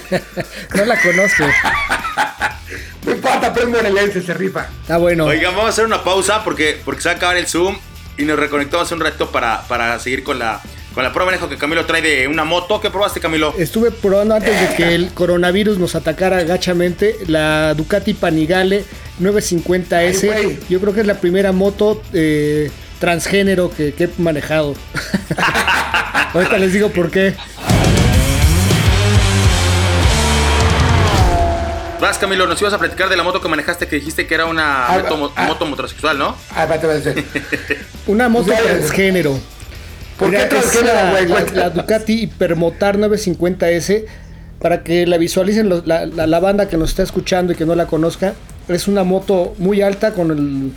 no 0.75 0.85
la 0.85 1.01
conozco. 1.01 1.43
no 3.05 3.11
importa, 3.11 3.53
pero 3.53 3.67
es 3.67 3.73
morelense, 3.73 4.21
se 4.21 4.33
rifa. 4.33 4.67
Está 4.81 4.97
bueno. 4.97 5.25
Oigan, 5.25 5.53
vamos 5.53 5.65
a 5.65 5.69
hacer 5.69 5.85
una 5.85 6.03
pausa 6.03 6.43
porque, 6.43 6.79
porque 6.83 7.01
se 7.01 7.09
va 7.09 7.13
a 7.13 7.17
acabar 7.17 7.37
el 7.37 7.47
Zoom 7.47 7.77
y 8.17 8.23
nos 8.23 8.37
reconectamos 8.37 8.91
un 8.91 8.99
rato 8.99 9.31
para, 9.31 9.61
para 9.67 9.99
seguir 9.99 10.23
con 10.23 10.39
la, 10.39 10.61
con 10.93 11.03
la 11.03 11.11
prueba 11.11 11.31
que 11.49 11.57
Camilo 11.57 11.85
trae 11.85 12.01
de 12.01 12.27
una 12.27 12.43
moto. 12.43 12.79
¿Qué 12.79 12.89
probaste, 12.89 13.19
Camilo? 13.19 13.53
Estuve 13.57 13.91
probando 13.91 14.35
antes 14.35 14.59
de 14.59 14.75
que 14.75 14.95
el 14.95 15.13
coronavirus 15.13 15.77
nos 15.77 15.95
atacara 15.95 16.43
gachamente 16.43 17.17
la 17.27 17.73
Ducati 17.73 18.13
Panigale 18.13 18.85
950S. 19.21 20.59
Yo 20.69 20.79
creo 20.79 20.93
que 20.93 21.01
es 21.01 21.07
la 21.07 21.19
primera 21.19 21.51
moto 21.51 22.01
eh, 22.13 22.71
transgénero 22.99 23.71
que, 23.71 23.93
que 23.93 24.05
he 24.05 24.09
manejado. 24.17 24.75
Ahorita 26.33 26.57
les 26.57 26.73
digo 26.73 26.89
por 26.89 27.11
qué. 27.11 27.35
Vas, 32.03 32.17
Camilo, 32.17 32.45
nos 32.47 32.59
ibas 32.59 32.73
a 32.73 32.79
platicar 32.79 33.07
de 33.07 33.15
la 33.15 33.23
moto 33.23 33.39
que 33.39 33.47
manejaste 33.47 33.87
que 33.87 33.95
dijiste 33.95 34.27
que 34.27 34.35
era 34.35 34.45
una 34.45 34.87
ah, 34.87 34.99
moto, 34.99 35.31
ah, 35.37 35.45
moto 35.45 35.65
motrosexual, 35.65 36.19
¿no? 36.19 36.35
Ah, 36.51 36.67
una 38.07 38.27
moto 38.27 38.51
transgénero. 38.51 39.39
¿Por 40.19 40.31
qué 40.31 40.39
transgénero, 40.39 41.53
La, 41.53 41.69
Ducati 41.69 42.23
Hypermotar 42.23 42.97
950S, 42.97 44.03
para 44.59 44.83
que 44.83 45.07
la 45.07 45.17
visualicen 45.17 45.69
la, 45.85 46.05
la, 46.05 46.39
banda 46.41 46.67
que 46.67 46.75
nos 46.75 46.89
está 46.89 47.03
escuchando 47.03 47.53
y 47.53 47.55
que 47.55 47.65
no 47.65 47.73
la 47.73 47.85
conozca, 47.85 48.33
es 48.67 48.89
una 48.89 49.05
moto 49.05 49.55
muy 49.57 49.81
alta 49.81 50.11
con 50.11 50.31
el 50.31 50.73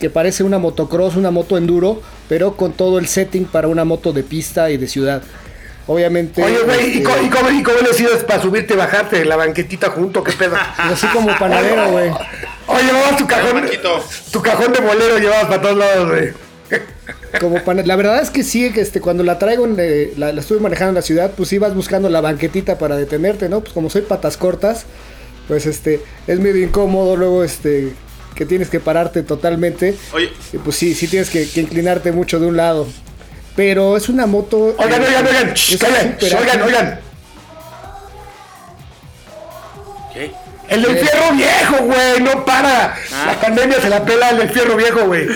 que 0.00 0.10
parece 0.10 0.42
una 0.42 0.58
motocross, 0.58 1.14
una 1.14 1.30
moto 1.30 1.56
enduro, 1.56 2.02
pero 2.28 2.56
con 2.56 2.72
todo 2.72 2.98
el 2.98 3.06
setting 3.06 3.44
para 3.44 3.68
una 3.68 3.84
moto 3.84 4.12
de 4.12 4.24
pista 4.24 4.72
y 4.72 4.76
de 4.76 4.88
ciudad. 4.88 5.22
Obviamente. 5.86 6.42
Oye, 6.42 6.58
güey, 6.64 6.80
¿y, 6.80 6.98
este, 6.98 7.02
cómo, 7.02 7.50
y, 7.50 7.62
cómo, 7.62 7.78
le 7.78 8.16
para 8.24 8.40
subirte 8.40 8.74
y 8.74 8.76
bajarte 8.76 9.18
de 9.18 9.24
la 9.24 9.36
banquetita 9.36 9.90
junto? 9.90 10.22
¿Qué 10.22 10.32
pedo? 10.32 10.56
Así 10.76 11.06
como 11.08 11.36
panadero, 11.38 11.90
güey. 11.90 12.10
Oye, 12.66 12.84
llevabas 12.84 13.16
tu 13.16 13.26
cajón. 13.26 13.64
Tu 14.30 14.42
cajón 14.42 14.72
de 14.72 14.80
bolero 14.80 15.18
llevabas 15.18 15.46
para 15.46 15.62
todos 15.62 15.76
lados, 15.76 16.08
güey. 16.08 16.32
Como 17.40 17.60
la 17.72 17.96
verdad 17.96 18.22
es 18.22 18.30
que 18.30 18.44
sí, 18.44 18.70
que 18.72 18.80
este, 18.80 19.00
cuando 19.00 19.24
la 19.24 19.38
traigo, 19.38 19.66
eh, 19.78 20.12
la, 20.16 20.30
estuve 20.30 20.60
manejando 20.60 20.90
en 20.90 20.94
la 20.96 21.02
ciudad, 21.02 21.32
pues 21.36 21.52
ibas 21.52 21.74
buscando 21.74 22.08
la 22.10 22.20
banquetita 22.20 22.78
para 22.78 22.96
detenerte, 22.96 23.48
¿no? 23.48 23.60
Pues 23.60 23.72
como 23.72 23.88
soy 23.90 24.02
patas 24.02 24.36
cortas, 24.36 24.84
pues 25.48 25.66
este, 25.66 26.00
es 26.26 26.40
medio 26.40 26.62
incómodo 26.62 27.16
luego, 27.16 27.42
este, 27.42 27.92
que 28.34 28.44
tienes 28.44 28.68
que 28.68 28.80
pararte 28.80 29.22
totalmente. 29.22 29.96
Oye. 30.12 30.30
Y 30.52 30.58
pues 30.58 30.76
sí, 30.76 30.94
sí 30.94 31.08
tienes 31.08 31.30
que 31.30 31.48
inclinarte 31.56 32.12
mucho 32.12 32.38
de 32.38 32.46
un 32.46 32.56
lado. 32.56 32.86
Pero 33.56 33.96
es 33.96 34.08
una 34.08 34.26
moto. 34.26 34.74
Oigan, 34.78 35.02
oigan, 35.02 35.26
oigan. 35.26 35.54
oigan, 36.38 36.62
oigan. 36.62 37.00
¿Qué? 40.12 40.30
El 40.68 40.80
del 40.80 40.96
fierro 40.96 41.32
viejo, 41.34 41.84
güey, 41.84 42.20
no 42.22 42.44
para. 42.46 42.94
Ah. 43.12 43.26
La 43.26 43.40
pandemia 43.40 43.78
se 43.80 43.90
la 43.90 44.04
pela 44.04 44.30
el 44.30 44.38
del 44.38 44.50
fierro 44.50 44.76
viejo, 44.76 45.06
güey. 45.06 45.26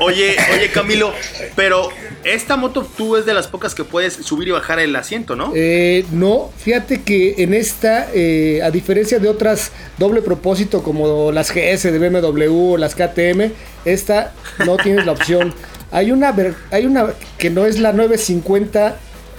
Oye, 0.00 0.36
oye, 0.54 0.70
Camilo, 0.72 1.12
pero 1.56 1.90
esta 2.24 2.56
moto 2.56 2.86
tú 2.96 3.16
es 3.16 3.26
de 3.26 3.34
las 3.34 3.48
pocas 3.48 3.74
que 3.74 3.84
puedes 3.84 4.14
subir 4.14 4.48
y 4.48 4.50
bajar 4.52 4.78
el 4.78 4.94
asiento, 4.96 5.36
¿no? 5.36 5.52
Eh, 5.54 6.04
no, 6.12 6.50
fíjate 6.58 7.02
que 7.02 7.34
en 7.38 7.52
esta, 7.52 8.08
eh, 8.14 8.60
a 8.62 8.70
diferencia 8.70 9.18
de 9.18 9.28
otras 9.28 9.72
doble 9.98 10.22
propósito 10.22 10.82
como 10.82 11.32
las 11.32 11.52
GS 11.52 11.90
de 11.90 11.98
BMW 11.98 12.72
o 12.72 12.76
las 12.78 12.94
KTM, 12.94 13.52
esta 13.84 14.32
no 14.64 14.76
tienes 14.76 15.04
la 15.04 15.12
opción. 15.12 15.54
Hay 15.92 16.10
una, 16.10 16.34
hay 16.70 16.86
una 16.86 17.12
que 17.38 17.50
no 17.50 17.66
es 17.66 17.78
la 17.78 17.92
950 17.92 18.96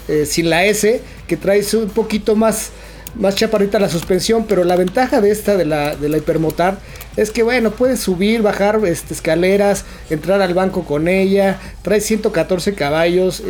eh, 0.07 0.25
sin 0.25 0.49
la 0.49 0.65
S, 0.65 1.01
que 1.27 1.35
trae 1.35 1.63
un 1.73 1.89
poquito 1.89 2.35
más, 2.35 2.69
más 3.15 3.35
chaparrita 3.35 3.79
la 3.79 3.89
suspensión, 3.89 4.45
pero 4.47 4.63
la 4.63 4.75
ventaja 4.75 5.19
de 5.19 5.31
esta, 5.31 5.57
de 5.57 5.65
la, 5.65 5.95
de 5.95 6.09
la 6.09 6.17
Hipermotar, 6.17 6.77
es 7.17 7.31
que 7.31 7.41
bueno, 7.41 7.71
puedes 7.71 7.99
subir, 7.99 8.43
bajar 8.43 8.79
este, 8.85 9.15
escaleras, 9.15 9.85
entrar 10.11 10.41
al 10.41 10.53
banco 10.53 10.83
con 10.83 11.07
ella, 11.07 11.59
trae 11.81 12.01
114 12.01 12.73
caballos 12.75 13.41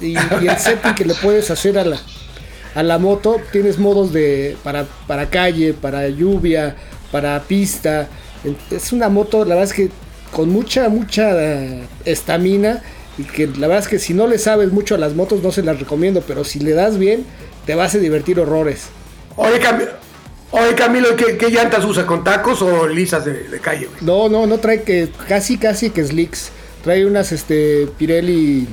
y, 0.00 0.16
el 0.16 0.58
setting 0.58 0.94
que 0.94 1.04
le 1.04 1.14
puedes 1.14 1.50
hacer 1.50 1.78
a 1.78 1.84
la, 1.84 1.98
a 2.74 2.82
la 2.82 2.98
moto, 2.98 3.40
tienes 3.52 3.78
modos 3.78 4.12
de 4.12 4.56
para, 4.62 4.86
para 5.06 5.30
calle, 5.30 5.72
para 5.72 6.08
lluvia, 6.08 6.76
para 7.10 7.40
pista. 7.42 8.08
Es 8.70 8.92
una 8.92 9.08
moto, 9.08 9.44
la 9.44 9.54
verdad 9.54 9.64
es 9.64 9.72
que 9.72 9.90
con 10.32 10.50
mucha, 10.50 10.88
mucha 10.88 11.30
eh, 11.42 11.82
estamina. 12.04 12.82
Y 13.16 13.24
que 13.24 13.46
la 13.46 13.66
verdad 13.66 13.84
es 13.84 13.88
que 13.88 13.98
si 13.98 14.14
no 14.14 14.26
le 14.26 14.38
sabes 14.38 14.72
mucho 14.72 14.94
a 14.94 14.98
las 14.98 15.14
motos, 15.14 15.42
no 15.42 15.50
se 15.50 15.62
las 15.62 15.78
recomiendo. 15.80 16.22
Pero 16.26 16.44
si 16.44 16.60
le 16.60 16.72
das 16.72 16.98
bien, 16.98 17.24
te 17.66 17.74
vas 17.74 17.94
a 17.94 17.98
divertir 17.98 18.38
horrores. 18.38 18.86
Oye, 19.36 20.74
Camilo, 20.74 21.14
¿qué, 21.16 21.50
llantas 21.50 21.84
usa? 21.84 22.06
¿Con 22.06 22.24
tacos 22.24 22.62
o 22.62 22.88
lisas 22.88 23.24
de, 23.24 23.60
calle? 23.60 23.88
No, 24.00 24.28
no, 24.28 24.46
no 24.46 24.58
trae 24.58 24.82
que 24.82 25.10
casi, 25.28 25.58
casi 25.58 25.90
que 25.90 26.04
slicks. 26.04 26.50
Trae 26.82 27.04
unas 27.04 27.32
este, 27.32 27.86
Pirelli 27.98 28.66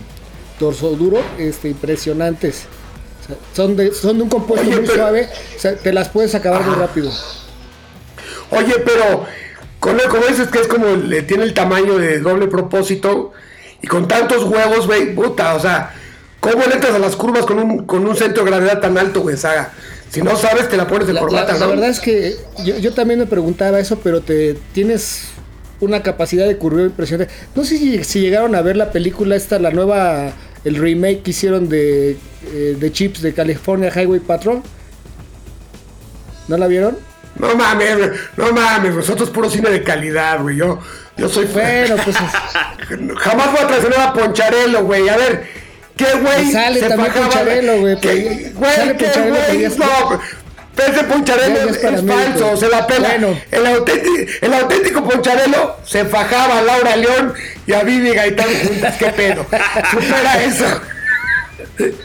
torso 0.57 0.91
duro, 0.91 1.21
este, 1.37 1.69
impresionantes. 1.69 2.63
son, 3.53 3.75
de, 3.75 3.93
son 3.93 4.17
de 4.17 4.23
un 4.23 4.29
compuesto 4.29 4.69
muy 4.69 4.87
suave, 4.87 5.27
te 5.83 5.91
las 5.91 6.09
puedes 6.09 6.33
acabar 6.35 6.63
muy 6.63 6.75
rápido. 6.75 7.11
Oye, 8.51 8.75
pero 8.85 9.25
con 9.85 9.99
como 10.09 10.25
dices 10.25 10.47
que 10.47 10.61
es 10.61 10.67
como 10.67 10.95
le 10.95 11.21
tiene 11.21 11.43
el 11.43 11.53
tamaño 11.53 11.99
de 11.99 12.19
doble 12.19 12.47
propósito 12.47 13.33
y 13.83 13.85
con 13.85 14.07
tantos 14.07 14.43
huevos, 14.45 14.87
güey, 14.87 15.13
puta, 15.13 15.53
o 15.53 15.59
sea, 15.59 15.93
¿cómo 16.39 16.65
le 16.65 16.73
entras 16.73 16.95
a 16.95 16.97
las 16.97 17.15
curvas 17.15 17.45
con 17.45 17.59
un, 17.59 17.85
con 17.85 18.07
un 18.07 18.15
centro 18.15 18.43
de 18.43 18.49
gravedad 18.49 18.79
tan 18.79 18.97
alto, 18.97 19.21
güey, 19.21 19.37
Saga? 19.37 19.73
Si 20.09 20.23
no 20.23 20.35
sabes, 20.37 20.69
te 20.69 20.77
la 20.77 20.87
pones 20.87 21.05
de 21.05 21.13
la, 21.13 21.19
corbata, 21.19 21.55
la, 21.55 21.67
verdad 21.67 21.89
es 21.89 21.99
que 21.99 22.35
yo, 22.63 22.93
también 22.93 23.19
me 23.19 23.27
preguntaba 23.27 23.79
eso, 23.79 23.99
pero 24.03 24.21
te 24.21 24.55
tienes 24.73 25.25
una 25.79 26.01
capacidad 26.01 26.47
de 26.47 26.57
curveo 26.57 26.87
impresionante. 26.87 27.31
No 27.53 27.63
sé 27.63 27.77
si, 27.77 28.19
llegaron 28.19 28.55
a 28.55 28.63
ver 28.63 28.77
la 28.77 28.91
película 28.91 29.35
esta, 29.35 29.59
la 29.59 29.69
nueva, 29.69 30.33
el 30.63 30.77
remake 30.77 31.21
que 31.21 31.29
hicieron 31.29 31.69
de, 31.69 32.17
eh, 32.47 32.75
de 32.79 32.91
Chips 32.91 33.21
de 33.21 33.35
California 33.35 33.91
Highway 33.95 34.19
Patrol. 34.19 34.63
¿No 36.47 36.57
la 36.57 36.65
vieron? 36.65 36.97
No 37.35 37.55
mames, 37.55 37.97
no 38.37 38.51
mames, 38.53 38.95
nosotros 38.95 39.29
puro 39.29 39.49
cine 39.49 39.69
de 39.69 39.83
calidad, 39.83 40.41
güey. 40.41 40.55
Yo, 40.55 40.79
yo 41.17 41.29
soy 41.29 41.45
bueno, 41.45 41.95
pues 42.03 42.15
jamás 43.17 43.51
voy 43.51 43.61
a 43.61 43.67
traicionar 43.67 43.99
a 43.99 44.13
Poncharelo, 44.13 44.83
güey. 44.85 45.09
A 45.09 45.17
ver, 45.17 45.47
¿qué 45.97 46.05
güey? 46.21 46.51
Sale 46.51 46.79
se 46.79 46.87
también 46.87 47.13
Poncharelo, 47.13 47.79
güey. 47.79 47.99
¿Qué 47.99 48.51
güey? 48.55 48.97
¿Qué 48.97 49.07
güey? 49.29 49.67
No, 49.77 50.19
ese 50.77 51.03
Poncharelo 51.05 51.69
es, 51.69 51.79
falso, 52.05 52.57
se 52.57 52.69
la 52.69 52.85
pela. 52.85 53.15
El, 53.15 53.65
auténtico, 53.65 54.31
el 54.41 54.53
auténtico 54.53 55.03
Poncharelo 55.03 55.77
se 55.85 56.05
fajaba 56.05 56.59
a 56.59 56.61
Laura 56.61 56.95
León 56.95 57.33
y 57.65 57.73
a 57.73 57.83
Vivi 57.83 58.13
Gaitán 58.13 58.47
juntas. 58.63 58.95
¿Qué 58.97 59.07
pedo? 59.07 59.45
Supera 59.91 60.43
eso. 60.43 60.65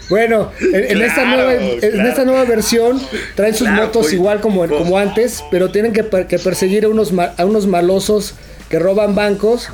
Bueno, 0.08 0.50
en, 0.72 1.00
esta 1.02 1.24
nueva, 1.24 1.54
en, 1.54 2.06
esta 2.06 2.24
nueva, 2.24 2.44
versión 2.44 3.00
traen 3.34 3.54
sus 3.54 3.68
motos 3.68 4.02
pues, 4.02 4.12
igual 4.12 4.40
como, 4.40 4.66
pues. 4.66 4.82
como 4.82 4.98
antes, 4.98 5.44
pero 5.50 5.70
tienen 5.70 5.92
que, 5.92 6.02
perseguir 6.02 6.84
a 6.84 6.88
unos, 6.88 7.12
a 7.36 7.44
unos 7.44 7.66
malosos 7.66 8.34
que 8.68 8.78
roban 8.78 9.14
bancos 9.14 9.68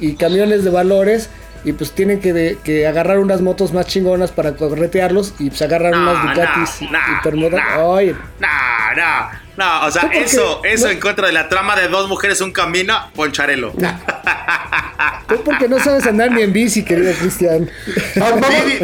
y, 0.00 0.14
camiones 0.14 0.64
de 0.64 0.70
valores. 0.70 1.28
Y 1.64 1.72
pues 1.72 1.92
tienen 1.92 2.20
que, 2.20 2.86
agarrar 2.86 3.18
unas 3.18 3.40
motos 3.40 3.72
más 3.72 3.86
chingonas 3.86 4.30
para 4.30 4.54
corretearlos 4.54 5.34
y 5.38 5.50
pues 5.50 5.62
agarran 5.62 5.94
unas 5.94 6.22
Ducatis 6.22 6.82
y, 6.82 6.88
Oye. 7.80 8.14
No, 8.40 8.48
no, 8.96 9.30
no, 9.58 9.86
o 9.86 9.90
sea, 9.90 10.02
eso, 10.12 10.60
eso 10.64 10.88
en 10.88 11.00
contra 11.00 11.26
de 11.26 11.32
la 11.32 11.48
trama 11.48 11.74
de 11.74 11.88
dos 11.88 12.08
mujeres, 12.08 12.40
un 12.40 12.52
camino, 12.52 13.10
poncharelo. 13.16 13.72
Tú 15.28 15.42
porque 15.44 15.68
no 15.68 15.78
sabes 15.80 16.06
andar 16.06 16.30
ni 16.30 16.42
en 16.42 16.52
bici, 16.52 16.84
querido 16.84 17.12
Cristian. 17.14 17.68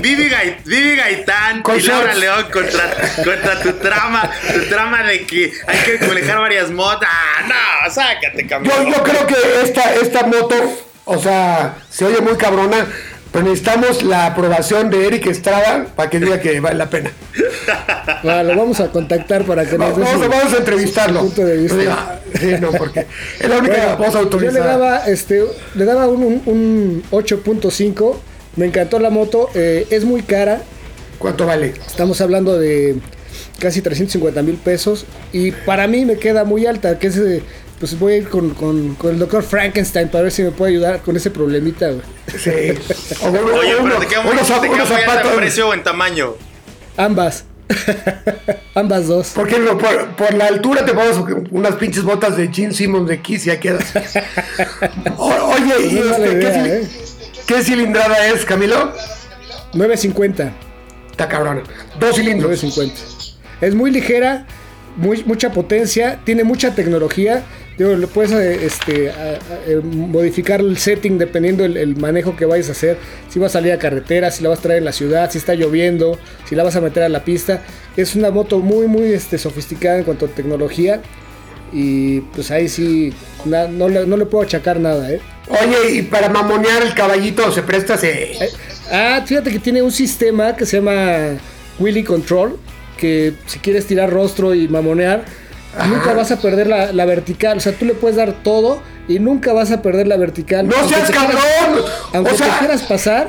Vivi, 0.02 0.28
Gaitán 0.28 1.62
y 1.78 1.80
Laura 1.82 2.14
León 2.14 2.46
contra, 2.52 2.90
contra 3.24 3.60
tu 3.62 3.72
trama, 3.74 4.28
tu 4.52 4.68
trama 4.68 5.04
de 5.04 5.24
que 5.24 5.52
hay 5.66 5.78
que 5.98 6.06
manejar 6.06 6.40
varias 6.40 6.70
motos. 6.70 7.08
Ah, 7.08 7.46
no, 7.46 7.90
sácate, 7.90 8.44
cabrón. 8.46 8.72
Yo, 8.86 8.96
yo 8.96 9.02
creo 9.04 9.26
que 9.28 9.36
esta, 9.62 9.94
esta 9.94 10.26
moto, 10.26 10.56
o 11.04 11.18
sea, 11.18 11.76
se 11.90 12.04
oye 12.04 12.20
muy 12.20 12.34
cabrona, 12.34 12.86
Pero 13.32 13.46
necesitamos 13.46 14.04
la 14.04 14.26
aprobación 14.26 14.90
de 14.90 15.06
Eric 15.08 15.26
Estrada 15.26 15.86
para 15.96 16.08
que 16.08 16.20
diga 16.20 16.40
que 16.40 16.60
vale 16.60 16.76
la 16.76 16.88
pena. 16.88 17.10
lo 18.22 18.56
vamos 18.56 18.78
a 18.78 18.92
contactar 18.92 19.44
para 19.44 19.66
que 19.66 19.76
nos 19.76 19.98
vamos, 19.98 20.28
vamos 20.28 20.54
a 20.54 20.58
entrevistarlo. 20.58 21.20
Punto 21.20 21.44
de 21.44 21.56
vista. 21.56 22.20
Sí, 22.38 22.54
no, 22.60 22.70
porque 22.70 23.06
es 23.40 23.48
la 23.48 23.58
única 23.58 23.96
bueno, 23.96 24.18
autorizar. 24.18 24.54
Yo 24.54 24.60
le 24.60 24.66
daba, 24.66 24.98
este, 25.06 25.44
le 25.74 25.84
daba 25.84 26.06
un, 26.06 26.42
un, 26.46 27.02
8.5. 27.10 28.14
Me 28.54 28.66
encantó 28.66 29.00
la 29.00 29.10
moto. 29.10 29.50
Eh, 29.54 29.88
es 29.90 30.04
muy 30.04 30.22
cara. 30.22 30.62
¿Cuánto 31.18 31.44
vale? 31.44 31.74
Estamos 31.86 32.20
hablando 32.20 32.56
de 32.58 32.96
casi 33.58 33.82
350 33.82 34.42
mil 34.42 34.56
pesos. 34.56 35.06
Y 35.32 35.50
para 35.50 35.88
mí 35.88 36.04
me 36.04 36.18
queda 36.18 36.44
muy 36.44 36.66
alta, 36.66 37.00
que 37.00 37.08
es 37.08 37.18
pues 37.78 37.98
voy 37.98 38.12
a 38.14 38.16
ir 38.16 38.28
con, 38.28 38.50
con, 38.50 38.94
con, 38.94 39.10
el 39.10 39.18
doctor 39.18 39.42
Frankenstein 39.42 40.08
para 40.08 40.24
ver 40.24 40.32
si 40.32 40.42
me 40.42 40.50
puede 40.50 40.72
ayudar 40.72 41.00
con 41.02 41.16
ese 41.16 41.30
problemita, 41.30 41.88
güey. 41.88 42.02
Sí. 42.38 42.50
Oye, 43.24 43.74
pero 43.82 43.98
te 43.98 44.06
queda 44.06 44.22
muy, 44.22 44.36
te 44.36 45.36
precio 45.36 45.68
o 45.68 45.74
en 45.74 45.82
tamaño. 45.82 46.34
Ambas. 46.96 47.44
Ambas 48.74 49.06
dos. 49.06 49.32
Porque 49.34 49.56
por, 49.56 50.16
por, 50.16 50.34
la 50.34 50.46
altura 50.46 50.84
te 50.84 50.92
ponemos 50.92 51.24
unas 51.50 51.74
pinches 51.76 52.04
botas 52.04 52.36
de 52.36 52.48
Gene 52.52 52.74
Simmons 52.74 53.08
de 53.08 53.20
Kiss 53.20 53.46
y 53.46 53.48
ya 53.48 53.58
quedas. 53.60 53.92
oye, 55.18 55.74
¿y 55.88 55.98
este, 55.98 56.38
¿qué, 56.38 56.48
¿eh? 56.48 56.88
¿qué, 57.46 57.62
cilindrada 57.62 58.28
es, 58.28 58.44
Camilo? 58.44 58.92
950. 59.72 60.52
Está 61.10 61.28
cabrón. 61.28 61.62
Dos 61.98 62.16
cilindros. 62.16 62.62
950. 62.62 63.00
Es 63.60 63.74
muy 63.74 63.90
ligera, 63.90 64.46
muy, 64.96 65.24
mucha 65.24 65.52
potencia, 65.52 66.20
tiene 66.24 66.44
mucha 66.44 66.74
tecnología 66.74 67.44
Digo, 67.76 67.90
puedes 68.06 68.30
eh, 68.30 68.64
este, 68.64 69.08
eh, 69.08 69.80
modificar 69.82 70.60
el 70.60 70.78
setting 70.78 71.18
dependiendo 71.18 71.64
del 71.64 71.96
manejo 71.96 72.36
que 72.36 72.44
vayas 72.44 72.68
a 72.68 72.72
hacer. 72.72 72.98
Si 73.28 73.40
vas 73.40 73.52
a 73.52 73.54
salir 73.54 73.72
a 73.72 73.78
carretera, 73.78 74.30
si 74.30 74.44
la 74.44 74.50
vas 74.50 74.60
a 74.60 74.62
traer 74.62 74.78
en 74.78 74.84
la 74.84 74.92
ciudad, 74.92 75.30
si 75.30 75.38
está 75.38 75.54
lloviendo, 75.54 76.18
si 76.48 76.54
la 76.54 76.62
vas 76.62 76.76
a 76.76 76.80
meter 76.80 77.02
a 77.02 77.08
la 77.08 77.24
pista. 77.24 77.62
Es 77.96 78.14
una 78.14 78.30
moto 78.30 78.60
muy, 78.60 78.86
muy 78.86 79.12
este, 79.12 79.38
sofisticada 79.38 79.98
en 79.98 80.04
cuanto 80.04 80.26
a 80.26 80.28
tecnología. 80.28 81.02
Y 81.72 82.20
pues 82.20 82.52
ahí 82.52 82.68
sí, 82.68 83.12
no, 83.44 83.88
le, 83.88 84.26
puedo 84.26 84.44
achacar 84.44 84.78
nada, 84.78 85.10
¿eh? 85.10 85.20
Oye, 85.48 85.96
y 85.96 86.02
para 86.02 86.28
mamonear 86.28 86.82
el 86.84 86.94
caballito 86.94 87.50
se 87.50 87.62
presta 87.62 87.98
se... 87.98 88.38
ah, 88.90 89.22
fíjate 89.26 89.50
que 89.50 89.58
tiene 89.58 89.82
un 89.82 89.90
sistema 89.90 90.54
que 90.54 90.64
se 90.64 90.76
llama 90.76 91.36
Willy 91.80 92.04
Control. 92.04 92.56
Que 92.96 93.34
si 93.46 93.58
quieres 93.58 93.86
tirar 93.86 94.10
rostro 94.10 94.54
y 94.54 94.68
mamonear 94.68 95.24
nunca 95.86 96.14
vas 96.14 96.30
a 96.30 96.40
perder 96.40 96.66
la, 96.66 97.04
vertical. 97.04 97.58
O 97.58 97.60
sea, 97.60 97.72
tú 97.72 97.84
le 97.84 97.94
puedes 97.94 98.16
dar 98.16 98.32
todo 98.32 98.82
y 99.08 99.18
nunca 99.18 99.52
vas 99.52 99.70
a 99.70 99.82
perder 99.82 100.06
la 100.06 100.16
vertical. 100.16 100.66
¡No 100.66 100.88
seas 100.88 101.10
cabrón! 101.10 101.84
aunque 102.12 102.32
te 102.32 102.44
quieras 102.58 102.82
pasar. 102.82 103.28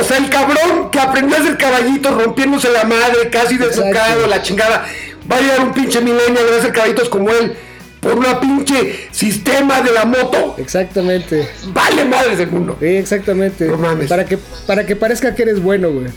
O 0.00 0.04
sea, 0.04 0.16
el 0.16 0.28
cabrón 0.28 0.90
que 0.90 0.98
aprendió 0.98 1.36
a 1.36 1.40
hacer 1.40 1.56
caballito 1.56 2.10
rompiéndose 2.10 2.70
la 2.70 2.84
madre, 2.84 3.30
casi 3.30 3.56
desocado, 3.56 4.26
la 4.26 4.42
chingada. 4.42 4.84
Va 5.30 5.36
a 5.36 5.40
llegar 5.40 5.60
un 5.60 5.72
pinche 5.72 6.00
milenio 6.00 6.40
a 6.40 6.58
hacer 6.58 6.72
caballitos 6.72 7.08
como 7.08 7.30
él 7.30 7.56
por 8.00 8.18
una 8.18 8.40
pinche 8.40 9.08
sistema 9.12 9.80
de 9.80 9.92
la 9.92 10.04
moto. 10.04 10.56
Exactamente. 10.58 11.48
Vale 11.68 12.04
madres 12.04 12.38
del 12.38 12.50
mundo. 12.50 12.76
Sí, 12.80 12.86
exactamente. 12.86 13.66
No 13.66 13.78
mames. 13.78 14.08
Para 14.08 14.24
que, 14.24 14.38
para 14.66 14.84
que 14.84 14.96
parezca 14.96 15.34
que 15.34 15.42
eres 15.42 15.62
bueno, 15.62 15.90
güey. 15.90 16.08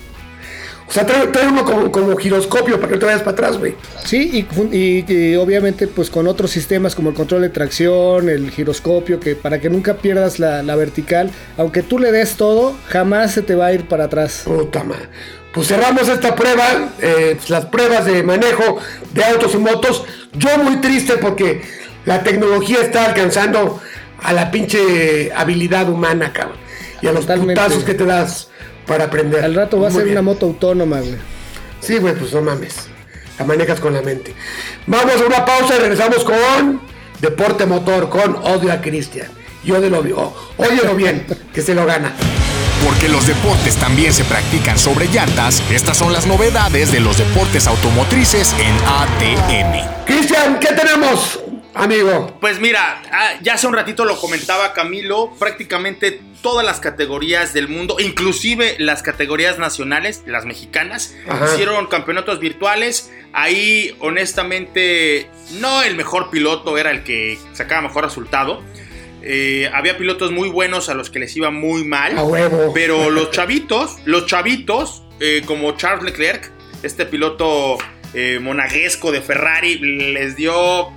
O 0.88 0.92
sea, 0.92 1.06
trae, 1.06 1.48
uno 1.48 1.92
como, 1.92 2.16
giroscopio 2.16 2.80
para 2.80 2.94
que 2.94 3.00
te 3.00 3.06
vayas 3.06 3.22
para 3.22 3.32
atrás, 3.32 3.58
güey. 3.58 3.76
Sí, 4.06 4.48
y, 4.48 5.36
obviamente 5.36 5.88
pues 5.88 6.10
con 6.10 6.28
otros 6.28 6.52
sistemas 6.52 6.96
como 6.96 7.10
el 7.10 7.16
control 7.16 7.42
de 7.42 7.50
tracción, 7.50 8.30
el 8.30 8.52
giroscopio, 8.52 9.20
que 9.20 9.36
para 9.36 9.60
que 9.60 9.70
nunca 9.70 9.96
pierdas 9.96 10.40
la, 10.40 10.76
vertical, 10.76 11.32
aunque 11.58 11.82
tú 11.82 11.98
le 11.98 12.12
des 12.12 12.36
todo, 12.36 12.76
jamás 12.88 13.32
se 13.32 13.42
te 13.42 13.56
va 13.56 13.68
a 13.68 13.74
ir 13.74 13.88
para 13.88 14.06
atrás. 14.06 14.44
Puta 14.46 14.84
madre. 14.84 15.10
Pues 15.54 15.68
cerramos 15.68 16.08
esta 16.08 16.36
prueba, 16.36 16.94
eh, 17.00 17.36
pues, 17.38 17.50
las 17.50 17.66
pruebas 17.66 18.06
de 18.06 18.24
manejo 18.24 18.78
de 19.14 19.24
autos 19.24 19.54
y 19.56 19.58
motos. 19.58 20.04
Yo 20.34 20.58
muy 20.60 20.78
triste 20.78 21.14
porque 21.18 21.62
la 22.06 22.24
tecnología 22.24 22.80
está 22.82 23.06
alcanzando 23.06 23.82
a 24.22 24.34
la 24.34 24.52
pinche 24.52 25.32
habilidad 25.34 25.90
humana, 25.90 26.32
cabrón. 26.34 26.58
Y 27.02 27.08
a 27.08 27.12
los 27.12 27.26
putazos 27.26 27.84
que 27.84 27.94
te 27.94 28.06
das 28.06 28.50
para 28.86 29.06
aprender. 29.06 29.44
Al 29.44 29.56
rato 29.56 29.80
va 29.80 29.88
a 29.88 29.92
ser 29.92 30.08
una 30.08 30.22
moto 30.22 30.46
autónoma, 30.46 31.00
güey. 31.00 31.18
Sí, 31.80 31.98
güey, 31.98 32.16
pues 32.16 32.34
no 32.34 32.42
mames. 32.42 32.88
La 33.38 33.46
manejas 33.46 33.80
con 33.80 33.94
la 33.94 34.02
mente. 34.02 34.34
Vamos 34.88 35.22
a 35.22 35.26
una 35.26 35.46
pausa 35.46 35.76
y 35.76 35.80
regresamos 35.80 36.24
con 36.24 36.82
Deporte 37.20 37.66
Motor, 37.66 38.10
con 38.10 38.36
Odio 38.36 38.72
a 38.72 38.82
Cristian. 38.82 39.28
Yo 39.64 39.82
de 39.82 39.90
lo 39.90 40.00
odio 40.00 40.96
bien, 40.96 41.26
que 41.54 41.62
se 41.62 41.74
lo 41.74 41.86
gana. 41.86 42.14
Porque 42.86 43.10
los 43.10 43.26
deportes 43.26 43.76
también 43.78 44.14
se 44.14 44.24
practican 44.26 44.78
sobre 44.78 45.08
llantas, 45.08 45.62
estas 45.72 45.98
son 45.98 46.14
las 46.14 46.28
novedades 46.28 46.92
de 46.92 47.00
los 47.00 47.18
deportes 47.18 47.66
automotrices 47.66 48.54
en 48.60 48.76
ATM. 48.86 50.06
Cristian, 50.06 50.60
¿qué 50.60 50.68
tenemos? 50.68 51.40
Amigo. 51.76 52.38
Pues 52.40 52.60
mira, 52.60 53.02
ah, 53.12 53.34
ya 53.42 53.56
hace 53.56 53.68
un 53.68 53.74
ratito 53.74 54.06
lo 54.06 54.18
comentaba 54.18 54.74
Camilo, 54.74 55.34
prácticamente 55.38 56.22
todas 56.42 56.66
las 56.66 56.80
categorías 56.80 57.54
del 57.54 57.68
mundo, 57.68 57.98
inclusive 58.00 58.76
las 58.80 59.04
categorías 59.04 59.60
nacionales, 59.60 60.24
las 60.26 60.46
mexicanas, 60.46 61.16
hicieron 61.52 61.88
campeonatos 61.88 62.40
virtuales. 62.40 63.12
Ahí, 63.34 63.96
honestamente, 64.00 65.30
no 65.60 65.84
el 65.84 65.96
mejor 65.96 66.30
piloto 66.30 66.78
era 66.78 66.92
el 66.92 67.04
que 67.04 67.38
sacaba 67.54 67.82
mejor 67.82 68.06
resultado. 68.06 68.64
Eh, 69.22 69.70
había 69.74 69.98
pilotos 69.98 70.32
muy 70.32 70.50
buenos 70.50 70.88
a 70.88 70.94
los 70.94 71.10
que 71.10 71.20
les 71.20 71.36
iba 71.36 71.50
muy 71.50 71.84
mal. 71.84 72.16
Pero 72.74 73.10
los 73.12 73.32
chavitos, 73.32 73.98
los 74.06 74.28
chavitos, 74.28 75.04
eh, 75.20 75.42
como 75.46 75.76
Charles 75.76 76.04
Leclerc, 76.04 76.52
este 76.84 77.06
piloto 77.06 77.78
eh, 78.14 78.40
monaguesco 78.40 79.12
de 79.12 79.22
Ferrari, 79.22 79.80
les 79.80 80.36
dio 80.36 80.92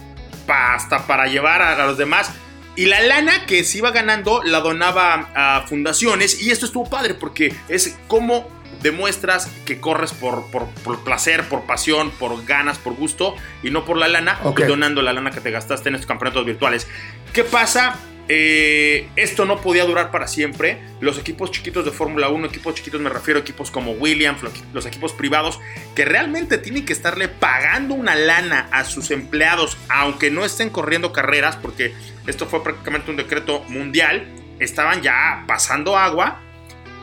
hasta 0.49 1.07
para 1.07 1.26
llevar 1.26 1.62
a, 1.62 1.86
los 1.86 1.99
demás. 1.99 2.32
Y 2.76 2.86
la 2.86 3.01
lana 3.01 3.46
que 3.46 3.64
se 3.64 3.78
iba 3.78 3.90
ganando 3.90 4.42
la 4.44 4.61
donaba 4.61 5.30
a 5.34 5.66
fundaciones. 5.66 6.40
Y 6.42 6.51
esto 6.51 6.66
estuvo 6.66 6.88
padre 6.88 7.14
porque 7.14 7.55
es 7.68 7.99
como 8.07 8.49
demuestras 8.82 9.51
que 9.64 9.80
corres 9.80 10.12
por, 10.12 10.44
por, 10.51 11.05
placer, 11.05 11.49
por 11.49 11.62
pasión, 11.62 12.12
por 12.12 12.44
ganas, 12.44 12.78
por 12.78 12.94
gusto 12.94 13.34
y 13.62 13.70
no 13.70 13.84
por 13.84 13.96
la 13.96 14.07
lana, 14.07 14.38
donando 14.68 15.03
la 15.03 15.12
lana 15.12 15.32
que 15.32 15.40
te 15.40 15.51
gastaste 15.51 15.88
en 15.88 15.96
estos 15.96 16.07
campeonatos 16.07 16.46
virtuales. 16.46 16.86
¿Qué 17.32 17.42
pasa? 17.42 17.96
Eh, 18.30 19.08
esto 19.16 19.46
no 19.46 19.60
podía 19.60 19.84
durar 19.84 20.10
para 20.10 20.28
siempre. 20.28 20.78
Los 21.00 21.18
equipos 21.18 21.50
chiquitos 21.50 21.84
de 21.84 21.90
Fórmula 21.90 22.28
1, 22.28 22.46
equipos 22.46 22.74
chiquitos 22.74 23.00
me 23.00 23.08
refiero 23.08 23.40
a 23.40 23.42
equipos 23.42 23.70
como 23.70 23.92
Williams, 23.92 24.40
los 24.72 24.84
equipos 24.84 25.12
privados, 25.14 25.58
que 25.94 26.04
realmente 26.04 26.58
tienen 26.58 26.84
que 26.84 26.92
estarle 26.92 27.28
pagando 27.28 27.94
una 27.94 28.14
lana 28.14 28.68
a 28.70 28.84
sus 28.84 29.10
empleados, 29.10 29.78
aunque 29.88 30.30
no 30.30 30.44
estén 30.44 30.68
corriendo 30.68 31.12
carreras, 31.12 31.56
porque 31.56 31.94
esto 32.26 32.46
fue 32.46 32.62
prácticamente 32.62 33.10
un 33.10 33.16
decreto 33.16 33.64
mundial, 33.68 34.28
estaban 34.58 35.00
ya 35.02 35.44
pasando 35.46 35.96
agua 35.96 36.40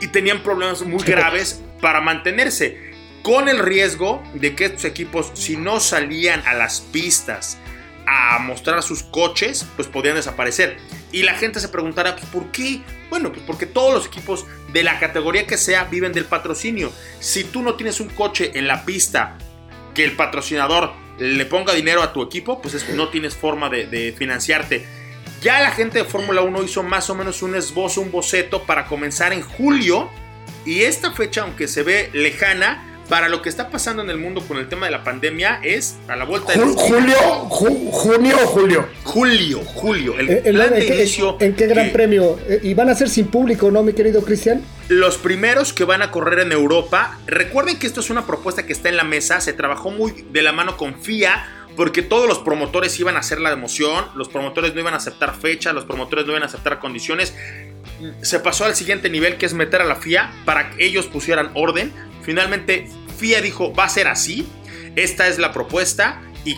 y 0.00 0.08
tenían 0.08 0.42
problemas 0.42 0.82
muy 0.82 1.02
graves 1.02 1.62
para 1.80 2.00
mantenerse, 2.00 2.86
con 3.22 3.48
el 3.48 3.58
riesgo 3.58 4.22
de 4.34 4.54
que 4.54 4.66
estos 4.66 4.84
equipos, 4.84 5.32
si 5.34 5.56
no 5.56 5.80
salían 5.80 6.42
a 6.46 6.54
las 6.54 6.80
pistas, 6.80 7.58
a 8.06 8.38
mostrar 8.38 8.82
sus 8.84 9.02
coches, 9.02 9.66
pues 9.74 9.88
podían 9.88 10.14
desaparecer. 10.14 10.76
Y 11.16 11.22
la 11.22 11.32
gente 11.32 11.60
se 11.60 11.68
preguntará, 11.68 12.14
pues, 12.14 12.26
¿por 12.26 12.52
qué? 12.52 12.82
Bueno, 13.08 13.32
pues 13.32 13.42
porque 13.46 13.64
todos 13.64 13.94
los 13.94 14.06
equipos 14.06 14.44
de 14.70 14.82
la 14.82 14.98
categoría 14.98 15.46
que 15.46 15.56
sea 15.56 15.84
viven 15.84 16.12
del 16.12 16.26
patrocinio. 16.26 16.92
Si 17.20 17.42
tú 17.44 17.62
no 17.62 17.74
tienes 17.74 18.00
un 18.00 18.10
coche 18.10 18.50
en 18.52 18.68
la 18.68 18.84
pista 18.84 19.38
que 19.94 20.04
el 20.04 20.12
patrocinador 20.12 20.92
le 21.18 21.46
ponga 21.46 21.72
dinero 21.72 22.02
a 22.02 22.12
tu 22.12 22.22
equipo, 22.22 22.60
pues 22.60 22.86
no 22.90 23.08
tienes 23.08 23.34
forma 23.34 23.70
de, 23.70 23.86
de 23.86 24.12
financiarte. 24.12 24.84
Ya 25.40 25.62
la 25.62 25.70
gente 25.70 26.00
de 26.00 26.04
Fórmula 26.04 26.42
1 26.42 26.62
hizo 26.64 26.82
más 26.82 27.08
o 27.08 27.14
menos 27.14 27.40
un 27.40 27.54
esbozo, 27.54 28.02
un 28.02 28.10
boceto 28.10 28.64
para 28.64 28.84
comenzar 28.84 29.32
en 29.32 29.40
julio. 29.40 30.10
Y 30.66 30.82
esta 30.82 31.12
fecha, 31.12 31.44
aunque 31.44 31.66
se 31.66 31.82
ve 31.82 32.10
lejana, 32.12 32.85
para 33.08 33.28
lo 33.28 33.42
que 33.42 33.48
está 33.48 33.70
pasando 33.70 34.02
en 34.02 34.10
el 34.10 34.18
mundo 34.18 34.42
con 34.46 34.56
el 34.58 34.68
tema 34.68 34.86
de 34.86 34.92
la 34.92 35.04
pandemia 35.04 35.60
es 35.62 35.96
a 36.08 36.16
la 36.16 36.24
vuelta 36.24 36.52
de 36.52 36.58
julio 36.58 37.16
junio 37.48 38.36
o 38.42 38.46
julio 38.46 38.88
julio 39.04 39.60
julio 39.64 40.18
el, 40.18 40.30
eh, 40.30 40.42
en, 41.40 41.54
qué 41.54 41.66
gran 41.66 41.90
premio 41.90 42.38
eh, 42.48 42.60
y 42.62 42.74
van 42.74 42.88
a 42.88 42.94
ser 42.94 43.08
sin 43.08 43.26
público 43.26 43.70
no 43.70 43.82
mi 43.82 43.92
querido 43.92 44.22
Cristian 44.22 44.62
los 44.88 45.18
primeros 45.18 45.72
que 45.72 45.84
van 45.84 46.02
a 46.02 46.10
correr 46.10 46.40
en 46.40 46.52
Europa 46.52 47.18
recuerden 47.26 47.78
que 47.78 47.86
esto 47.86 48.00
es 48.00 48.10
una 48.10 48.26
propuesta 48.26 48.66
que 48.66 48.72
está 48.72 48.88
en 48.88 48.96
la 48.96 49.04
mesa 49.04 49.40
se 49.40 49.52
trabajó 49.52 49.90
muy 49.90 50.26
de 50.30 50.42
la 50.42 50.52
mano 50.52 50.76
con 50.76 51.00
FIA 51.00 51.52
porque 51.76 52.02
todos 52.02 52.26
los 52.26 52.38
promotores 52.38 52.98
iban 52.98 53.16
a 53.16 53.20
hacer 53.20 53.38
la 53.38 53.52
emoción, 53.52 54.06
los 54.16 54.28
promotores 54.28 54.74
no 54.74 54.80
iban 54.80 54.94
a 54.94 54.96
aceptar 54.96 55.36
fecha, 55.36 55.72
los 55.72 55.84
promotores 55.84 56.24
no 56.24 56.32
iban 56.32 56.42
a 56.42 56.46
aceptar 56.46 56.80
condiciones. 56.80 57.34
Se 58.22 58.40
pasó 58.40 58.64
al 58.64 58.74
siguiente 58.74 59.10
nivel 59.10 59.36
que 59.36 59.46
es 59.46 59.54
meter 59.54 59.82
a 59.82 59.84
la 59.84 59.96
FIA 59.96 60.32
para 60.44 60.70
que 60.70 60.84
ellos 60.84 61.06
pusieran 61.06 61.50
orden. 61.54 61.92
Finalmente, 62.26 62.88
FIA 63.18 63.40
dijo, 63.40 63.72
va 63.72 63.84
a 63.84 63.88
ser 63.88 64.08
así, 64.08 64.46
esta 64.96 65.28
es 65.28 65.38
la 65.38 65.52
propuesta 65.52 66.20
y 66.44 66.56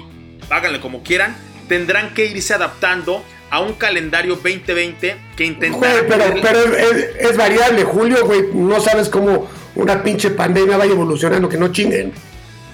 háganle 0.48 0.80
como 0.80 1.02
quieran. 1.02 1.36
Tendrán 1.68 2.14
que 2.14 2.24
irse 2.24 2.54
adaptando 2.54 3.22
a 3.50 3.60
un 3.60 3.74
calendario 3.74 4.36
2020 4.36 5.16
que 5.36 5.44
intenta. 5.44 5.78
pero, 6.08 6.34
pero 6.40 6.74
es, 6.74 7.36
variable, 7.36 7.84
Julio, 7.84 8.24
güey. 8.24 8.44
No 8.54 8.80
sabes 8.80 9.10
cómo 9.10 9.46
una 9.74 10.02
pinche 10.02 10.30
pandemia 10.30 10.78
vaya 10.78 10.92
evolucionando, 10.92 11.50
que 11.50 11.58
no 11.58 11.70
chinguen. 11.70 12.12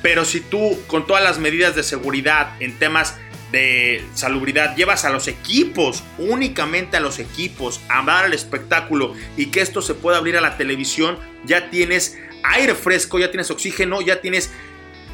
Pero 0.01 0.25
si 0.25 0.41
tú, 0.41 0.79
con 0.87 1.05
todas 1.05 1.25
las 1.25 1.39
medidas 1.39 1.75
de 1.75 1.83
seguridad 1.83 2.53
en 2.61 2.79
temas 2.79 3.17
de 3.51 4.05
salubridad, 4.15 4.77
llevas 4.77 5.05
a 5.05 5.11
los 5.11 5.27
equipos, 5.27 6.05
únicamente 6.19 6.97
a 6.97 7.01
los 7.01 7.19
equipos, 7.19 7.81
a 7.89 8.05
dar 8.05 8.27
el 8.27 8.35
espectáculo 8.35 9.15
y 9.37 9.47
que 9.47 9.63
esto 9.63 9.83
se 9.83 9.95
pueda 9.95 10.19
abrir 10.19 10.37
a 10.37 10.41
la 10.41 10.57
televisión, 10.57 11.19
ya 11.45 11.71
tienes 11.71 12.19
aire 12.45 12.75
fresco, 12.75 13.19
ya 13.19 13.31
tienes 13.31 13.51
oxígeno, 13.51 14.01
ya 14.01 14.21
tienes 14.21 14.51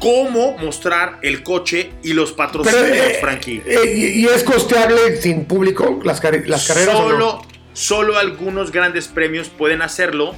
cómo 0.01 0.57
mostrar 0.57 1.19
el 1.21 1.43
coche 1.43 1.91
y 2.03 2.13
los 2.13 2.33
patrocinios, 2.33 2.83
eh, 2.83 3.17
Frankie. 3.21 3.61
Eh, 3.65 4.15
y, 4.15 4.25
es 4.25 4.43
costeable 4.43 5.21
sin 5.21 5.45
público 5.45 5.99
las, 6.03 6.21
las 6.23 6.67
carreras? 6.67 6.97
Solo, 6.97 7.45
solo 7.73 8.17
algunos 8.17 8.71
grandes 8.71 9.07
premios 9.07 9.49
pueden 9.49 9.81
hacerlo. 9.81 10.35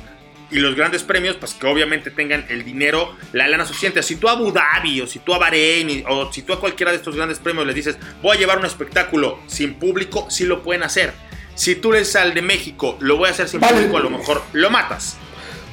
Y 0.52 0.60
los 0.60 0.76
grandes 0.76 1.02
premios, 1.02 1.36
pues 1.38 1.56
que 1.56 1.66
obviamente 1.66 2.12
tengan 2.12 2.46
el 2.50 2.64
dinero, 2.64 3.16
la 3.32 3.48
lana 3.48 3.66
suficiente. 3.66 4.04
Si 4.04 4.18
tú 4.18 4.28
a 4.28 4.34
Abu 4.34 4.52
Dhabi 4.52 5.02
o 5.02 5.08
si 5.08 5.18
tú 5.18 5.34
a 5.34 5.40
Bahrein 5.40 6.04
o 6.08 6.32
si 6.32 6.44
tú 6.44 6.54
a 6.54 6.60
cualquiera 6.60 6.92
de 6.92 6.98
estos 6.98 7.16
grandes 7.16 7.40
premios 7.40 7.66
les 7.66 7.76
dices, 7.76 7.98
voy 8.22 8.38
a 8.38 8.40
llevar 8.40 8.60
un 8.60 8.66
espectáculo 8.66 9.40
sin 9.48 9.74
público, 9.74 10.28
sí 10.30 10.46
lo 10.46 10.62
pueden 10.62 10.84
hacer. 10.84 11.12
Si 11.56 11.74
tú 11.74 11.92
les 11.92 12.16
al 12.16 12.36
de 12.36 12.44
México, 12.44 12.98
lo 13.00 13.18
voy 13.18 13.30
a 13.30 13.32
hacer 13.32 13.50
sin 13.50 13.62
público, 13.62 13.98
a 13.98 14.02
lo 14.02 14.12
mejor 14.12 14.44
lo 14.54 14.70
matas. 14.70 15.18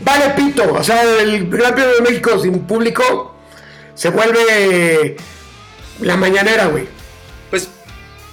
Vale, 0.00 0.30
pito. 0.30 0.72
O 0.72 0.82
sea, 0.82 1.02
el 1.20 1.48
Gran 1.48 1.74
Premio 1.74 1.94
de 1.94 2.02
México 2.02 2.38
sin 2.38 2.60
público 2.60 3.36
se 3.94 4.10
vuelve 4.10 5.16
la 6.00 6.16
mañanera, 6.16 6.66
güey. 6.66 6.88
Pues 7.50 7.68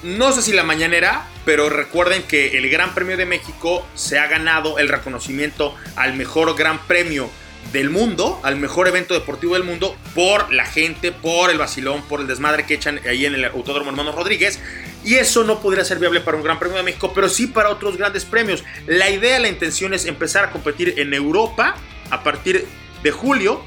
no 0.04 0.32
sé 0.32 0.42
si 0.42 0.54
la 0.54 0.64
mañanera, 0.64 1.28
pero 1.46 1.70
recuerden 1.70 2.24
que 2.24 2.58
el 2.58 2.70
Gran 2.70 2.94
Premio 2.94 3.18
de 3.18 3.26
México 3.26 3.86
se 3.96 4.20
ha 4.20 4.28
ganado 4.28 4.80
el 4.80 4.90
reconocimiento 4.90 5.76
al 5.96 6.14
mejor 6.14 6.56
Gran 6.56 6.80
Premio 6.88 7.30
del 7.74 7.90
mundo, 7.90 8.40
al 8.44 8.56
mejor 8.56 8.88
evento 8.88 9.14
deportivo 9.14 9.56
del 9.56 9.64
mundo, 9.64 9.98
por 10.16 10.54
la 10.54 10.66
gente, 10.66 11.12
por 11.12 11.50
el 11.50 11.58
vacilón, 11.58 12.02
por 12.04 12.22
el 12.22 12.28
desmadre 12.28 12.66
que 12.66 12.76
echan 12.76 13.02
ahí 13.06 13.26
en 13.26 13.36
el 13.36 13.46
Autódromo 13.46 13.90
Hermanos 13.90 14.16
Rodríguez. 14.16 14.60
Y 15.08 15.16
eso 15.16 15.46
no 15.46 15.62
podría 15.62 15.86
ser 15.86 16.00
viable 16.00 16.20
para 16.20 16.36
un 16.36 16.44
Gran 16.44 16.60
Premio 16.60 16.76
de 16.76 16.84
México, 16.84 17.14
pero 17.16 17.30
sí 17.30 17.48
para 17.48 17.70
otros 17.70 17.96
grandes 17.96 18.26
premios. 18.26 18.66
La 18.88 19.10
idea, 19.10 19.40
la 19.40 19.48
intención 19.48 19.94
es 19.94 20.04
empezar 20.04 20.44
a 20.44 20.52
competir 20.52 20.96
en 20.98 21.14
Europa 21.14 21.78
a 22.10 22.24
partir 22.24 22.68
de 23.04 23.12
julio, 23.12 23.64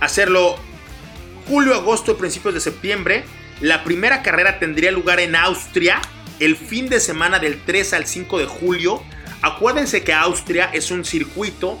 hacerlo 0.00 0.56
julio, 1.46 1.74
agosto 1.74 2.16
principios 2.16 2.54
de 2.54 2.60
septiembre. 2.60 3.24
La 3.60 3.84
primera 3.84 4.22
carrera 4.22 4.58
tendría 4.58 4.90
lugar 4.90 5.20
en 5.20 5.36
Austria 5.36 6.00
el 6.40 6.56
fin 6.56 6.88
de 6.88 7.00
semana 7.00 7.38
del 7.38 7.60
3 7.60 7.92
al 7.92 8.06
5 8.06 8.38
de 8.38 8.46
julio. 8.46 9.02
Acuérdense 9.42 10.02
que 10.02 10.14
Austria 10.14 10.70
es 10.72 10.90
un 10.90 11.04
circuito 11.04 11.78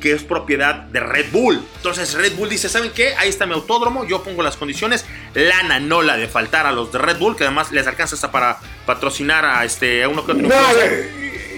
que 0.00 0.12
es 0.12 0.22
propiedad 0.22 0.74
de 0.74 1.00
Red 1.00 1.26
Bull. 1.32 1.62
Entonces 1.76 2.14
Red 2.14 2.34
Bull 2.34 2.48
dice, 2.48 2.68
¿saben 2.68 2.90
qué? 2.94 3.14
Ahí 3.16 3.28
está 3.28 3.46
mi 3.46 3.54
autódromo, 3.54 4.04
yo 4.06 4.22
pongo 4.22 4.42
las 4.42 4.56
condiciones, 4.56 5.04
lana 5.34 5.80
no 5.80 6.02
la 6.02 6.16
de 6.16 6.28
faltar 6.28 6.66
a 6.66 6.72
los 6.72 6.92
de 6.92 6.98
Red 6.98 7.18
Bull, 7.18 7.36
que 7.36 7.44
además 7.44 7.72
les 7.72 7.86
alcanza 7.86 8.14
hasta 8.14 8.30
para 8.30 8.58
patrocinar 8.84 9.44
a 9.44 9.64
este 9.64 10.06
uno 10.06 10.24
que 10.24 10.32
otro. 10.32 10.48
No, 10.48 10.54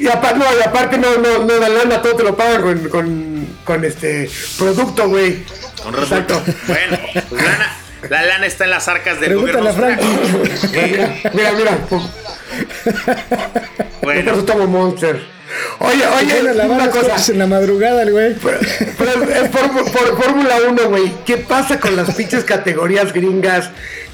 y, 0.00 0.06
aparte, 0.06 0.38
no, 0.38 0.44
y 0.56 0.62
aparte 0.62 0.98
no, 0.98 1.18
no, 1.18 1.44
no, 1.44 1.58
la 1.58 1.68
lana 1.68 2.00
todo 2.00 2.14
te 2.14 2.22
lo 2.22 2.36
pagan 2.36 2.62
con, 2.62 2.88
con, 2.88 3.48
con 3.64 3.84
este 3.84 4.30
producto, 4.56 5.08
güey. 5.08 5.44
Con 5.82 5.94
Exacto. 5.94 6.40
Bueno, 6.66 6.98
pues 7.28 7.42
lana, 7.42 7.76
la 8.08 8.22
lana 8.22 8.46
está 8.46 8.64
en 8.64 8.70
las 8.70 8.86
arcas 8.86 9.20
del 9.20 9.30
Pregúntale 9.30 9.72
gobierno. 9.72 9.98
A 9.98 10.86
mira, 10.86 11.20
mira, 11.32 11.52
mira. 11.52 11.78
Bueno. 14.02 14.34
Por 14.34 14.46
tomo 14.46 14.66
Monster. 14.66 15.37
Oye, 15.78 16.06
oye, 16.06 16.54
la 16.54 16.64
una 16.66 16.90
cosa. 16.90 17.32
En 17.32 17.38
la 17.38 17.46
madrugada, 17.46 18.04
güey. 18.04 18.34
Pero, 18.34 19.22
es 19.24 19.50
Fórmula 19.50 20.56
1, 20.68 20.88
güey. 20.88 21.12
¿Qué 21.24 21.38
pasa 21.38 21.80
con 21.80 21.96
las 21.96 22.14
pinches 22.14 22.44
categorías 22.44 23.12
gringas? 23.12 23.70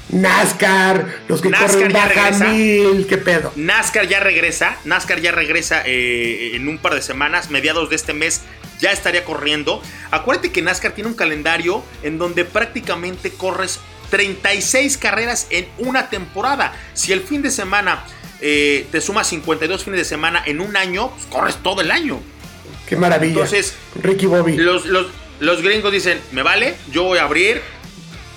NASCAR, 0.09 1.07
los 1.27 1.41
que 1.41 1.51
corren 1.51 1.91
baja 1.91 2.29
mil, 2.49 3.07
¿qué 3.07 3.17
pedo? 3.17 3.51
NASCAR 3.55 4.07
ya 4.07 4.19
regresa, 4.19 4.77
NASCAR 4.85 5.19
ya 5.19 5.31
regresa 5.31 5.81
eh, 5.83 6.51
en 6.53 6.67
un 6.67 6.77
par 6.77 6.93
de 6.93 7.01
semanas, 7.01 7.49
mediados 7.49 7.89
de 7.89 7.95
este 7.95 8.13
mes 8.13 8.41
ya 8.79 8.91
estaría 8.91 9.23
corriendo. 9.23 9.81
Acuérdate 10.11 10.51
que 10.51 10.61
NASCAR 10.61 10.91
tiene 10.91 11.09
un 11.09 11.15
calendario 11.15 11.83
en 12.03 12.19
donde 12.19 12.45
prácticamente 12.45 13.31
corres 13.31 13.79
36 14.11 14.97
carreras 14.97 15.47
en 15.49 15.67
una 15.79 16.09
temporada. 16.09 16.73
Si 16.93 17.11
el 17.11 17.21
fin 17.21 17.41
de 17.41 17.49
semana 17.49 18.05
eh, 18.41 18.87
te 18.91 19.01
sumas 19.01 19.27
52 19.27 19.83
fines 19.83 19.99
de 19.99 20.05
semana 20.05 20.43
en 20.45 20.61
un 20.61 20.75
año, 20.75 21.09
pues 21.11 21.25
corres 21.27 21.57
todo 21.57 21.81
el 21.81 21.91
año. 21.91 22.19
Qué 22.87 22.95
maravilla. 22.95 23.33
Entonces, 23.33 23.75
Ricky 24.01 24.25
Bobby. 24.25 24.57
Los, 24.57 24.85
los, 25.39 25.61
gringos 25.61 25.91
dicen, 25.91 26.19
me 26.31 26.43
vale, 26.43 26.75
yo 26.91 27.03
voy 27.03 27.17
a 27.17 27.23
abrir 27.23 27.61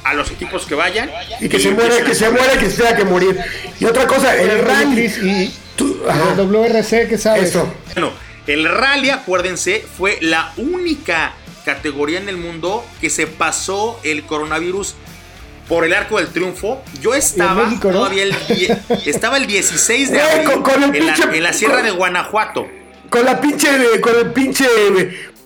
a 0.05 0.15
los 0.15 0.31
equipos 0.31 0.67
que 0.67 0.75
vayan. 0.75 1.11
Y 1.41 1.49
que 1.49 1.59
se 1.59 1.71
muera, 1.71 2.03
que 2.03 2.15
se 2.15 2.31
muera, 2.31 2.59
que 2.59 2.71
se 2.71 2.77
tenga 2.79 2.97
que 2.97 3.05
morir. 3.05 3.39
Y 3.79 3.85
otra 3.85 4.07
cosa, 4.07 4.35
el 4.37 4.61
rally. 4.65 5.07
Y, 5.23 5.55
el 5.79 6.37
WRC, 6.37 7.09
que 7.09 7.19
sabes? 7.19 7.51
Eso. 7.51 7.73
Bueno, 7.95 8.13
el 8.47 8.69
rally, 8.69 9.11
acuérdense, 9.11 9.85
fue 9.97 10.19
la 10.21 10.53
única 10.57 11.35
categoría 11.65 12.19
en 12.19 12.29
el 12.29 12.39
mundo 12.39 12.85
que 13.01 13.11
se 13.11 13.27
pasó 13.27 14.01
el 14.03 14.25
coronavirus 14.25 14.95
por 15.69 15.85
el 15.85 15.93
arco 15.93 16.19
del 16.19 16.29
triunfo. 16.29 16.83
Yo 17.01 17.15
estaba 17.15 17.71
todavía 17.81 18.25
el, 18.25 18.35
estaba 19.07 19.37
el 19.37 19.47
16 19.47 20.11
de 20.11 20.21
abril 20.23 20.51
en, 20.95 21.43
la, 21.43 21.53
sierra 21.53 21.83
de 21.83 21.91
Guanajuato. 21.91 22.67
Con 23.11 23.25
la 23.25 23.41
pinche 23.41 23.69
con 24.01 24.17
el 24.17 24.33
pinche 24.33 24.67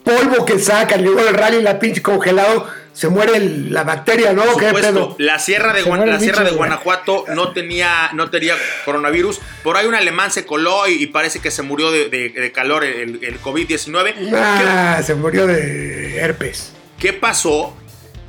polvo 0.05 0.45
que 0.45 0.59
sacan, 0.59 1.03
luego 1.05 1.21
el 1.21 1.35
rally 1.35 1.63
la 1.63 1.79
pinche 1.79 2.03
congelado 2.03 2.67
se 2.93 3.09
muere 3.09 3.41
la 3.71 3.85
bacteria, 3.85 4.33
¿no? 4.33 4.57
¿Qué 4.57 4.71
pedo? 4.73 5.17
La 5.19 5.39
sierra 5.39 5.73
de, 5.73 5.83
la 5.83 6.21
sierra 6.21 6.45
de 6.45 6.51
Guanajuato 6.51 7.25
no 7.35 7.53
tenía, 7.53 8.11
no 8.13 8.29
tenía 8.31 8.55
coronavirus. 8.85 9.41
Por 9.63 9.77
ahí 9.77 9.87
un 9.87 9.95
alemán 9.95 10.31
se 10.31 10.45
coló 10.45 10.87
y, 10.87 11.07
parece 11.07 11.41
que 11.41 11.51
se 11.51 11.63
murió 11.63 11.91
de, 11.91 12.53
calor 12.55 12.85
el, 12.85 13.25
el 13.25 13.41
COVID-19. 13.41 14.33
Ah, 14.35 15.01
se 15.05 15.15
murió 15.15 15.47
de 15.47 16.19
herpes. 16.19 16.75
¿Qué 16.99 17.15
pasó? 17.15 17.75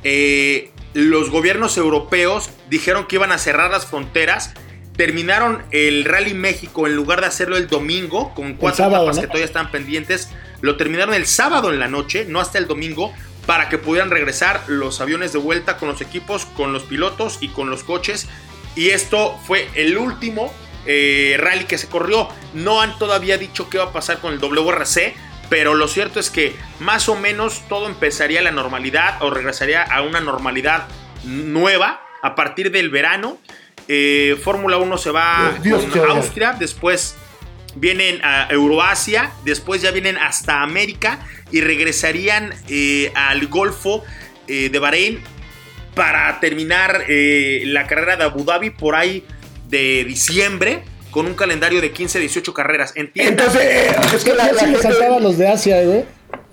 Eh, 0.02 0.70
los 0.94 1.30
gobiernos 1.30 1.76
europeos 1.76 2.50
dijeron 2.70 3.06
que 3.06 3.16
iban 3.16 3.32
a 3.32 3.38
cerrar 3.38 3.70
las 3.70 3.86
fronteras. 3.86 4.54
Terminaron 4.96 5.64
el 5.72 6.04
Rally 6.04 6.34
México 6.34 6.86
en 6.86 6.94
lugar 6.94 7.20
de 7.20 7.26
hacerlo 7.26 7.56
el 7.56 7.66
domingo 7.66 8.32
con 8.32 8.54
cuatro 8.54 8.86
etapas 8.86 9.18
que 9.18 9.26
todavía 9.26 9.44
están 9.44 9.72
pendientes. 9.72 10.30
Lo 10.60 10.76
terminaron 10.76 11.14
el 11.14 11.26
sábado 11.26 11.72
en 11.72 11.80
la 11.80 11.88
noche, 11.88 12.26
no 12.28 12.40
hasta 12.40 12.58
el 12.58 12.68
domingo, 12.68 13.12
para 13.44 13.68
que 13.68 13.76
pudieran 13.76 14.10
regresar 14.10 14.62
los 14.68 15.00
aviones 15.00 15.32
de 15.32 15.40
vuelta 15.40 15.76
con 15.78 15.88
los 15.88 16.00
equipos, 16.00 16.46
con 16.46 16.72
los 16.72 16.84
pilotos 16.84 17.38
y 17.40 17.48
con 17.48 17.70
los 17.70 17.82
coches. 17.82 18.28
Y 18.76 18.90
esto 18.90 19.36
fue 19.46 19.68
el 19.74 19.98
último 19.98 20.52
eh, 20.86 21.36
rally 21.38 21.64
que 21.64 21.76
se 21.76 21.88
corrió. 21.88 22.28
No 22.54 22.80
han 22.80 22.96
todavía 22.98 23.36
dicho 23.36 23.68
qué 23.68 23.78
va 23.78 23.84
a 23.84 23.92
pasar 23.92 24.20
con 24.20 24.32
el 24.32 24.38
WRC, 24.38 25.14
pero 25.48 25.74
lo 25.74 25.88
cierto 25.88 26.20
es 26.20 26.30
que 26.30 26.54
más 26.80 27.08
o 27.08 27.16
menos 27.16 27.62
todo 27.68 27.86
empezaría 27.86 28.40
a 28.40 28.42
la 28.42 28.50
normalidad 28.50 29.22
o 29.22 29.30
regresaría 29.30 29.82
a 29.82 30.02
una 30.02 30.20
normalidad 30.20 30.86
nueva 31.24 32.00
a 32.22 32.34
partir 32.34 32.70
del 32.70 32.90
verano. 32.90 33.38
Eh, 33.88 34.36
Fórmula 34.42 34.78
1 34.78 34.98
se 34.98 35.10
va 35.10 35.48
a 35.48 35.60
Austria, 36.08 36.54
después 36.58 37.16
vienen 37.76 38.20
a 38.24 38.48
Euroasia, 38.50 39.32
después 39.44 39.82
ya 39.82 39.90
vienen 39.90 40.16
hasta 40.16 40.62
América 40.62 41.18
y 41.50 41.60
regresarían 41.60 42.54
eh, 42.68 43.12
al 43.14 43.46
Golfo 43.48 44.02
eh, 44.48 44.70
de 44.70 44.78
Bahrein 44.78 45.20
para 45.94 46.40
terminar 46.40 47.04
la 47.08 47.86
carrera 47.86 48.16
de 48.16 48.24
Abu 48.24 48.44
Dhabi 48.44 48.70
por 48.70 48.96
ahí 48.96 49.24
de 49.68 50.04
diciembre 50.04 50.82
con 51.14 51.26
un 51.26 51.34
calendario 51.34 51.80
de 51.80 51.92
15, 51.92 52.18
18 52.18 52.52
carreras. 52.52 52.92
Entonces, 52.96 53.62
es 54.12 54.24
que 54.24 54.34
la, 54.34 54.50
la 54.50 55.20
los 55.20 55.38
de 55.38 55.46
Asia, 55.46 55.80
güey. 55.84 56.04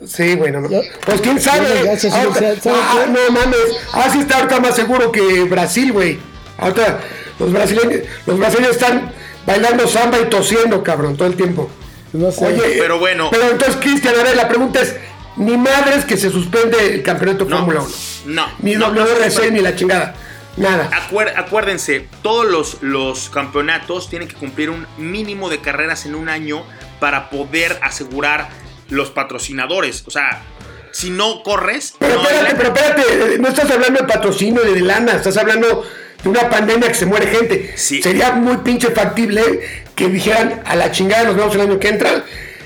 Sí, 0.05 0.35
bueno. 0.35 0.61
Pues 1.03 1.19
quién 1.19 1.41
sabe. 1.41 1.67
Ah, 1.89 3.05
no 3.07 3.31
mames. 3.31 3.57
Así 3.91 4.19
está 4.19 4.37
ahorita 4.37 4.59
más 4.59 4.75
seguro 4.75 5.11
que 5.11 5.45
Brasil, 5.45 5.91
güey. 5.91 6.19
Ahorita 6.59 6.99
los 7.39 7.51
brasileños, 7.51 8.01
los 8.27 8.37
brasileños 8.37 8.73
están 8.73 9.11
bailando 9.47 9.87
samba 9.87 10.19
y 10.19 10.25
tosiendo, 10.25 10.83
cabrón, 10.83 11.17
todo 11.17 11.27
el 11.27 11.35
tiempo. 11.35 11.67
No 12.13 12.31
sé. 12.31 12.45
Oye, 12.45 12.75
pero 12.77 12.99
bueno. 12.99 13.29
Pero 13.31 13.49
entonces, 13.49 13.77
Cristian, 13.81 14.13
a 14.19 14.23
ver, 14.23 14.35
la 14.35 14.47
pregunta 14.47 14.79
es: 14.79 14.95
ni 15.37 15.57
madres 15.57 16.05
que 16.05 16.17
se 16.17 16.29
suspende 16.29 16.77
el 16.93 17.01
campeonato 17.01 17.47
Fórmula 17.47 17.81
1. 17.81 17.89
No. 18.27 18.45
Ni 18.59 18.75
WRC, 18.75 19.49
ni 19.51 19.61
la 19.61 19.75
chingada. 19.75 20.13
Nada. 20.57 20.89
acuérdense, 21.37 22.07
todos 22.21 22.45
los, 22.45 22.77
los 22.81 23.29
campeonatos 23.29 24.09
tienen 24.09 24.27
que 24.27 24.35
cumplir 24.35 24.69
un 24.69 24.85
mínimo 24.97 25.49
de 25.49 25.59
carreras 25.59 26.05
en 26.05 26.15
un 26.15 26.29
año 26.29 26.63
para 26.99 27.29
poder 27.29 27.79
asegurar 27.81 28.49
los 28.89 29.09
patrocinadores. 29.11 30.03
O 30.07 30.11
sea, 30.11 30.43
si 30.91 31.09
no 31.09 31.41
corres. 31.43 31.95
Pero 31.99 32.21
espérate, 32.21 32.55
pero 32.55 32.73
espérate, 32.73 33.39
no 33.39 33.47
estás 33.47 33.71
hablando 33.71 34.01
de 34.01 34.07
patrocinio 34.07 34.61
ni 34.65 34.73
de 34.73 34.81
lana, 34.81 35.13
estás 35.13 35.37
hablando 35.37 35.85
de 36.21 36.29
una 36.29 36.49
pandemia 36.49 36.87
que 36.89 36.93
se 36.95 37.05
muere 37.05 37.27
gente. 37.27 37.77
Sería 37.77 38.33
muy 38.33 38.57
pinche 38.57 38.91
factible 38.91 39.61
que 39.95 40.09
dijeran 40.09 40.61
a 40.65 40.75
la 40.75 40.91
chingada 40.91 41.23
nos 41.23 41.35
vemos 41.35 41.55
el 41.55 41.61
año 41.61 41.79
que 41.79 41.89
entra 41.89 42.23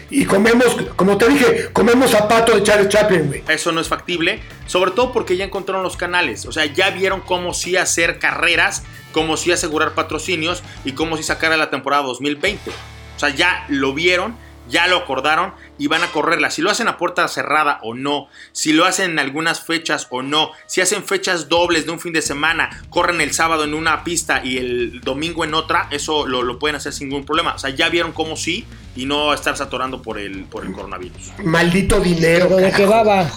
y 0.10 0.26
comemos, 0.26 0.66
como 0.95 1.18
te 1.18 1.28
dije, 1.30 1.70
comemos 1.74 2.12
zapato 2.12 2.56
de 2.56 2.64
Charles 2.64 2.89
Chaplin, 2.89 3.28
güey. 3.28 3.43
Eso 3.47 3.72
no 3.72 3.82
es 3.82 3.88
factible, 3.88 4.41
sobre 4.68 4.91
todo 4.91 5.12
porque 5.12 5.38
ya 5.38 5.45
encontraron 5.45 5.84
los 5.84 5.97
canales, 5.97 6.45
o 6.45 6.51
sea, 6.51 6.66
ya 6.66 6.89
vieron 6.91 7.22
cómo 7.22 7.53
sí 7.53 7.76
hacer 7.78 8.20
carreras, 8.20 8.84
cómo 9.12 9.38
sí 9.38 9.51
asegurar 9.51 9.93
patrocinios 9.93 10.64
y 10.84 10.93
cómo 10.93 11.18
sí 11.18 11.24
sacar 11.24 11.51
a 11.51 11.58
la 11.58 11.70
temporada 11.70 12.03
2020. 12.03 12.70
O 12.70 13.20
sea, 13.20 13.30
ya 13.30 13.66
lo 13.70 13.93
vieron 13.93 14.36
ya 14.68 14.88
lo 14.88 14.97
acordaron 14.97 15.53
y 15.78 15.88
van 15.88 16.03
a 16.03 16.12
correrla. 16.12 16.49
Si 16.49 16.62
lo 16.62 16.72
hacen 16.72 16.88
a 16.88 16.97
puerta 16.97 17.28
cerrada 17.28 17.80
o 17.84 17.93
no, 17.93 18.28
si 18.51 18.74
lo 18.74 18.86
hacen 18.86 19.12
en 19.12 19.20
algunas 19.20 19.64
fechas 19.64 20.08
o 20.10 20.22
no, 20.22 20.51
si 20.68 20.82
hacen 20.82 21.03
fechas 21.03 21.49
dobles 21.49 21.86
de 21.86 21.91
un 21.91 21.99
fin 21.99 22.14
de 22.14 22.22
semana, 22.22 22.84
corren 22.89 23.22
el 23.22 23.34
sábado 23.34 23.64
en 23.64 23.74
una 23.74 24.03
pista 24.03 24.43
y 24.43 24.58
el 24.58 25.01
domingo 25.01 25.43
en 25.43 25.53
otra, 25.53 25.88
eso 25.91 26.28
lo, 26.28 26.58
pueden 26.60 26.76
hacer 26.76 26.93
sin 26.93 27.10
ningún 27.10 27.26
problema. 27.26 27.56
O 27.56 27.60
sea, 27.60 27.70
ya 27.70 27.89
vieron 27.89 28.12
cómo 28.12 28.38
sí 28.38 28.66
y 28.96 29.06
no 29.06 29.34
estar 29.34 29.58
saturando 29.58 30.02
por 30.02 30.18
el, 30.20 30.46
por 30.46 30.66
el 30.66 30.72
coronavirus. 30.72 31.34
Maldito 31.43 32.00
dinero. 32.00 32.48
Pero 32.50 32.62
de 32.62 32.72
qué 32.72 32.86
baba, 32.86 33.30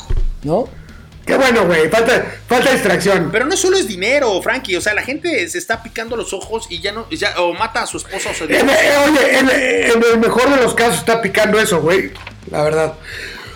¿no? 0.44 0.68
Qué 1.28 1.36
bueno, 1.36 1.66
güey. 1.66 1.90
Falta, 1.90 2.24
falta 2.48 2.72
distracción. 2.72 3.28
Pero 3.30 3.44
no 3.44 3.54
solo 3.54 3.76
es 3.76 3.86
dinero, 3.86 4.40
Frankie. 4.40 4.76
O 4.76 4.80
sea, 4.80 4.94
la 4.94 5.02
gente 5.02 5.46
se 5.50 5.58
está 5.58 5.82
picando 5.82 6.16
los 6.16 6.32
ojos 6.32 6.66
y 6.70 6.80
ya 6.80 6.92
no. 6.92 7.08
Ya, 7.10 7.38
o 7.38 7.52
mata 7.52 7.82
a 7.82 7.86
su 7.86 7.98
esposa 7.98 8.30
o 8.30 8.34
se 8.34 8.44
eh, 8.44 8.62
Oye, 9.06 9.38
en, 9.38 10.02
el 10.02 10.18
mejor 10.18 10.48
de 10.48 10.56
los 10.56 10.72
casos 10.72 11.00
está 11.00 11.20
picando 11.20 11.60
eso, 11.60 11.82
güey. 11.82 12.12
La 12.50 12.62
verdad. 12.62 12.94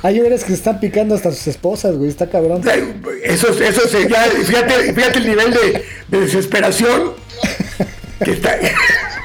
Hay 0.02 0.20
hombres 0.20 0.42
que 0.42 0.48
se 0.48 0.54
están 0.54 0.80
picando 0.80 1.14
hasta 1.14 1.30
sus 1.30 1.46
esposas, 1.46 1.96
güey. 1.96 2.10
Está 2.10 2.28
cabrón. 2.28 2.62
Eso, 3.24 3.48
eso 3.48 3.88
se, 3.88 4.06
ya, 4.06 4.24
fíjate, 4.24 4.92
fíjate 4.92 5.18
el 5.20 5.26
nivel 5.28 5.54
de, 5.54 5.84
desesperación 6.08 7.14
que 8.22 8.32
está. 8.32 8.58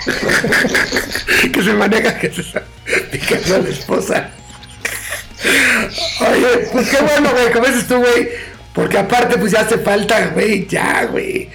que 1.53 1.63
se 1.63 1.73
maneja 1.73 2.17
que 2.19 2.31
se 2.31 2.41
está 2.41 2.63
picando 3.11 3.55
a 3.55 3.59
la 3.59 3.69
esposa. 3.69 4.29
Oye, 6.21 6.67
pues 6.71 6.89
qué 6.89 6.97
bueno, 6.97 7.31
güey, 7.31 7.51
como 7.51 7.65
dices 7.67 7.87
tú, 7.87 7.97
güey. 7.97 8.29
Porque 8.73 8.97
aparte, 8.97 9.37
pues 9.37 9.51
ya 9.51 9.61
hace 9.61 9.79
falta, 9.79 10.27
güey, 10.27 10.67
ya, 10.67 11.05
güey. 11.05 11.49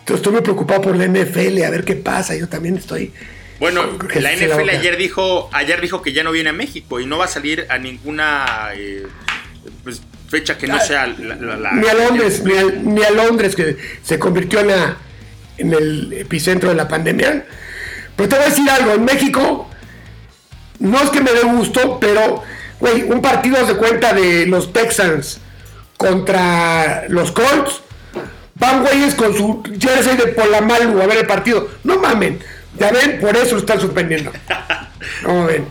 Entonces 0.00 0.16
estoy 0.16 0.32
muy 0.32 0.42
preocupado 0.42 0.82
por 0.82 0.96
la 0.96 1.06
NFL, 1.06 1.62
a 1.62 1.70
ver 1.70 1.84
qué 1.84 1.96
pasa. 1.96 2.36
Yo 2.36 2.48
también 2.48 2.76
estoy. 2.76 3.12
Bueno, 3.58 3.96
la 4.16 4.34
NFL 4.34 4.68
ayer 4.68 4.96
dijo, 4.96 5.48
ayer 5.52 5.80
dijo 5.80 6.02
que 6.02 6.12
ya 6.12 6.24
no 6.24 6.32
viene 6.32 6.50
a 6.50 6.52
México 6.52 6.98
y 6.98 7.06
no 7.06 7.18
va 7.18 7.26
a 7.26 7.28
salir 7.28 7.66
a 7.68 7.78
ninguna 7.78 8.70
eh, 8.74 9.06
pues, 9.84 10.02
fecha 10.28 10.58
que 10.58 10.66
no 10.66 10.80
sea 10.80 11.06
la, 11.06 11.72
ni 11.72 11.86
a 11.86 11.94
Londres, 11.94 12.42
ni 12.44 13.02
a, 13.04 13.10
Londres 13.10 13.54
que 13.54 13.76
se 14.02 14.18
convirtió 14.18 14.60
en, 14.60 14.70
en 15.58 15.72
el 15.72 16.12
epicentro 16.12 16.70
de 16.70 16.74
la 16.74 16.88
pandemia. 16.88 17.46
Pero 18.16 18.28
te 18.28 18.36
voy 18.36 18.44
a 18.44 18.48
decir 18.48 18.70
algo, 18.70 18.92
en 18.92 19.04
México 19.04 19.68
no 20.78 21.00
es 21.00 21.10
que 21.10 21.20
me 21.20 21.32
dé 21.32 21.42
gusto, 21.42 21.98
pero 22.00 22.42
Güey, 22.82 23.02
un 23.04 23.22
partido 23.22 23.64
de 23.64 23.76
cuenta 23.76 24.12
de 24.12 24.44
los 24.46 24.72
Texans 24.72 25.38
contra 25.96 27.04
los 27.06 27.30
Colts. 27.30 27.80
Van 28.56 28.82
güeyes 28.82 29.14
con 29.14 29.36
su 29.36 29.62
jersey 29.78 30.16
de 30.16 30.26
Polamalu 30.32 31.00
a 31.00 31.06
ver 31.06 31.18
el 31.18 31.26
partido. 31.28 31.70
No 31.84 32.00
mamen. 32.00 32.40
Ya 32.80 32.90
ven, 32.90 33.20
por 33.20 33.36
eso 33.36 33.54
lo 33.54 33.60
están 33.60 33.78
suspendiendo. 33.78 34.32
¿Cómo 35.22 35.46
ven? 35.46 35.64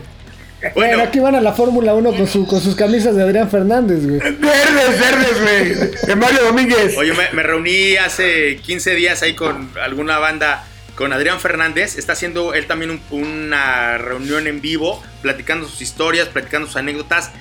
Bueno, 0.73 1.03
aquí 1.03 1.19
van 1.19 1.35
a 1.35 1.41
la 1.41 1.51
Fórmula 1.51 1.93
1 1.95 2.13
con, 2.13 2.45
con 2.45 2.61
sus 2.61 2.75
camisas 2.75 3.13
de 3.13 3.23
Adrián 3.23 3.49
Fernández, 3.49 4.05
güey. 4.07 4.19
Verdes, 4.19 4.99
verdes, 4.99 5.41
güey. 5.41 5.91
De 6.07 6.15
Mario 6.15 6.45
Domínguez. 6.45 6.95
Oye, 6.95 7.11
me, 7.11 7.29
me, 7.33 7.43
reuní 7.43 7.97
hace 7.97 8.55
15 8.55 8.95
días 8.95 9.21
ahí 9.21 9.33
con 9.33 9.69
alguna 9.83 10.17
banda 10.19 10.63
con 10.95 11.13
Adrián 11.13 11.39
Fernández. 11.39 11.97
Está 11.97 12.13
haciendo 12.13 12.53
él 12.53 12.67
también 12.67 13.01
una 13.09 13.97
reunión 13.97 14.47
en 14.47 14.61
vivo, 14.61 15.03
platicando 15.21 15.67
sus 15.67 15.81
historias, 15.81 16.27
platicando 16.29 16.67
sus 16.67 16.75
anécdotas. 16.75 17.31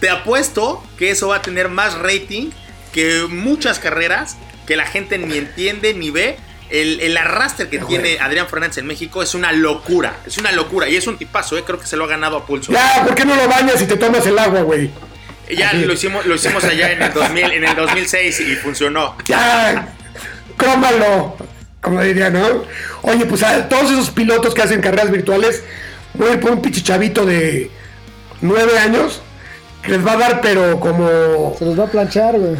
Te 0.00 0.10
apuesto 0.10 0.82
que 0.98 1.10
eso 1.10 1.28
va 1.28 1.36
a 1.36 1.42
tener 1.42 1.68
más 1.68 1.98
rating 1.98 2.50
que 2.92 3.26
muchas 3.28 3.78
carreras 3.78 4.36
que 4.66 4.76
la 4.76 4.86
gente 4.86 5.18
ni 5.18 5.38
entiende 5.38 5.94
ni 5.94 6.10
ve. 6.10 6.36
El, 6.70 7.14
arrastre 7.18 7.68
que 7.68 7.78
tiene 7.80 8.18
Adrián 8.18 8.48
Fernández 8.48 8.78
en 8.78 8.86
México 8.86 9.22
es 9.22 9.34
una 9.34 9.52
locura. 9.52 10.16
Es 10.26 10.38
una 10.38 10.52
locura. 10.52 10.88
Y 10.88 10.96
es 10.96 11.06
un 11.06 11.18
tipazo, 11.18 11.58
¿eh? 11.58 11.64
creo 11.66 11.78
que 11.78 11.86
se 11.86 11.98
lo 11.98 12.04
ha 12.04 12.06
ganado 12.06 12.38
a 12.38 12.46
pulso. 12.46 12.72
Ya, 12.72 13.02
¿por 13.04 13.14
qué 13.14 13.26
no 13.26 13.36
lo 13.36 13.46
bañas 13.46 13.82
y 13.82 13.84
te 13.84 13.96
tomas 13.96 14.26
el 14.26 14.38
agua, 14.38 14.62
güey? 14.62 14.90
Ya 15.54 15.74
lo 15.74 15.92
hicimos, 15.92 16.24
lo 16.24 16.34
hicimos 16.34 16.64
allá 16.64 16.92
en 16.92 17.02
el, 17.02 17.12
2000, 17.12 17.52
en 17.52 17.64
el 17.64 17.76
2006 17.76 18.40
y 18.40 18.56
funcionó. 18.56 19.18
Ya, 19.26 19.94
crómalo 20.56 21.36
como 21.82 22.00
diría, 22.00 22.30
¿no? 22.30 22.64
Oye, 23.02 23.26
pues 23.26 23.42
a 23.42 23.68
todos 23.68 23.90
esos 23.90 24.10
pilotos 24.10 24.54
que 24.54 24.62
hacen 24.62 24.80
carreras 24.80 25.10
virtuales, 25.10 25.62
voy 26.14 26.30
a 26.30 26.32
ir 26.34 26.40
por 26.40 26.52
un 26.52 26.62
pichichavito 26.62 27.26
de 27.26 27.70
nueve 28.40 28.78
años, 28.78 29.20
que 29.82 29.90
les 29.92 30.06
va 30.06 30.12
a 30.12 30.16
dar, 30.16 30.40
pero 30.40 30.78
como. 30.78 31.54
Se 31.58 31.64
los 31.64 31.78
va 31.78 31.84
a 31.84 31.88
planchar, 31.88 32.38
güey. 32.38 32.56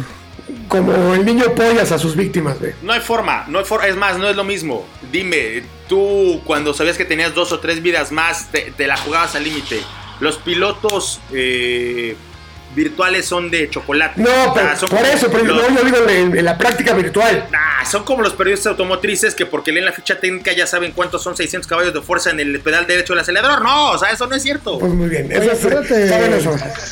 Como 0.67 1.13
el 1.13 1.25
niño 1.25 1.55
pollas 1.55 1.91
a 1.91 1.97
sus 1.97 2.15
víctimas, 2.15 2.59
güey. 2.59 2.73
No 2.81 2.91
hay 2.91 2.99
forma, 2.99 3.45
no 3.47 3.59
hay 3.59 3.65
forma. 3.65 3.87
Es 3.87 3.95
más, 3.95 4.17
no 4.17 4.27
es 4.27 4.35
lo 4.35 4.43
mismo. 4.43 4.85
Dime, 5.09 5.63
tú 5.87 6.41
cuando 6.43 6.73
sabías 6.73 6.97
que 6.97 7.05
tenías 7.05 7.33
dos 7.33 7.53
o 7.53 7.59
tres 7.59 7.81
vidas 7.81 8.11
más, 8.11 8.51
te, 8.51 8.73
te 8.75 8.87
la 8.87 8.97
jugabas 8.97 9.35
al 9.35 9.45
límite. 9.45 9.79
Los 10.19 10.37
pilotos. 10.37 11.21
Eh, 11.31 12.17
virtuales 12.75 13.25
son 13.25 13.49
de 13.49 13.69
chocolate. 13.69 14.21
No, 14.21 14.53
por 14.53 15.05
eso, 15.05 15.29
pero 15.31 15.45
yo 15.45 15.83
digo 15.83 15.97
en, 16.09 16.45
la 16.45 16.57
práctica 16.57 16.93
virtual. 16.93 17.47
Nah, 17.51 17.85
son 17.89 18.03
como 18.03 18.21
los 18.21 18.33
periodistas 18.33 18.71
automotrices 18.71 19.35
que 19.35 19.45
porque 19.45 19.71
leen 19.71 19.85
la 19.85 19.91
ficha 19.91 20.19
técnica 20.19 20.53
ya 20.53 20.67
saben 20.67 20.91
cuántos 20.91 21.23
son 21.23 21.35
600 21.35 21.67
caballos 21.67 21.93
de 21.93 22.01
fuerza 22.01 22.31
en 22.31 22.39
el 22.39 22.59
pedal 22.59 22.87
derecho 22.87 23.13
del 23.13 23.21
acelerador. 23.21 23.61
No, 23.61 23.91
o 23.91 23.97
sea, 23.97 24.11
eso 24.11 24.27
no 24.27 24.35
es 24.35 24.43
cierto. 24.43 24.79
Pues 24.79 24.93
muy 24.93 25.09
bien. 25.09 25.31
Eso 25.31 25.81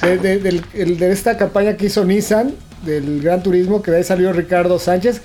De, 0.01 1.11
esta 1.11 1.37
campaña 1.37 1.77
que 1.77 1.87
hizo 1.87 2.05
Nissan, 2.05 2.53
del 2.83 3.21
Gran 3.21 3.43
Turismo, 3.43 3.81
que 3.81 3.91
de 3.91 3.97
ahí 3.97 4.03
salió 4.03 4.33
Ricardo 4.33 4.79
Sánchez, 4.79 5.21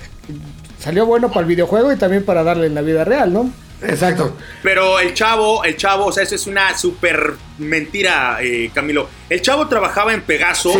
salió 0.78 1.06
bueno 1.06 1.28
para 1.28 1.40
el 1.40 1.46
videojuego 1.46 1.92
y 1.92 1.96
también 1.96 2.24
para 2.24 2.42
darle 2.42 2.66
en 2.66 2.74
la 2.74 2.82
vida 2.82 3.04
real, 3.04 3.32
¿no? 3.32 3.50
Exacto. 3.82 4.36
Pero 4.62 4.98
el 5.00 5.14
chavo, 5.14 5.64
el 5.64 5.76
chavo, 5.76 6.06
o 6.06 6.12
sea, 6.12 6.22
eso 6.22 6.34
es 6.34 6.46
una 6.46 6.76
súper 6.76 7.34
mentira, 7.58 8.38
eh, 8.40 8.70
Camilo. 8.74 9.08
El 9.28 9.42
chavo 9.42 9.68
trabajaba 9.68 10.14
en 10.14 10.22
Pegaso. 10.22 10.72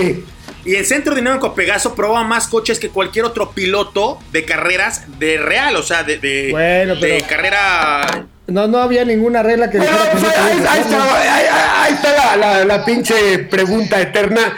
Y 0.65 0.75
el 0.75 0.85
Centro 0.85 1.15
Dinámico 1.15 1.55
Pegaso 1.55 1.95
probaba 1.95 2.25
más 2.25 2.49
coches 2.49 2.81
que 2.81 2.89
cualquier 2.89 3.25
otro 3.25 3.53
piloto 3.53 4.19
de 4.33 4.45
carreras 4.45 5.05
de 5.19 5.39
real, 5.39 5.77
o 5.77 5.83
sea, 5.83 6.03
de, 6.03 6.19
de, 6.19 7.25
carrera. 7.29 8.27
No, 8.49 8.67
no 8.67 8.79
había 8.79 9.05
ninguna 9.05 9.45
regla 9.45 9.71
que. 9.71 9.79
Bueno, 9.79 9.97
pues 10.11 10.25
ahí, 10.37 10.59
está, 11.93 12.37
la, 12.37 12.65
la, 12.65 12.85
pinche 12.85 13.39
pregunta 13.41 14.01
eterna. 14.01 14.57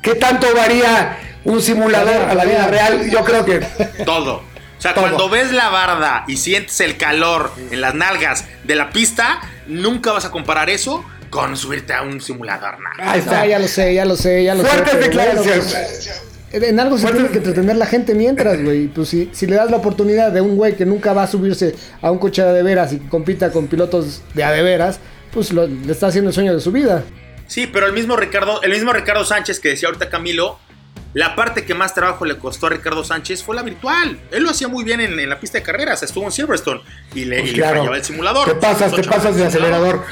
¿Qué 0.00 0.14
tanto 0.14 0.46
varía 0.56 1.18
un 1.44 1.60
simulador 1.60 2.30
a 2.30 2.34
la 2.34 2.44
vida 2.46 2.66
real? 2.66 3.10
Yo 3.10 3.22
creo 3.22 3.44
que. 3.44 3.60
Todo. 4.06 4.49
O 4.80 4.82
sea, 4.82 4.94
cuando 4.94 5.28
ves 5.28 5.52
la 5.52 5.68
barda 5.68 6.24
y 6.26 6.38
sientes 6.38 6.80
el 6.80 6.96
calor 6.96 7.52
en 7.70 7.82
las 7.82 7.94
nalgas 7.94 8.46
de 8.64 8.74
la 8.76 8.88
pista, 8.88 9.38
nunca 9.66 10.10
vas 10.10 10.24
a 10.24 10.30
comparar 10.30 10.70
eso 10.70 11.04
con 11.28 11.54
subirte 11.58 11.92
a 11.92 12.00
un 12.00 12.18
simulador. 12.22 12.76
Ahí 12.98 13.18
está. 13.20 13.44
ya 13.44 13.58
lo 13.58 13.68
sé, 13.68 13.92
ya 13.92 14.06
lo 14.06 14.16
sé, 14.16 14.42
ya 14.42 14.54
lo 14.54 14.64
Fuertes 14.64 14.92
sé. 14.92 14.98
declaraciones. 14.98 16.22
en 16.52 16.80
algo 16.80 16.96
se 16.96 17.12
tiene 17.12 17.28
que 17.28 17.36
entretener 17.36 17.76
la 17.76 17.84
gente 17.84 18.14
mientras, 18.14 18.58
güey. 18.64 18.88
Pues 18.88 19.10
si, 19.10 19.28
si 19.34 19.46
le 19.46 19.56
das 19.56 19.70
la 19.70 19.76
oportunidad 19.76 20.32
de 20.32 20.40
un 20.40 20.56
güey 20.56 20.74
que 20.74 20.86
nunca 20.86 21.12
va 21.12 21.24
a 21.24 21.26
subirse 21.26 21.74
a 22.00 22.10
un 22.10 22.16
coche 22.18 22.42
de 22.42 22.62
veras 22.62 22.94
y 22.94 23.00
compita 23.00 23.52
con 23.52 23.66
pilotos 23.66 24.22
de 24.32 24.44
a 24.44 24.50
de 24.50 24.62
veras, 24.62 24.98
pues 25.30 25.52
le 25.52 25.92
está 25.92 26.06
haciendo 26.06 26.30
el 26.30 26.34
sueño 26.34 26.54
de 26.54 26.60
su 26.60 26.72
vida. 26.72 27.04
Sí, 27.48 27.66
pero 27.66 27.86
el 27.86 27.92
mismo 27.92 28.16
Ricardo, 28.16 28.62
el 28.62 28.70
mismo 28.70 28.94
Ricardo 28.94 29.26
Sánchez 29.26 29.60
que 29.60 29.68
decía 29.68 29.88
ahorita 29.88 30.08
Camilo, 30.08 30.58
la 31.12 31.34
parte 31.34 31.64
que 31.64 31.74
más 31.74 31.94
trabajo 31.94 32.24
le 32.24 32.38
costó 32.38 32.66
a 32.66 32.70
Ricardo 32.70 33.02
Sánchez 33.02 33.42
fue 33.42 33.56
la 33.56 33.62
virtual. 33.62 34.18
Él 34.30 34.44
lo 34.44 34.50
hacía 34.50 34.68
muy 34.68 34.84
bien 34.84 35.00
en, 35.00 35.28
la 35.28 35.40
pista 35.40 35.58
de 35.58 35.64
carreras, 35.64 36.02
estuvo 36.02 36.24
en 36.24 36.32
Silverstone 36.32 36.82
y 37.14 37.24
le, 37.24 37.40
pues 37.40 37.52
fallaba 37.52 37.96
el 37.96 38.04
simulador. 38.04 38.48
Te 38.48 38.54
pasas, 38.54 38.94
te 38.94 39.02
pasas 39.02 39.36
de 39.36 39.46
acelerador. 39.46 40.04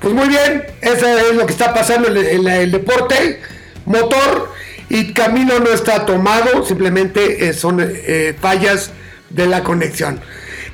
Pues 0.00 0.14
muy 0.14 0.28
bien, 0.28 0.64
eso 0.80 1.06
es 1.06 1.34
lo 1.34 1.46
que 1.46 1.52
está 1.52 1.74
pasando 1.74 2.08
en, 2.08 2.46
el 2.46 2.70
deporte. 2.70 3.42
Motor 3.84 4.52
y 4.88 5.12
camino 5.12 5.58
no 5.58 5.70
está 5.70 6.06
tomado, 6.06 6.64
simplemente 6.64 7.48
eh, 7.48 7.52
son 7.52 7.78
eh, 7.80 8.34
fallas 8.40 8.90
de 9.30 9.46
la 9.46 9.62
conexión. 9.62 10.20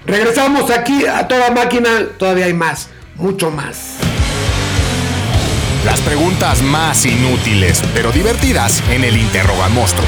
Regresamos 0.06 0.70
aquí 0.70 1.06
a 1.06 1.28
toda 1.28 1.50
máquina, 1.50 2.08
todavía 2.18 2.46
hay 2.46 2.54
más, 2.54 2.88
mucho 3.16 3.50
más. 3.50 4.11
Las 5.84 6.00
preguntas 6.00 6.62
más 6.62 7.04
inútiles, 7.04 7.82
pero 7.92 8.12
divertidas 8.12 8.80
en 8.88 9.02
el 9.02 9.16
Interrogamonstruo. 9.16 10.06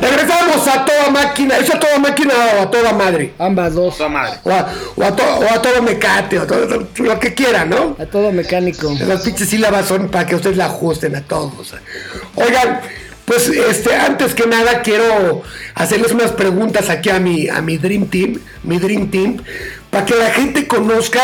Regresamos 0.00 0.68
a 0.68 0.84
toda 0.84 1.10
máquina. 1.10 1.56
¿Es 1.56 1.74
a 1.74 1.80
toda 1.80 1.98
máquina 1.98 2.32
o 2.58 2.62
a 2.62 2.70
toda 2.70 2.92
madre? 2.92 3.34
Ambas 3.40 3.74
dos. 3.74 3.96
Toda 3.96 4.08
madre. 4.08 4.38
O 4.44 5.02
a, 5.02 5.16
todo 5.60 5.82
mecate, 5.82 6.38
o 6.38 6.46
todo, 6.46 6.86
lo 6.98 7.18
que 7.18 7.34
quieran, 7.34 7.70
¿no? 7.70 7.96
A 7.98 8.06
todo 8.06 8.30
mecánico. 8.30 8.94
Las 9.04 9.22
pinches 9.22 9.48
sílabas 9.48 9.86
son 9.86 10.08
para 10.08 10.26
que 10.26 10.36
ustedes 10.36 10.56
la 10.56 10.66
ajusten 10.66 11.16
a 11.16 11.22
todos. 11.22 11.74
Oigan, 12.36 12.80
pues 13.24 13.48
este, 13.48 13.96
antes 13.96 14.32
que 14.32 14.46
nada 14.46 14.80
quiero 14.82 15.42
hacerles 15.74 16.12
unas 16.12 16.30
preguntas 16.30 16.88
aquí 16.88 17.10
a 17.10 17.18
mi, 17.18 17.48
a 17.48 17.60
mi 17.62 17.78
Dream 17.78 18.06
Team, 18.06 18.38
mi 18.62 18.78
Dream 18.78 19.10
Team, 19.10 19.42
para 19.90 20.06
que 20.06 20.14
la 20.14 20.30
gente 20.30 20.68
conozca 20.68 21.20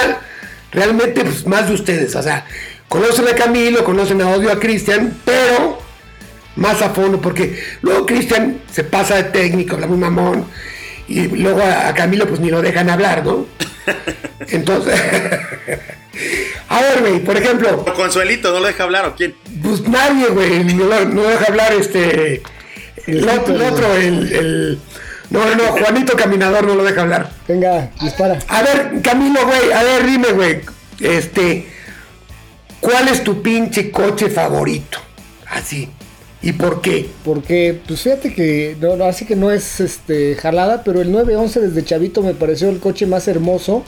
realmente 0.74 1.22
pues, 1.22 1.46
más 1.46 1.68
de 1.68 1.74
ustedes. 1.74 2.14
O 2.16 2.22
sea, 2.22 2.46
conocen 2.88 3.28
a 3.28 3.34
Camilo, 3.34 3.84
conocen 3.84 4.20
a 4.20 4.28
Odio 4.28 4.52
a 4.52 4.58
Cristian, 4.58 5.16
pero 5.24 5.78
más 6.56 6.82
a 6.82 6.90
fondo, 6.90 7.20
porque 7.20 7.62
luego 7.82 8.06
Cristian 8.06 8.60
se 8.70 8.84
pasa 8.84 9.16
de 9.16 9.24
técnico, 9.24 9.74
habla 9.74 9.86
muy 9.86 9.98
mamón, 9.98 10.46
y 11.08 11.28
luego 11.28 11.62
a, 11.62 11.92
Camilo 11.94 12.26
pues 12.26 12.40
ni 12.40 12.50
lo 12.50 12.62
dejan 12.62 12.90
hablar, 12.90 13.24
¿no? 13.24 13.46
Entonces, 14.48 15.00
a 16.68 16.80
ver, 16.80 17.00
güey, 17.00 17.18
por 17.20 17.36
ejemplo. 17.36 17.84
Consuelito, 17.94 18.52
¿no 18.52 18.60
lo 18.60 18.66
deja 18.66 18.84
hablar 18.84 19.06
o 19.06 19.14
quién? 19.14 19.34
Pues 19.62 19.86
nadie, 19.86 20.28
güey, 20.28 20.64
no, 20.64 21.04
no 21.04 21.22
deja 21.22 21.46
hablar 21.46 21.72
este. 21.72 22.42
El, 23.06 23.28
otro, 23.28 23.94
el, 23.96 24.32
el, 24.32 24.78
No, 25.30 25.54
no, 25.54 25.64
Juanito 25.72 26.16
Caminador 26.16 26.66
no 26.66 26.74
lo 26.74 26.84
deja 26.84 27.02
hablar. 27.02 27.30
Venga, 27.48 27.90
dispara. 28.00 28.38
A 28.48 28.62
ver, 28.62 29.00
Camilo, 29.02 29.44
güey, 29.46 29.72
a 29.72 29.82
ver, 29.82 30.06
dime, 30.06 30.32
güey. 30.32 30.60
Este. 31.00 31.66
¿Cuál 32.80 33.08
es 33.08 33.24
tu 33.24 33.42
pinche 33.42 33.90
coche 33.90 34.28
favorito? 34.28 34.98
Así. 35.48 35.88
¿Y 36.42 36.52
por 36.52 36.82
qué? 36.82 37.08
Porque, 37.24 37.80
pues 37.86 38.02
fíjate 38.02 38.34
que, 38.34 38.76
no, 38.78 39.02
así 39.06 39.24
que 39.24 39.34
no 39.34 39.50
es 39.50 39.80
este 39.80 40.34
jalada, 40.34 40.84
pero 40.84 41.00
el 41.00 41.10
911 41.10 41.60
desde 41.60 41.84
chavito 41.84 42.20
me 42.20 42.34
pareció 42.34 42.68
el 42.68 42.80
coche 42.80 43.06
más 43.06 43.26
hermoso 43.28 43.82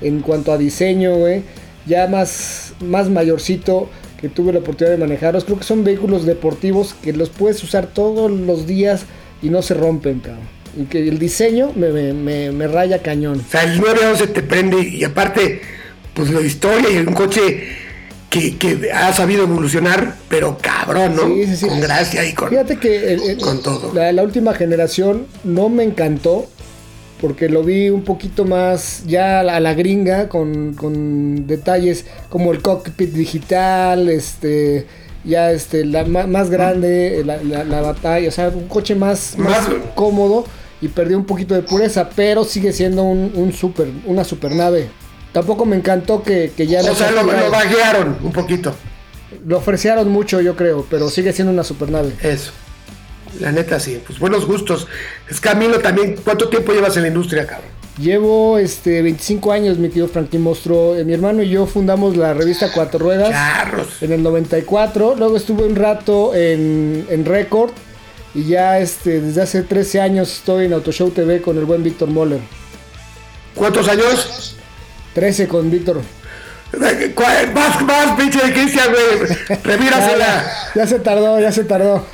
en 0.00 0.20
cuanto 0.20 0.52
a 0.52 0.58
diseño, 0.58 1.16
güey. 1.16 1.42
Ya 1.84 2.06
más, 2.06 2.74
más 2.80 3.10
mayorcito 3.10 3.88
que 4.20 4.28
tuve 4.28 4.52
la 4.52 4.60
oportunidad 4.60 4.96
de 4.96 5.00
manejarlos. 5.00 5.44
Creo 5.44 5.58
que 5.58 5.64
son 5.64 5.82
vehículos 5.82 6.24
deportivos 6.26 6.94
que 6.94 7.12
los 7.12 7.30
puedes 7.30 7.62
usar 7.64 7.88
todos 7.88 8.30
los 8.30 8.68
días 8.68 9.04
y 9.42 9.50
no 9.50 9.62
se 9.62 9.74
rompen, 9.74 10.20
cabrón. 10.20 10.55
Y 10.76 10.84
que 10.84 11.08
el 11.08 11.18
diseño 11.18 11.72
me, 11.74 11.90
me, 12.12 12.52
me 12.52 12.66
raya 12.66 13.02
cañón. 13.02 13.42
O 13.46 13.50
sea, 13.50 13.64
el 13.64 13.80
911 13.80 14.26
te 14.28 14.42
prende 14.42 14.80
y 14.80 15.04
aparte, 15.04 15.62
pues 16.14 16.30
la 16.30 16.42
historia 16.42 16.90
y 16.90 16.98
un 16.98 17.14
coche 17.14 17.86
que, 18.30 18.90
ha 18.92 19.12
sabido 19.12 19.44
evolucionar, 19.44 20.16
pero 20.28 20.58
cabrón, 20.60 21.16
¿no? 21.16 21.26
Sí, 21.26 21.46
sí, 21.46 21.56
sí. 21.56 21.68
Con 21.68 21.80
gracia 21.80 22.24
y 22.24 22.32
con, 22.32 22.50
Fíjate 22.50 22.76
que 22.76 23.38
con 23.40 23.62
todo. 23.62 23.92
La, 23.94 24.22
última 24.22 24.54
generación 24.54 25.26
no 25.44 25.68
me 25.68 25.84
encantó, 25.84 26.46
porque 27.20 27.48
lo 27.48 27.62
vi 27.62 27.88
un 27.88 28.02
poquito 28.02 28.44
más 28.44 29.04
ya 29.06 29.40
a 29.40 29.60
la 29.60 29.74
gringa, 29.74 30.28
con, 30.28 30.74
con 30.74 31.46
detalles 31.46 32.04
como 32.28 32.52
el 32.52 32.60
cockpit 32.60 33.12
digital, 33.12 34.08
este 34.08 34.86
ya 35.24 35.50
este 35.50 35.84
la 35.84 36.04
más 36.04 36.50
grande 36.50 37.24
la, 37.24 37.80
batalla 37.80 38.28
o 38.28 38.30
sea 38.30 38.48
un 38.48 38.68
coche 38.68 38.94
más, 38.94 39.36
más, 39.36 39.68
cómodo 39.96 40.44
y 40.86 40.88
perdió 40.88 41.18
un 41.18 41.26
poquito 41.26 41.54
de 41.54 41.62
pureza 41.62 42.08
pero 42.16 42.44
sigue 42.44 42.72
siendo 42.72 43.02
un, 43.02 43.32
un 43.34 43.52
super 43.52 43.88
una 44.06 44.24
supernave 44.24 44.88
Tampoco 45.36 45.66
me 45.66 45.76
encantó 45.76 46.22
que, 46.22 46.50
ya... 46.56 46.80
O 46.80 46.94
sea, 46.94 47.10
lo, 47.10 47.22
lo 47.22 47.50
baguearon 47.50 48.16
un 48.22 48.32
poquito. 48.32 48.74
Lo 49.44 49.58
ofrecieron 49.58 50.08
mucho, 50.08 50.40
yo 50.40 50.56
creo, 50.56 50.86
pero 50.88 51.10
sigue 51.10 51.30
siendo 51.34 51.52
una 51.52 51.62
supernave. 51.62 52.14
Eso. 52.22 52.52
La 53.38 53.52
neta, 53.52 53.78
sí. 53.78 54.00
Pues 54.06 54.18
buenos 54.18 54.46
gustos. 54.46 54.88
Es 55.28 55.38
Camilo 55.38 55.80
también. 55.80 56.16
¿Cuánto 56.24 56.48
tiempo 56.48 56.72
llevas 56.72 56.96
en 56.96 57.02
la 57.02 57.08
industria, 57.08 57.46
cabrón? 57.46 57.68
Llevo 57.98 58.56
este 58.56 59.02
25 59.02 59.52
años, 59.52 59.76
mi 59.76 59.90
tío 59.90 60.08
Franklin 60.08 60.40
Monstruo. 60.40 60.96
Eh, 60.96 61.04
mi 61.04 61.12
hermano 61.12 61.42
y 61.42 61.50
yo 61.50 61.66
fundamos 61.66 62.16
la 62.16 62.32
revista 62.32 62.72
Cuatro 62.72 62.98
Ruedas 62.98 63.34
en 64.00 64.12
el 64.12 64.22
94. 64.22 65.16
Luego 65.18 65.36
estuve 65.36 65.64
un 65.64 65.76
rato 65.76 66.34
en, 66.34 67.06
en 67.10 67.26
Record. 67.26 67.72
Y 68.36 68.44
ya 68.44 68.78
este, 68.80 69.22
desde 69.22 69.40
hace 69.40 69.62
13 69.62 69.98
años 69.98 70.30
estoy 70.30 70.66
en 70.66 70.74
Autoshow 70.74 71.10
TV 71.10 71.40
con 71.40 71.56
el 71.56 71.64
buen 71.64 71.82
Víctor 71.82 72.10
Moller. 72.10 72.40
¿Cuántos 73.54 73.88
años? 73.88 74.56
13 75.14 75.48
con 75.48 75.70
Víctor. 75.70 76.02
Más, 77.54 77.80
más, 77.80 78.20
pinche 78.20 78.38
de 78.46 78.52
Cristian, 78.52 78.88
güey. 78.90 79.58
Revírasela. 79.64 80.52
Ya, 80.74 80.86
se 80.86 80.98
tardó, 80.98 81.40
ya 81.40 81.50
se 81.50 81.64
tardó. 81.64 82.06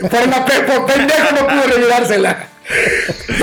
Por, 0.00 0.26
la, 0.26 0.46
por 0.46 0.86
pendejo 0.86 1.34
no 1.34 1.46
pudo 1.46 1.76
revirársela. 1.76 2.48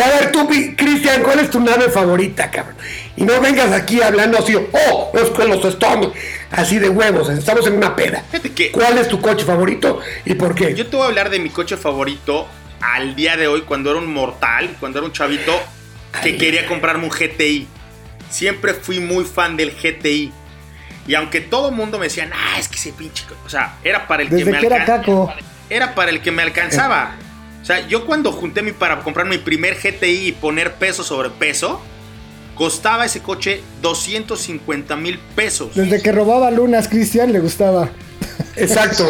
A 0.03 0.10
ver, 0.10 0.32
tú, 0.32 0.49
Cristian, 0.76 1.22
¿cuál 1.22 1.41
es 1.41 1.51
tu 1.51 1.60
nave 1.60 1.89
favorita, 1.89 2.49
cabrón? 2.49 2.76
Y 3.20 3.24
no 3.24 3.39
vengas 3.41 3.72
aquí 3.72 4.01
hablando 4.01 4.38
así, 4.38 4.55
oh, 4.55 5.11
es 5.13 5.30
que 5.30 5.45
los 5.45 5.63
Stones, 5.65 6.09
así 6.51 6.80
de 6.80 6.89
huevos, 6.89 7.30
estamos 7.30 7.67
en 7.67 7.74
una 7.74 7.95
peda. 7.95 8.24
¿Cuál 8.72 8.97
es 8.97 9.07
tu 9.07 9.22
coche 9.22 9.45
favorito 9.45 9.99
y 10.26 10.36
por 10.36 10.55
qué? 10.55 10.74
Yo 10.74 10.88
te 10.88 10.95
voy 10.95 11.05
a 11.05 11.09
hablar 11.09 11.30
de 11.30 11.39
mi 11.39 11.49
coche 11.49 11.78
favorito 11.78 12.47
al 12.82 13.15
día 13.15 13.36
de 13.36 13.47
hoy, 13.47 13.61
cuando 13.61 13.91
era 13.91 13.99
un 13.99 14.11
mortal, 14.13 14.76
cuando 14.80 14.99
era 14.99 15.05
un 15.05 15.13
chavito 15.13 15.53
que 16.24 16.38
quería 16.38 16.65
comprarme 16.65 17.03
un 17.03 17.11
GTI 17.11 17.67
siempre 18.30 18.74
fui 18.74 18.99
muy 18.99 19.26
fan 19.26 19.57
del 19.57 19.72
GTI. 19.72 20.32
Y 21.07 21.15
aunque 21.15 21.41
todo 21.41 21.70
el 21.70 21.76
mundo 21.76 21.97
me 21.97 22.05
decía, 22.05 22.30
ah, 22.32 22.59
es 22.59 22.67
que 22.67 22.76
ese 22.76 22.93
pinche. 22.93 23.26
O 23.45 23.49
sea, 23.49 23.78
era 23.84 24.07
para 24.07 24.24
el 24.24 24.30
que 24.30 24.45
me 24.45 24.57
alcanzaba. 24.57 25.36
Era 25.70 25.95
para 25.95 26.11
el 26.11 26.22
que 26.22 26.32
me 26.32 26.43
alcanzaba. 26.43 27.15
O 27.61 27.65
sea, 27.65 27.88
yo 27.88 28.05
cuando 28.05 28.32
junté 28.32 28.61
mi 28.61 28.72
para 28.72 28.99
comprar 28.99 29.26
mi 29.26 29.38
primer 29.38 29.76
GTI 29.76 30.28
y 30.28 30.32
poner 30.32 30.76
peso 30.76 31.03
sobre 31.03 31.30
peso, 31.30 31.82
costaba 32.60 33.05
ese 33.05 33.22
coche 33.22 33.64
250 33.82 34.97
mil 34.97 35.18
pesos. 35.34 35.74
Desde 35.76 36.01
que 36.01 36.12
robaba 36.12 36.51
lunas, 36.51 36.89
Cristian 36.89 37.32
le 37.32 37.39
gustaba. 37.39 37.89
Exacto. 38.57 39.10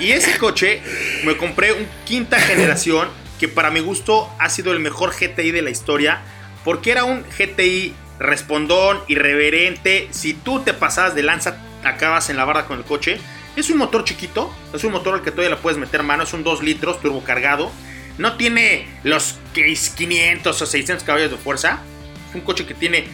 y 0.00 0.10
ese 0.10 0.36
coche 0.36 0.82
me 1.24 1.36
compré 1.36 1.72
un 1.72 1.86
quinta 2.04 2.40
generación 2.40 3.06
que 3.38 3.46
para 3.46 3.70
mi 3.70 3.78
gusto 3.78 4.28
ha 4.40 4.50
sido 4.50 4.72
el 4.72 4.80
mejor 4.80 5.14
GTI 5.14 5.52
de 5.52 5.62
la 5.62 5.70
historia 5.70 6.22
porque 6.64 6.90
era 6.90 7.04
un 7.04 7.22
GTI 7.22 7.94
respondón, 8.18 8.98
irreverente. 9.06 10.08
Si 10.10 10.34
tú 10.34 10.58
te 10.58 10.74
pasabas 10.74 11.14
de 11.14 11.22
lanza, 11.22 11.58
acabas 11.84 12.30
en 12.30 12.36
la 12.36 12.44
barra 12.44 12.66
con 12.66 12.78
el 12.78 12.84
coche. 12.84 13.20
Es 13.54 13.70
un 13.70 13.78
motor 13.78 14.02
chiquito, 14.02 14.52
es 14.74 14.82
un 14.82 14.90
motor 14.90 15.14
al 15.14 15.22
que 15.22 15.30
todavía 15.30 15.54
le 15.54 15.62
puedes 15.62 15.78
meter 15.78 16.02
mano, 16.02 16.24
es 16.24 16.32
un 16.32 16.42
2 16.42 16.64
litros 16.64 17.00
turbo 17.00 17.22
cargado. 17.22 17.70
No 18.18 18.36
tiene 18.36 18.86
los 19.02 19.38
500 19.52 20.60
o 20.60 20.66
600 20.66 21.04
caballos 21.04 21.30
de 21.30 21.36
fuerza. 21.36 21.80
Es 22.28 22.34
un 22.34 22.42
coche 22.42 22.66
que 22.66 22.74
tiene. 22.74 23.06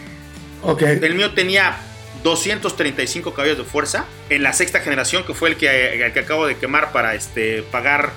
El 0.79 1.15
mío 1.15 1.33
tenía 1.33 1.77
235 2.23 3.33
caballos 3.33 3.59
de 3.59 3.65
fuerza 3.65 4.05
en 4.29 4.43
la 4.43 4.53
sexta 4.53 4.81
generación, 4.81 5.25
que 5.25 5.35
fue 5.35 5.51
el 5.51 5.57
que, 5.57 6.05
el 6.05 6.13
que 6.13 6.21
acabo 6.21 6.47
de 6.47 6.57
quemar 6.57 6.93
para 6.93 7.15
este, 7.15 7.63
pagar 7.63 8.13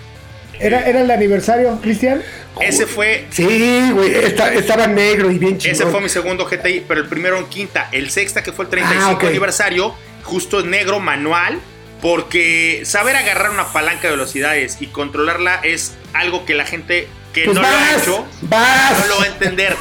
¿Era, 0.59 0.87
¿Era 0.87 1.01
el 1.01 1.11
aniversario, 1.11 1.79
Cristian? 1.81 2.21
Ese 2.61 2.85
fue. 2.85 3.25
Sí, 3.31 3.89
güey, 3.91 4.13
estaba 4.13 4.87
negro 4.87 5.31
y 5.31 5.39
bien 5.39 5.57
chido. 5.57 5.73
Ese 5.73 5.85
fue 5.87 5.99
mi 6.01 6.09
segundo 6.09 6.45
GTI, 6.45 6.85
pero 6.87 7.01
el 7.01 7.07
primero 7.07 7.37
en 7.37 7.45
quinta. 7.47 7.89
El 7.91 8.11
sexta, 8.11 8.43
que 8.43 8.51
fue 8.51 8.65
el 8.65 8.71
35 8.71 9.19
ah, 9.21 9.27
aniversario, 9.27 9.95
justo 10.23 10.59
es 10.59 10.65
negro, 10.65 10.99
manual. 10.99 11.59
Porque 12.03 12.83
saber 12.85 13.15
agarrar 13.15 13.49
una 13.49 13.71
palanca 13.71 14.03
de 14.03 14.11
velocidades 14.11 14.77
y 14.81 14.87
controlarla 14.87 15.55
es 15.63 15.93
algo 16.13 16.45
que 16.45 16.53
la 16.53 16.65
gente 16.65 17.07
que 17.33 17.45
pues 17.45 17.55
no 17.55 17.61
lo 17.61 17.67
ha 17.67 17.95
hecho 17.97 18.27
no 18.41 19.07
lo 19.07 19.17
va 19.19 19.23
a 19.23 19.27
entender. 19.27 19.75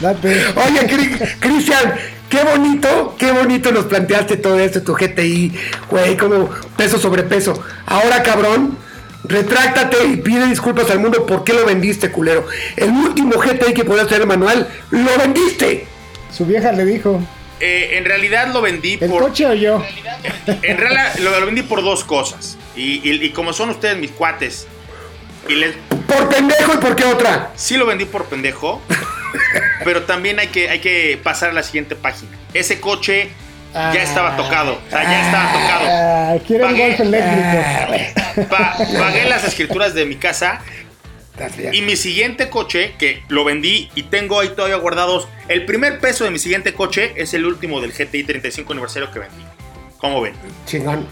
Oye, 0.00 1.26
Cristian, 1.40 1.94
qué 2.28 2.44
bonito, 2.44 3.16
qué 3.18 3.32
bonito 3.32 3.72
nos 3.72 3.86
planteaste 3.86 4.36
todo 4.36 4.60
esto, 4.60 4.82
tu 4.82 4.94
GTI, 4.94 5.58
güey, 5.90 6.16
como 6.18 6.50
peso 6.76 6.98
sobre 6.98 7.22
peso. 7.22 7.60
Ahora, 7.86 8.22
cabrón, 8.22 8.76
Retráctate 9.24 9.96
y 10.06 10.16
pide 10.16 10.46
disculpas 10.46 10.90
al 10.90 11.00
mundo 11.00 11.26
por 11.26 11.44
qué 11.44 11.52
lo 11.52 11.66
vendiste, 11.66 12.10
culero. 12.10 12.46
El 12.76 12.90
último 12.90 13.32
GTI 13.38 13.74
que 13.74 13.84
podías 13.84 14.06
tener 14.06 14.26
manual, 14.26 14.68
lo 14.90 15.18
vendiste. 15.18 15.86
Su 16.32 16.46
vieja 16.46 16.72
le 16.72 16.84
dijo. 16.84 17.20
Eh, 17.60 17.98
en 17.98 18.04
realidad 18.04 18.48
lo 18.52 18.60
vendí 18.60 18.98
¿El 19.00 19.10
por. 19.10 19.22
coche 19.22 19.46
o 19.46 19.54
yo? 19.54 19.84
En 20.46 20.76
realidad 20.78 21.16
lo, 21.18 21.44
vendí 21.46 21.62
por 21.62 21.82
dos 21.82 22.04
cosas. 22.04 22.56
Y, 22.76 23.30
como 23.30 23.52
son 23.52 23.70
ustedes 23.70 23.96
mis 23.98 24.10
cuates. 24.12 24.66
Y 25.48 25.54
les... 25.54 25.74
¿Por 26.06 26.28
pendejo 26.28 26.74
y 26.74 26.76
por 26.76 26.94
qué 26.94 27.04
otra? 27.04 27.50
Sí 27.56 27.76
lo 27.76 27.86
vendí 27.86 28.04
por 28.04 28.26
pendejo. 28.26 28.80
pero 29.84 30.04
también 30.04 30.38
hay 30.38 30.48
que, 30.48 30.68
hay 30.68 30.80
que 30.80 31.18
pasar 31.22 31.50
a 31.50 31.52
la 31.52 31.62
siguiente 31.62 31.96
página. 31.96 32.30
Ese 32.54 32.80
coche 32.80 33.30
ya 33.74 34.02
estaba 34.02 34.36
tocado. 34.36 34.80
O 34.86 34.90
sea, 34.90 35.02
ya 35.02 35.26
estaba 35.26 35.52
tocado. 35.52 35.88
Ah, 35.88 36.36
quiero 36.46 36.68
golf 36.68 37.00
eléctrico. 37.00 38.48
pagué 38.98 39.24
las 39.28 39.44
escrituras 39.44 39.94
de 39.94 40.06
mi 40.06 40.16
casa. 40.16 40.60
Y 41.72 41.82
mi 41.82 41.96
siguiente 41.96 42.48
coche, 42.48 42.94
que 42.98 43.22
lo 43.28 43.44
vendí 43.44 43.90
y 43.94 44.04
tengo 44.04 44.40
ahí 44.40 44.48
todavía 44.50 44.76
guardados. 44.76 45.28
El 45.48 45.64
primer 45.64 46.00
peso 46.00 46.24
de 46.24 46.30
mi 46.30 46.38
siguiente 46.38 46.74
coche 46.74 47.12
es 47.16 47.34
el 47.34 47.46
último 47.46 47.80
del 47.80 47.92
GTI 47.92 48.24
35 48.24 48.72
aniversario 48.72 49.10
que 49.10 49.20
vendí. 49.20 49.44
¿Cómo 49.98 50.20
ven? 50.20 50.34
Chingón. 50.66 51.06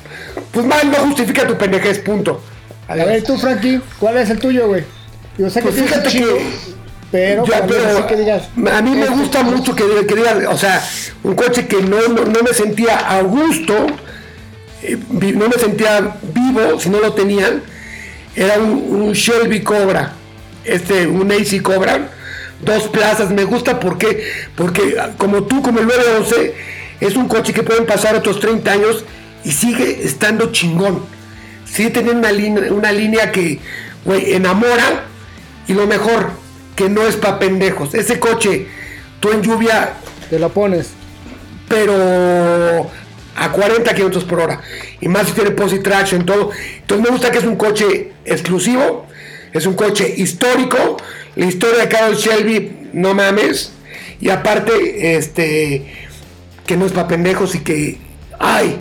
Pues 0.53 0.65
mal, 0.67 0.91
no 0.91 0.99
justifica 0.99 1.47
tu 1.47 1.57
pendejez, 1.57 1.99
punto. 2.01 2.43
A 2.89 2.95
ver, 2.95 3.25
tú, 3.25 3.37
Frankie, 3.37 3.81
¿cuál 3.99 4.17
es 4.19 4.31
el 4.31 4.39
tuyo, 4.39 4.69
güey? 4.69 4.85
Yo 5.39 5.51
sé 5.51 5.61
que 5.61 5.69
pues 5.69 5.83
fíjate 5.83 6.09
que 6.09 6.77
pero, 7.11 7.45
a 7.45 8.83
mí 8.83 8.91
me 8.91 9.07
gusta 9.09 9.43
mucho 9.45 9.77
que, 9.77 9.85
diga, 9.85 10.51
o 10.51 10.59
sea, 10.59 10.83
un 11.23 11.37
coche 11.37 11.67
que 11.69 11.81
no, 11.81 12.09
no, 12.09 12.43
me 12.43 12.53
sentía 12.53 12.97
a 12.97 13.23
gusto, 13.23 13.87
eh, 14.83 14.99
no 15.11 15.49
me 15.49 15.57
sentía 15.57 16.17
vivo 16.35 16.81
si 16.81 16.91
no 16.91 16.99
lo 16.99 17.13
tenían, 17.13 17.63
era 18.35 18.59
un, 18.59 19.13
Shelby 19.13 19.63
Cobra, 19.63 20.15
este, 20.67 21.07
un 21.07 21.31
AC 21.31 21.63
Cobra, 21.63 22.11
dos 22.61 22.89
plazas. 22.89 23.31
Me 23.31 23.45
gusta 23.45 23.81
porque, 23.81 24.31
porque 24.55 24.97
como 25.17 25.45
tú, 25.45 25.63
como 25.63 25.81
el 25.81 25.87
911, 25.87 26.55
es 27.01 27.17
un 27.17 27.29
coche 27.29 27.53
que 27.53 27.63
pueden 27.63 27.87
pasar 27.87 28.15
otros 28.15 28.41
30 28.41 28.73
años 28.73 29.05
y 29.45 29.53
sigue 29.53 30.05
estando 30.05 30.53
chingón. 30.53 31.03
Sigue 31.65 31.91
teniendo 31.91 32.21
una 32.21 32.33
línea, 32.33 32.73
una 32.73 32.93
línea 32.93 33.33
que, 33.33 33.59
güey, 34.05 34.35
enamora 34.35 35.05
y 35.67 35.75
lo 35.75 35.87
mejor, 35.87 36.31
que 36.75 36.89
no 36.89 37.03
es 37.03 37.17
para 37.17 37.39
pendejos. 37.39 37.95
Ese 37.95 38.21
coche, 38.21 38.67
tú 39.21 39.31
en 39.33 39.43
lluvia... 39.43 39.95
Te 40.31 40.39
lo 40.39 40.49
pones. 40.49 40.91
Pero 41.69 42.91
a 43.37 43.53
40 43.53 43.95
kilómetros 43.95 44.25
por 44.25 44.41
hora. 44.41 44.61
Y 45.01 45.09
más 45.09 45.29
si 45.29 45.33
tiene 45.33 45.51
posi 45.51 45.81
traction, 45.81 46.25
todo. 46.25 46.51
Entonces 46.79 47.05
me 47.05 47.11
gusta 47.11 47.31
que 47.31 47.39
es 47.39 47.45
un 47.45 47.57
coche 47.57 48.13
exclusivo, 48.25 49.07
es 49.59 49.67
un 49.67 49.75
coche 49.75 50.15
histórico. 50.17 50.97
La 51.35 51.47
historia 51.47 51.83
de 51.83 51.89
Carol 51.89 52.17
Shelby, 52.17 52.91
no 52.93 53.15
mames. 53.15 53.73
Y 54.21 54.31
aparte, 54.31 55.17
este, 55.17 55.87
que 56.67 56.77
no 56.77 56.87
es 56.87 56.93
para 56.93 57.09
pendejos 57.09 57.55
y 57.55 57.61
que, 57.61 57.99
ay, 58.39 58.79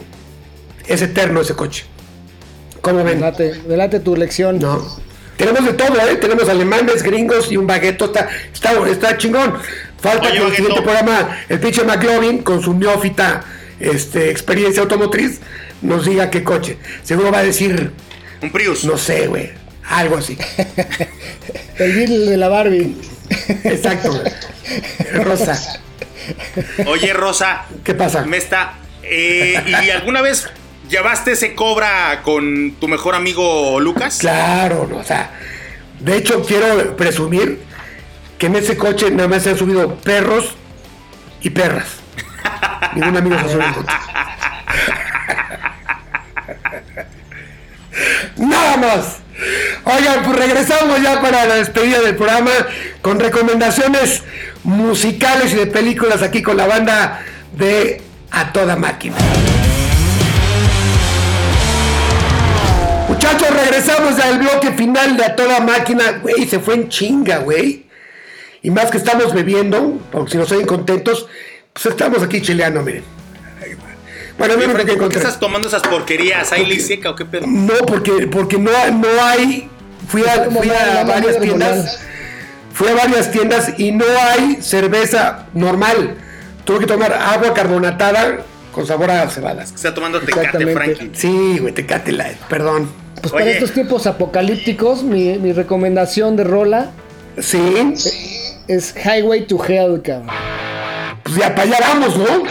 es 0.87 1.01
eterno 1.01 1.41
ese 1.41 1.53
coche. 1.53 1.85
¿Cómo 2.81 3.03
ven? 3.03 3.19
Delate, 3.67 3.99
tu 3.99 4.15
lección. 4.15 4.59
No. 4.59 4.85
Tenemos 5.37 5.65
de 5.65 5.73
todo, 5.73 5.99
¿eh? 6.07 6.15
Tenemos 6.15 6.47
alemanes, 6.47 7.03
gringos 7.03 7.51
y 7.51 7.57
un 7.57 7.67
bagueto. 7.67 8.05
Está, 8.05 8.29
está, 8.53 8.87
está 8.87 9.17
chingón. 9.17 9.55
Falta 9.99 10.31
que 10.31 10.37
el 10.37 10.55
siguiente 10.55 10.81
programa, 10.81 11.37
el 11.49 11.59
pinche 11.59 11.83
McLovin, 11.83 12.43
con 12.43 12.61
su 12.61 12.73
neófita 12.73 13.43
este, 13.79 14.29
experiencia 14.29 14.83
automotriz, 14.83 15.39
nos 15.81 16.05
diga 16.05 16.29
qué 16.29 16.43
coche. 16.43 16.77
Seguro 17.03 17.31
va 17.31 17.39
a 17.39 17.43
decir. 17.43 17.91
Un 18.41 18.51
Prius. 18.51 18.85
No 18.85 18.97
sé, 18.97 19.27
güey. 19.27 19.64
Algo 19.89 20.17
así. 20.17 20.37
El 21.77 21.93
Beetle 21.93 22.29
de 22.29 22.37
la 22.37 22.49
Barbie. 22.49 22.95
Exacto. 23.63 24.23
Rosa. 25.13 25.81
Oye, 26.87 27.13
Rosa. 27.13 27.65
¿Qué 27.83 27.93
pasa? 27.93 28.25
Me 28.25 28.37
está. 28.37 28.73
Eh, 29.03 29.61
¿Y 29.83 29.89
alguna 29.89 30.21
vez 30.21 30.49
llevaste 30.89 31.33
ese 31.33 31.53
cobra 31.55 32.21
con 32.23 32.75
tu 32.79 32.87
mejor 32.87 33.15
amigo 33.15 33.79
Lucas? 33.79 34.17
Claro, 34.19 34.89
o 34.93 35.03
sea. 35.03 35.31
De 35.99 36.17
hecho, 36.17 36.41
quiero 36.43 36.95
presumir 36.95 37.61
que 38.37 38.47
en 38.47 38.55
ese 38.55 38.77
coche 38.77 39.11
nada 39.11 39.27
más 39.29 39.43
se 39.43 39.51
han 39.51 39.57
subido 39.57 39.95
perros 39.95 40.55
y 41.41 41.49
perras. 41.51 41.87
Ningún 42.95 43.17
amigo 43.17 43.37
se 43.39 43.49
subido 43.49 43.85
Nada 48.37 48.77
más. 48.77 49.19
Oigan, 49.85 50.23
pues 50.23 50.35
regresamos 50.37 50.99
ya 50.99 51.21
para 51.21 51.45
la 51.45 51.55
despedida 51.55 52.01
del 52.01 52.15
programa 52.15 52.51
con 53.03 53.19
recomendaciones 53.19 54.23
musicales 54.63 55.53
y 55.53 55.57
de 55.57 55.67
películas 55.67 56.23
aquí 56.23 56.41
con 56.41 56.57
la 56.57 56.65
banda 56.65 57.23
de 57.55 58.01
A 58.31 58.51
Toda 58.51 58.75
Máquina. 58.75 59.15
Muchachos, 63.07 63.47
regresamos 63.51 64.19
al 64.19 64.39
bloque 64.39 64.71
final 64.71 65.17
de 65.17 65.23
A 65.23 65.35
Toda 65.35 65.59
Máquina. 65.59 66.19
Güey, 66.19 66.47
se 66.47 66.59
fue 66.59 66.73
en 66.73 66.89
chinga, 66.89 67.37
güey. 67.37 67.85
Y 68.63 68.71
más 68.71 68.89
que 68.89 68.97
estamos 68.97 69.35
bebiendo, 69.35 69.99
porque 70.11 70.31
si 70.31 70.37
nos 70.39 70.51
oyen 70.51 70.65
contentos, 70.65 71.27
pues 71.73 71.85
estamos 71.85 72.23
aquí 72.23 72.41
chileando, 72.41 72.81
miren. 72.81 73.03
Bueno, 74.39 74.55
¿Por, 74.55 74.97
¿por 74.97 75.09
qué 75.09 75.17
estás 75.17 75.39
tomando 75.39 75.67
esas 75.67 75.83
porquerías? 75.83 76.51
¿Hay 76.51 76.65
ley 76.65 76.79
seca 76.79 77.11
o 77.11 77.15
qué 77.15 77.23
pedo? 77.23 77.45
No, 77.47 77.73
porque, 77.87 78.27
porque 78.27 78.57
no, 78.57 78.71
no 78.91 79.07
hay. 79.23 79.69
Fui 80.07 80.23
a, 80.23 80.49
fui 80.49 80.69
a 80.69 81.03
varias 81.03 81.39
tiendas. 81.39 81.99
Fui 82.73 82.87
a 82.89 82.95
varias 82.95 83.31
tiendas 83.31 83.79
y 83.79 83.91
no 83.91 84.05
hay 84.05 84.61
cerveza 84.61 85.47
normal. 85.53 86.17
Tuve 86.65 86.79
que 86.79 86.87
tomar 86.87 87.13
agua 87.13 87.53
carbonatada 87.53 88.39
con 88.71 88.85
sabor 88.85 89.11
a 89.11 89.29
cebadas. 89.29 89.71
Está 89.73 89.93
tomando 89.93 90.19
tecate, 90.19 90.73
Frankie. 90.73 91.11
Sí, 91.13 91.59
güey, 91.59 91.73
tecate 91.73 92.11
light, 92.11 92.37
perdón. 92.49 92.89
Pues 93.21 93.31
para 93.31 93.49
estos 93.49 93.71
tiempos 93.71 94.07
apocalípticos, 94.07 95.03
mi, 95.03 95.37
mi 95.37 95.53
recomendación 95.53 96.35
de 96.35 96.43
rola. 96.43 96.91
Sí. 97.39 97.93
Es 98.67 98.93
Highway 98.95 99.47
to 99.47 99.63
Hell, 99.63 100.01
cabrón 100.01 100.29
pues 101.25 101.37
ya 101.37 101.55
para 101.55 101.63
allá 101.63 101.77
vamos, 101.81 102.17
¿no? 102.17 102.43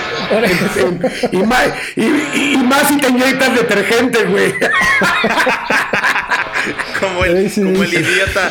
y, 1.32 1.36
más, 1.44 1.68
y, 1.94 2.56
más 2.56 2.88
si 2.88 2.98
te 2.98 3.08
inyectas 3.08 3.54
detergente, 3.54 4.24
güey. 4.24 4.52
como, 7.04 7.24
el, 7.24 7.52
como 7.52 7.82
el 7.82 7.94
idiota. 7.94 8.50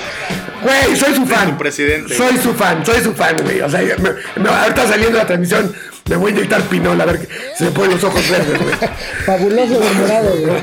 Güey, 0.62 0.96
soy 0.96 1.16
su 1.16 1.26
fan. 1.26 1.58
presidente. 1.58 2.16
Soy 2.16 2.38
su 2.38 2.54
fan, 2.54 2.86
soy 2.86 3.02
su 3.02 3.14
fan, 3.14 3.36
güey. 3.44 3.62
O 3.62 3.70
sea, 3.70 3.82
me, 3.82 4.50
ahorita 4.50 4.88
saliendo 4.88 5.18
la 5.18 5.28
transmisión, 5.28 5.74
me 6.10 6.16
voy 6.16 6.32
a 6.32 6.36
inyectar 6.36 6.62
pinol 6.64 7.00
a 7.00 7.06
ver 7.06 7.28
si 7.58 7.66
me 7.66 7.72
ponen 7.72 7.92
los 7.92 8.04
ojos 8.04 8.30
verdes, 8.30 8.62
güey. 8.62 8.76
Fabuloso 9.26 9.80
de 9.80 9.92
morado, 9.92 10.38
güey. 10.38 10.62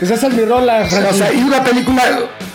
Pues 0.00 0.10
esa 0.10 0.28
es 0.28 0.34
mi 0.34 0.44
rola. 0.44 0.88
O 1.10 1.12
sea, 1.12 1.32
y 1.32 1.42
una 1.42 1.62
película, 1.62 2.02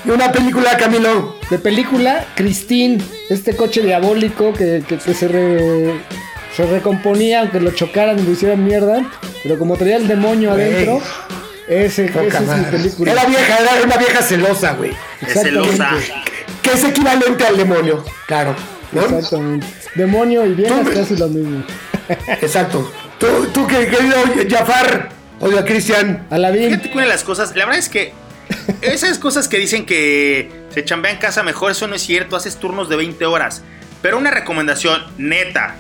y 0.04 0.10
una 0.10 0.32
película, 0.32 0.76
Camilo. 0.78 1.38
De 1.50 1.60
película, 1.60 2.26
Christine, 2.36 2.98
este 3.30 3.56
coche 3.56 3.82
diabólico 3.82 4.52
que, 4.52 4.84
que, 4.88 5.00
se, 5.00 5.14
se 5.14 6.66
recomponía 6.66 7.42
aunque 7.42 7.60
lo 7.60 7.70
chocaran 7.72 8.18
y 8.18 8.24
lo 8.24 8.32
hicieran 8.32 8.66
mierda. 8.66 9.06
Pero 9.44 9.60
como 9.60 9.78
traía 9.78 9.98
el 9.98 10.08
demonio 10.08 10.54
adentro, 10.54 11.00
ese, 11.68 12.06
esa 12.06 12.40
es 12.40 12.58
mi 12.58 12.64
película. 12.66 13.12
Era 13.12 13.26
vieja, 13.26 13.58
era 13.58 13.84
una 13.84 13.98
vieja 13.98 14.22
celosa, 14.22 14.74
güey. 14.74 14.92
Celosa. 15.28 15.92
Que 16.62 16.74
es 16.74 16.84
equivalente 16.84 17.46
al 17.46 17.58
demonio, 17.58 18.04
claro. 18.28 18.56
Exactamente. 18.94 19.68
Demonio 19.96 20.46
y 20.46 20.54
vieja 20.54 20.82
es 20.82 20.90
casi 20.90 21.18
lo 21.18 21.28
mismo. 21.28 21.64
Exacto. 22.42 22.92
Tú, 23.20 23.48
tú 23.54 23.68
querido 23.68 24.16
Jafar, 24.50 25.10
Oiga, 25.40 25.66
Cristian. 25.66 26.26
Aladín. 26.30 26.70
Fíjate 26.70 26.90
que 26.90 26.94
una 26.94 27.04
de 27.04 27.10
las 27.10 27.24
cosas, 27.24 27.56
la 27.56 27.66
verdad 27.66 27.80
es 27.80 27.90
que 27.90 28.14
esas 28.82 29.20
cosas 29.20 29.48
que 29.48 29.58
dicen 29.58 29.86
que 29.86 30.50
se 30.74 30.84
chambea 30.86 31.12
en 31.12 31.18
casa 31.18 31.44
mejor, 31.44 31.72
eso 31.72 31.88
no 31.88 31.96
es 31.96 32.02
cierto, 32.02 32.36
haces 32.36 32.58
turnos 32.58 32.90
de 32.90 32.96
20 32.96 33.26
horas. 33.26 33.64
Pero 34.02 34.18
una 34.18 34.32
recomendación 34.32 35.04
neta, 35.18 35.76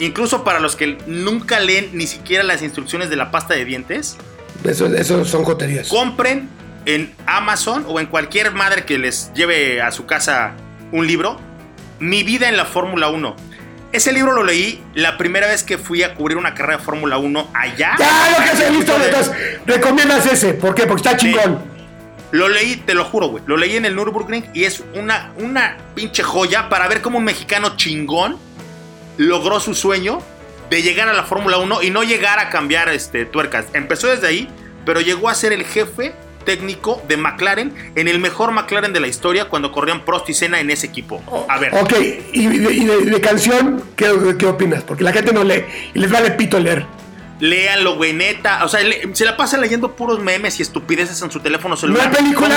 incluso 0.00 0.44
para 0.44 0.60
los 0.60 0.76
que 0.76 0.98
nunca 1.06 1.60
leen 1.60 1.90
ni 1.92 2.06
siquiera 2.06 2.42
las 2.42 2.62
instrucciones 2.62 3.10
de 3.10 3.16
la 3.16 3.30
pasta 3.30 3.54
de 3.54 3.64
dientes. 3.64 4.16
Eso, 4.62 5.24
son 5.24 5.44
joterías. 5.44 5.88
Compren 5.88 6.48
en 6.86 7.14
Amazon 7.26 7.84
o 7.88 8.00
en 8.00 8.06
cualquier 8.06 8.52
madre 8.52 8.84
que 8.84 8.98
les 8.98 9.32
lleve 9.34 9.80
a 9.80 9.90
su 9.90 10.06
casa 10.06 10.52
un 10.92 11.06
libro, 11.06 11.40
Mi 11.98 12.22
vida 12.22 12.48
en 12.48 12.56
la 12.56 12.64
Fórmula 12.64 13.08
1. 13.08 13.36
Ese 13.92 14.12
libro 14.12 14.32
lo 14.32 14.42
leí 14.42 14.82
la 14.94 15.16
primera 15.16 15.46
vez 15.46 15.62
que 15.62 15.78
fui 15.78 16.02
a 16.02 16.14
cubrir 16.14 16.36
una 16.36 16.54
carrera 16.54 16.78
de 16.78 16.84
Fórmula 16.84 17.16
1 17.16 17.50
allá. 17.54 17.94
Ya, 17.98 18.30
lo 18.30 18.44
que 18.44 18.50
has 18.50 18.72
visto, 18.72 18.96
entonces, 19.02 19.32
recomiendas 19.66 20.26
ese. 20.26 20.54
¿Por 20.54 20.74
qué? 20.74 20.86
Porque 20.86 21.08
está 21.08 21.16
chingón. 21.16 21.62
Lo 22.32 22.48
leí, 22.48 22.76
te 22.76 22.94
lo 22.94 23.04
juro, 23.04 23.28
güey. 23.28 23.44
Lo 23.46 23.56
leí 23.56 23.76
en 23.76 23.84
el 23.84 23.94
Nürburgring 23.94 24.46
y 24.52 24.64
es 24.64 24.82
una, 24.94 25.32
una 25.36 25.76
pinche 25.94 26.24
joya 26.24 26.68
para 26.68 26.88
ver 26.88 27.00
cómo 27.00 27.18
un 27.18 27.24
mexicano 27.24 27.76
chingón 27.76 28.36
logró 29.16 29.60
su 29.60 29.74
sueño 29.74 30.20
de 30.70 30.82
llegar 30.82 31.08
a 31.08 31.12
la 31.12 31.24
Fórmula 31.24 31.58
1 31.58 31.82
y 31.82 31.90
no 31.90 32.02
llegar 32.02 32.38
a 32.38 32.50
cambiar 32.50 32.88
este, 32.88 33.24
tuercas. 33.24 33.66
Empezó 33.72 34.08
desde 34.08 34.26
ahí, 34.26 34.48
pero 34.84 35.00
llegó 35.00 35.28
a 35.28 35.34
ser 35.34 35.52
el 35.52 35.64
jefe 35.64 36.14
técnico 36.44 37.02
de 37.08 37.16
McLaren 37.16 37.74
en 37.94 38.08
el 38.08 38.18
mejor 38.18 38.52
McLaren 38.52 38.92
de 38.92 39.00
la 39.00 39.06
historia 39.06 39.48
cuando 39.48 39.72
corrían 39.72 40.04
Prost 40.04 40.28
y 40.28 40.34
Senna 40.34 40.60
en 40.60 40.70
ese 40.70 40.86
equipo. 40.86 41.22
A 41.48 41.58
ver. 41.58 41.74
Ok, 41.74 41.92
y 42.32 42.46
de, 42.46 43.20
canción, 43.20 43.82
¿qué, 43.96 44.10
opinas? 44.46 44.82
Porque 44.84 45.04
la 45.04 45.12
gente 45.12 45.32
no 45.32 45.42
lee 45.42 45.64
y 45.94 45.98
les 45.98 46.10
vale 46.10 46.30
pito 46.32 46.58
leer. 46.60 46.86
Léanlo, 47.44 47.96
güey, 47.96 48.14
neta. 48.14 48.64
O 48.64 48.68
sea, 48.68 48.80
se 49.12 49.24
la 49.26 49.36
pasa 49.36 49.58
leyendo 49.58 49.94
puros 49.94 50.18
memes 50.18 50.58
y 50.60 50.62
estupideces 50.62 51.20
en 51.20 51.30
su 51.30 51.40
teléfono 51.40 51.76
celular. 51.76 52.10
¿No 52.10 52.16
hay 52.16 52.22
película? 52.22 52.48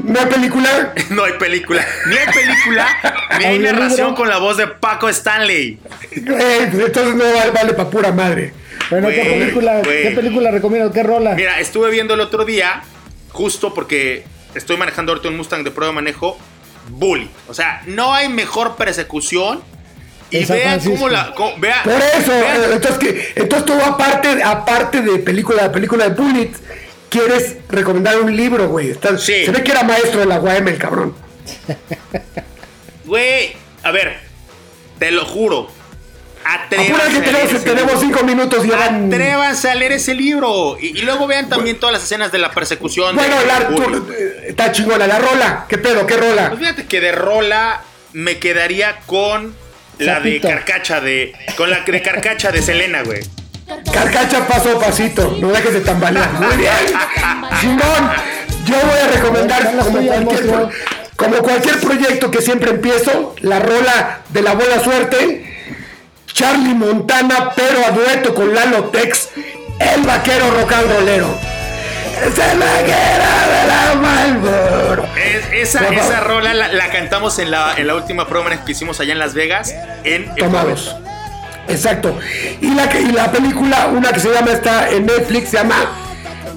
¿No 0.00 0.18
hay, 0.18 0.26
película? 0.26 0.94
no 1.10 1.24
hay 1.24 1.32
película. 1.34 1.86
Ni 2.06 2.16
hay 2.16 2.26
película, 2.32 2.86
ni 3.38 3.44
hay 3.44 3.58
narración 3.58 4.14
con 4.14 4.30
la 4.30 4.38
voz 4.38 4.56
de 4.56 4.66
Paco 4.66 5.10
Stanley. 5.10 5.78
entonces 6.10 7.14
no 7.14 7.34
vale, 7.34 7.50
vale 7.50 7.74
para 7.74 7.90
pura 7.90 8.12
madre. 8.12 8.54
Bueno, 8.88 9.08
¿qué 9.08 9.24
película, 9.24 9.82
¿qué 9.82 10.12
película 10.14 10.50
recomiendo? 10.50 10.90
¿Qué 10.90 11.02
rola? 11.02 11.34
Mira, 11.34 11.60
estuve 11.60 11.90
viendo 11.90 12.14
el 12.14 12.20
otro 12.20 12.46
día, 12.46 12.84
justo 13.28 13.74
porque 13.74 14.24
estoy 14.54 14.78
manejando 14.78 15.12
ahorita 15.12 15.28
un 15.28 15.36
Mustang 15.36 15.64
de 15.64 15.70
prueba 15.70 15.90
de 15.92 15.96
manejo, 15.96 16.38
Bully. 16.88 17.28
O 17.46 17.52
sea, 17.52 17.82
no 17.86 18.14
hay 18.14 18.30
mejor 18.30 18.76
persecución. 18.76 19.60
Y 20.32 20.44
vean 20.44 20.80
cómo 20.80 21.08
la. 21.08 21.34
Por 21.34 21.52
eso, 22.18 22.32
entonces, 22.72 22.98
que, 22.98 23.32
entonces 23.36 23.66
tú, 23.66 23.80
aparte, 23.80 24.42
aparte 24.42 25.02
de 25.02 25.18
película, 25.18 25.70
película 25.70 26.08
de 26.08 26.14
Bullet, 26.14 26.50
quieres 27.08 27.56
recomendar 27.68 28.20
un 28.20 28.34
libro, 28.34 28.68
güey. 28.68 28.94
Se 29.18 29.50
ve 29.50 29.62
que 29.62 29.70
era 29.70 29.82
maestro 29.82 30.20
de 30.20 30.26
la 30.26 30.40
UAM, 30.40 30.68
el 30.68 30.78
cabrón. 30.78 31.14
Güey, 33.04 33.54
a 33.82 33.90
ver, 33.90 34.16
te 34.98 35.10
lo 35.10 35.24
juro 35.26 35.68
Atrévanse, 36.44 37.20
que 37.20 37.20
tenemos, 37.20 37.64
tenemos 37.64 38.00
cinco 38.00 38.24
minutos. 38.24 38.64
Y 38.66 38.72
Atrévanse 38.72 39.70
a 39.70 39.74
leer 39.74 39.92
ese 39.92 40.14
libro. 40.14 40.76
Y, 40.80 41.00
luego 41.02 41.26
vean 41.26 41.48
también 41.48 41.78
todas 41.78 41.92
las 41.92 42.02
escenas 42.02 42.32
de 42.32 42.38
la 42.38 42.50
persecución. 42.50 43.14
Bueno, 43.14 43.36
la, 43.46 43.68
está 44.46 44.72
chingona. 44.72 45.06
La 45.06 45.18
rola. 45.18 45.66
¿Qué 45.68 45.78
pedo? 45.78 46.06
¿Qué 46.06 46.16
rola? 46.16 46.48
Pues 46.48 46.60
fíjate 46.60 46.86
que 46.86 47.00
de 47.00 47.12
rola 47.12 47.82
me 48.12 48.38
quedaría 48.38 49.00
con 49.06 49.54
la 49.98 50.20
de 50.20 50.40
carcacha 50.40 51.00
de. 51.00 51.32
Con 51.56 51.70
la 51.70 51.80
de 51.80 52.02
carcacha 52.02 52.50
de 52.50 52.62
Selena, 52.62 53.02
güey. 53.02 53.20
Carcacha 53.92 54.46
paso 54.46 54.76
a 54.76 54.80
pasito. 54.80 55.36
No 55.40 55.48
dejes 55.48 55.74
de 55.74 55.80
tambalear. 55.80 56.32
Muy 56.40 56.56
bien. 56.56 56.72
Simón, 57.60 58.10
yo 58.66 58.76
voy 58.76 58.98
a 58.98 59.08
recomendar 59.08 59.76
como 59.76 60.06
cualquier, 60.06 60.68
como 61.16 61.36
cualquier 61.38 61.80
proyecto 61.80 62.30
que 62.30 62.42
siempre 62.42 62.70
empiezo, 62.70 63.34
la 63.40 63.60
rola 63.60 64.20
de 64.28 64.42
la 64.42 64.54
buena 64.54 64.80
suerte. 64.82 65.48
Charlie 66.26 66.74
Montana, 66.74 67.52
pero 67.54 67.84
a 67.86 67.90
dueto 67.90 68.34
con 68.34 68.54
Lalo 68.54 68.84
Tex, 68.84 69.28
el 69.78 70.02
vaquero 70.02 70.50
rock 70.50 70.72
and 70.72 70.92
rollero. 70.92 71.51
Es 72.22 72.38
el 72.38 72.58
vaquero 72.58 73.24
de 73.50 73.66
la 73.66 73.94
Malboro. 74.00 75.04
esa, 75.52 75.88
esa 75.88 76.20
rola 76.20 76.54
la, 76.54 76.90
cantamos 76.90 77.38
en 77.38 77.50
la, 77.50 77.74
en 77.76 77.86
la 77.86 77.94
última 77.94 78.26
prueba 78.28 78.64
que 78.64 78.72
hicimos 78.72 79.00
allá 79.00 79.12
en 79.12 79.18
Las 79.18 79.34
Vegas. 79.34 79.74
En 80.04 80.32
Tomados. 80.36 80.94
Exacto. 81.68 82.18
Y 82.60 82.74
la, 82.74 82.84
y 82.96 83.12
la 83.12 83.30
película, 83.32 83.86
una 83.86 84.12
que 84.12 84.20
se 84.20 84.32
llama, 84.32 84.52
está 84.52 84.90
en 84.90 85.06
Netflix, 85.06 85.50
se 85.50 85.58
llama 85.58 85.76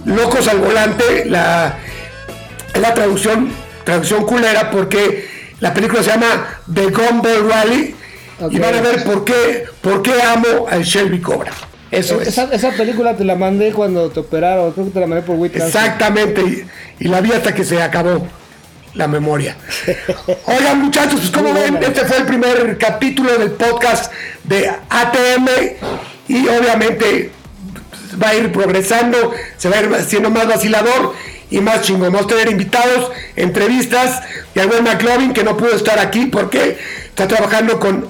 Locos 0.05 0.47
al 0.47 0.59
Volante. 0.59 1.25
La, 1.25 1.75
la 2.79 2.93
traducción, 2.93 3.51
traducción 3.83 4.25
culera 4.25 4.69
porque 4.69 5.27
la 5.59 5.73
película 5.73 6.03
se 6.03 6.11
llama 6.11 6.59
The 6.71 6.85
Gumball 6.87 7.49
Rally. 7.49 7.95
Y 8.51 8.59
van 8.59 8.75
a 8.75 8.81
ver 8.81 9.03
por 9.03 9.23
qué, 9.23 9.65
por 9.81 10.01
qué 10.01 10.21
amo 10.21 10.67
al 10.69 10.83
Shelby 10.83 11.21
Cobra. 11.21 11.51
Eso 11.95 12.21
esa, 12.21 12.43
es. 12.43 12.53
esa 12.53 12.71
película 12.71 13.15
te 13.15 13.23
la 13.23 13.35
mandé 13.35 13.71
cuando 13.71 14.09
te 14.09 14.19
operaron, 14.19 14.71
creo 14.71 14.85
que 14.85 14.91
te 14.91 14.99
la 14.99 15.07
mandé 15.07 15.23
por 15.23 15.35
WeTransfer. 15.37 15.81
Exactamente, 15.81 16.65
y, 16.99 17.07
la 17.07 17.21
vi 17.21 17.31
hasta 17.31 17.53
que 17.53 17.63
se 17.63 17.81
acabó 17.81 18.27
la 18.93 19.07
memoria. 19.07 19.57
Oigan, 20.45 20.81
muchachos, 20.81 21.19
pues 21.19 21.31
como 21.31 21.53
ven, 21.53 21.77
este 21.81 22.05
fue 22.05 22.17
el 22.17 22.25
primer 22.25 22.77
capítulo 22.77 23.37
del 23.37 23.51
podcast 23.51 24.11
de 24.43 24.69
ATM 24.69 25.47
y 26.27 26.47
obviamente 26.47 27.31
va 28.21 28.29
a 28.29 28.35
ir 28.35 28.51
progresando, 28.51 29.33
se 29.57 29.69
va 29.69 29.77
a 29.77 29.81
ir 29.81 29.95
siendo 30.05 30.29
más 30.29 30.47
vacilador 30.47 31.13
y 31.49 31.59
más 31.59 31.81
chingón. 31.81 32.11
Vamos 32.11 32.25
a 32.25 32.35
tener 32.35 32.49
invitados, 32.49 33.11
entrevistas 33.35 34.21
y 34.53 34.59
a 34.59 34.65
buen 34.65 34.83
McLovin 34.83 35.33
que 35.33 35.43
no 35.43 35.57
pudo 35.57 35.75
estar 35.75 35.99
aquí 35.99 36.27
porque 36.27 36.77
está 37.07 37.27
trabajando 37.27 37.79
con 37.79 38.09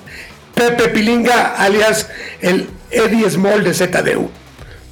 Pepe 0.53 0.89
Pilinga, 0.89 1.55
alias 1.57 2.09
el 2.41 2.69
Eddie 2.91 3.29
Small 3.29 3.63
de 3.63 3.73
ZDU. 3.73 4.29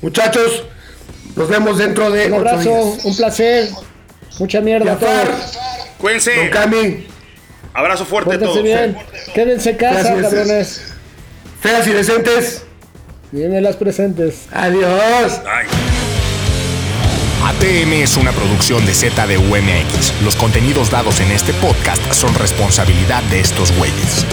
Muchachos, 0.02 0.64
nos 1.36 1.50
vemos 1.50 1.78
dentro 1.78 2.12
de. 2.12 2.28
Un 2.28 2.34
abrazo, 2.34 2.98
un 3.04 3.16
placer. 3.16 3.70
Mucha 4.39 4.62
mierda 4.62 4.94
a 4.94 4.98
todos. 5.00 5.58
Cuídense. 5.98 6.36
Don 6.36 6.50
Cami. 6.50 7.08
Abrazo 7.74 8.06
fuerte 8.06 8.36
a 8.36 8.39
todos. 8.39 8.62
bien. 8.62 8.98
Quédense 9.34 9.72
en 9.72 9.78
casa, 9.78 10.16
cabrones. 10.22 10.94
Feas 11.62 11.88
y 11.88 11.91
decentes. 11.91 12.64
Vienen 13.32 13.64
las 13.64 13.78
presentes. 13.78 14.46
Adiós. 14.52 15.41
ATM 17.46 17.94
es 17.94 18.16
una 18.16 18.32
producción 18.32 18.86
de 18.86 18.94
ZDUMX. 18.94 20.22
Los 20.24 20.36
contenidos 20.36 20.91
dados 20.91 21.20
en 21.20 21.32
este 21.32 21.54
podcast 21.54 22.14
son 22.14 22.34
responsabilidad 22.36 23.24
de 23.24 23.39
estos 23.39 23.76
güeyes. 23.78 24.26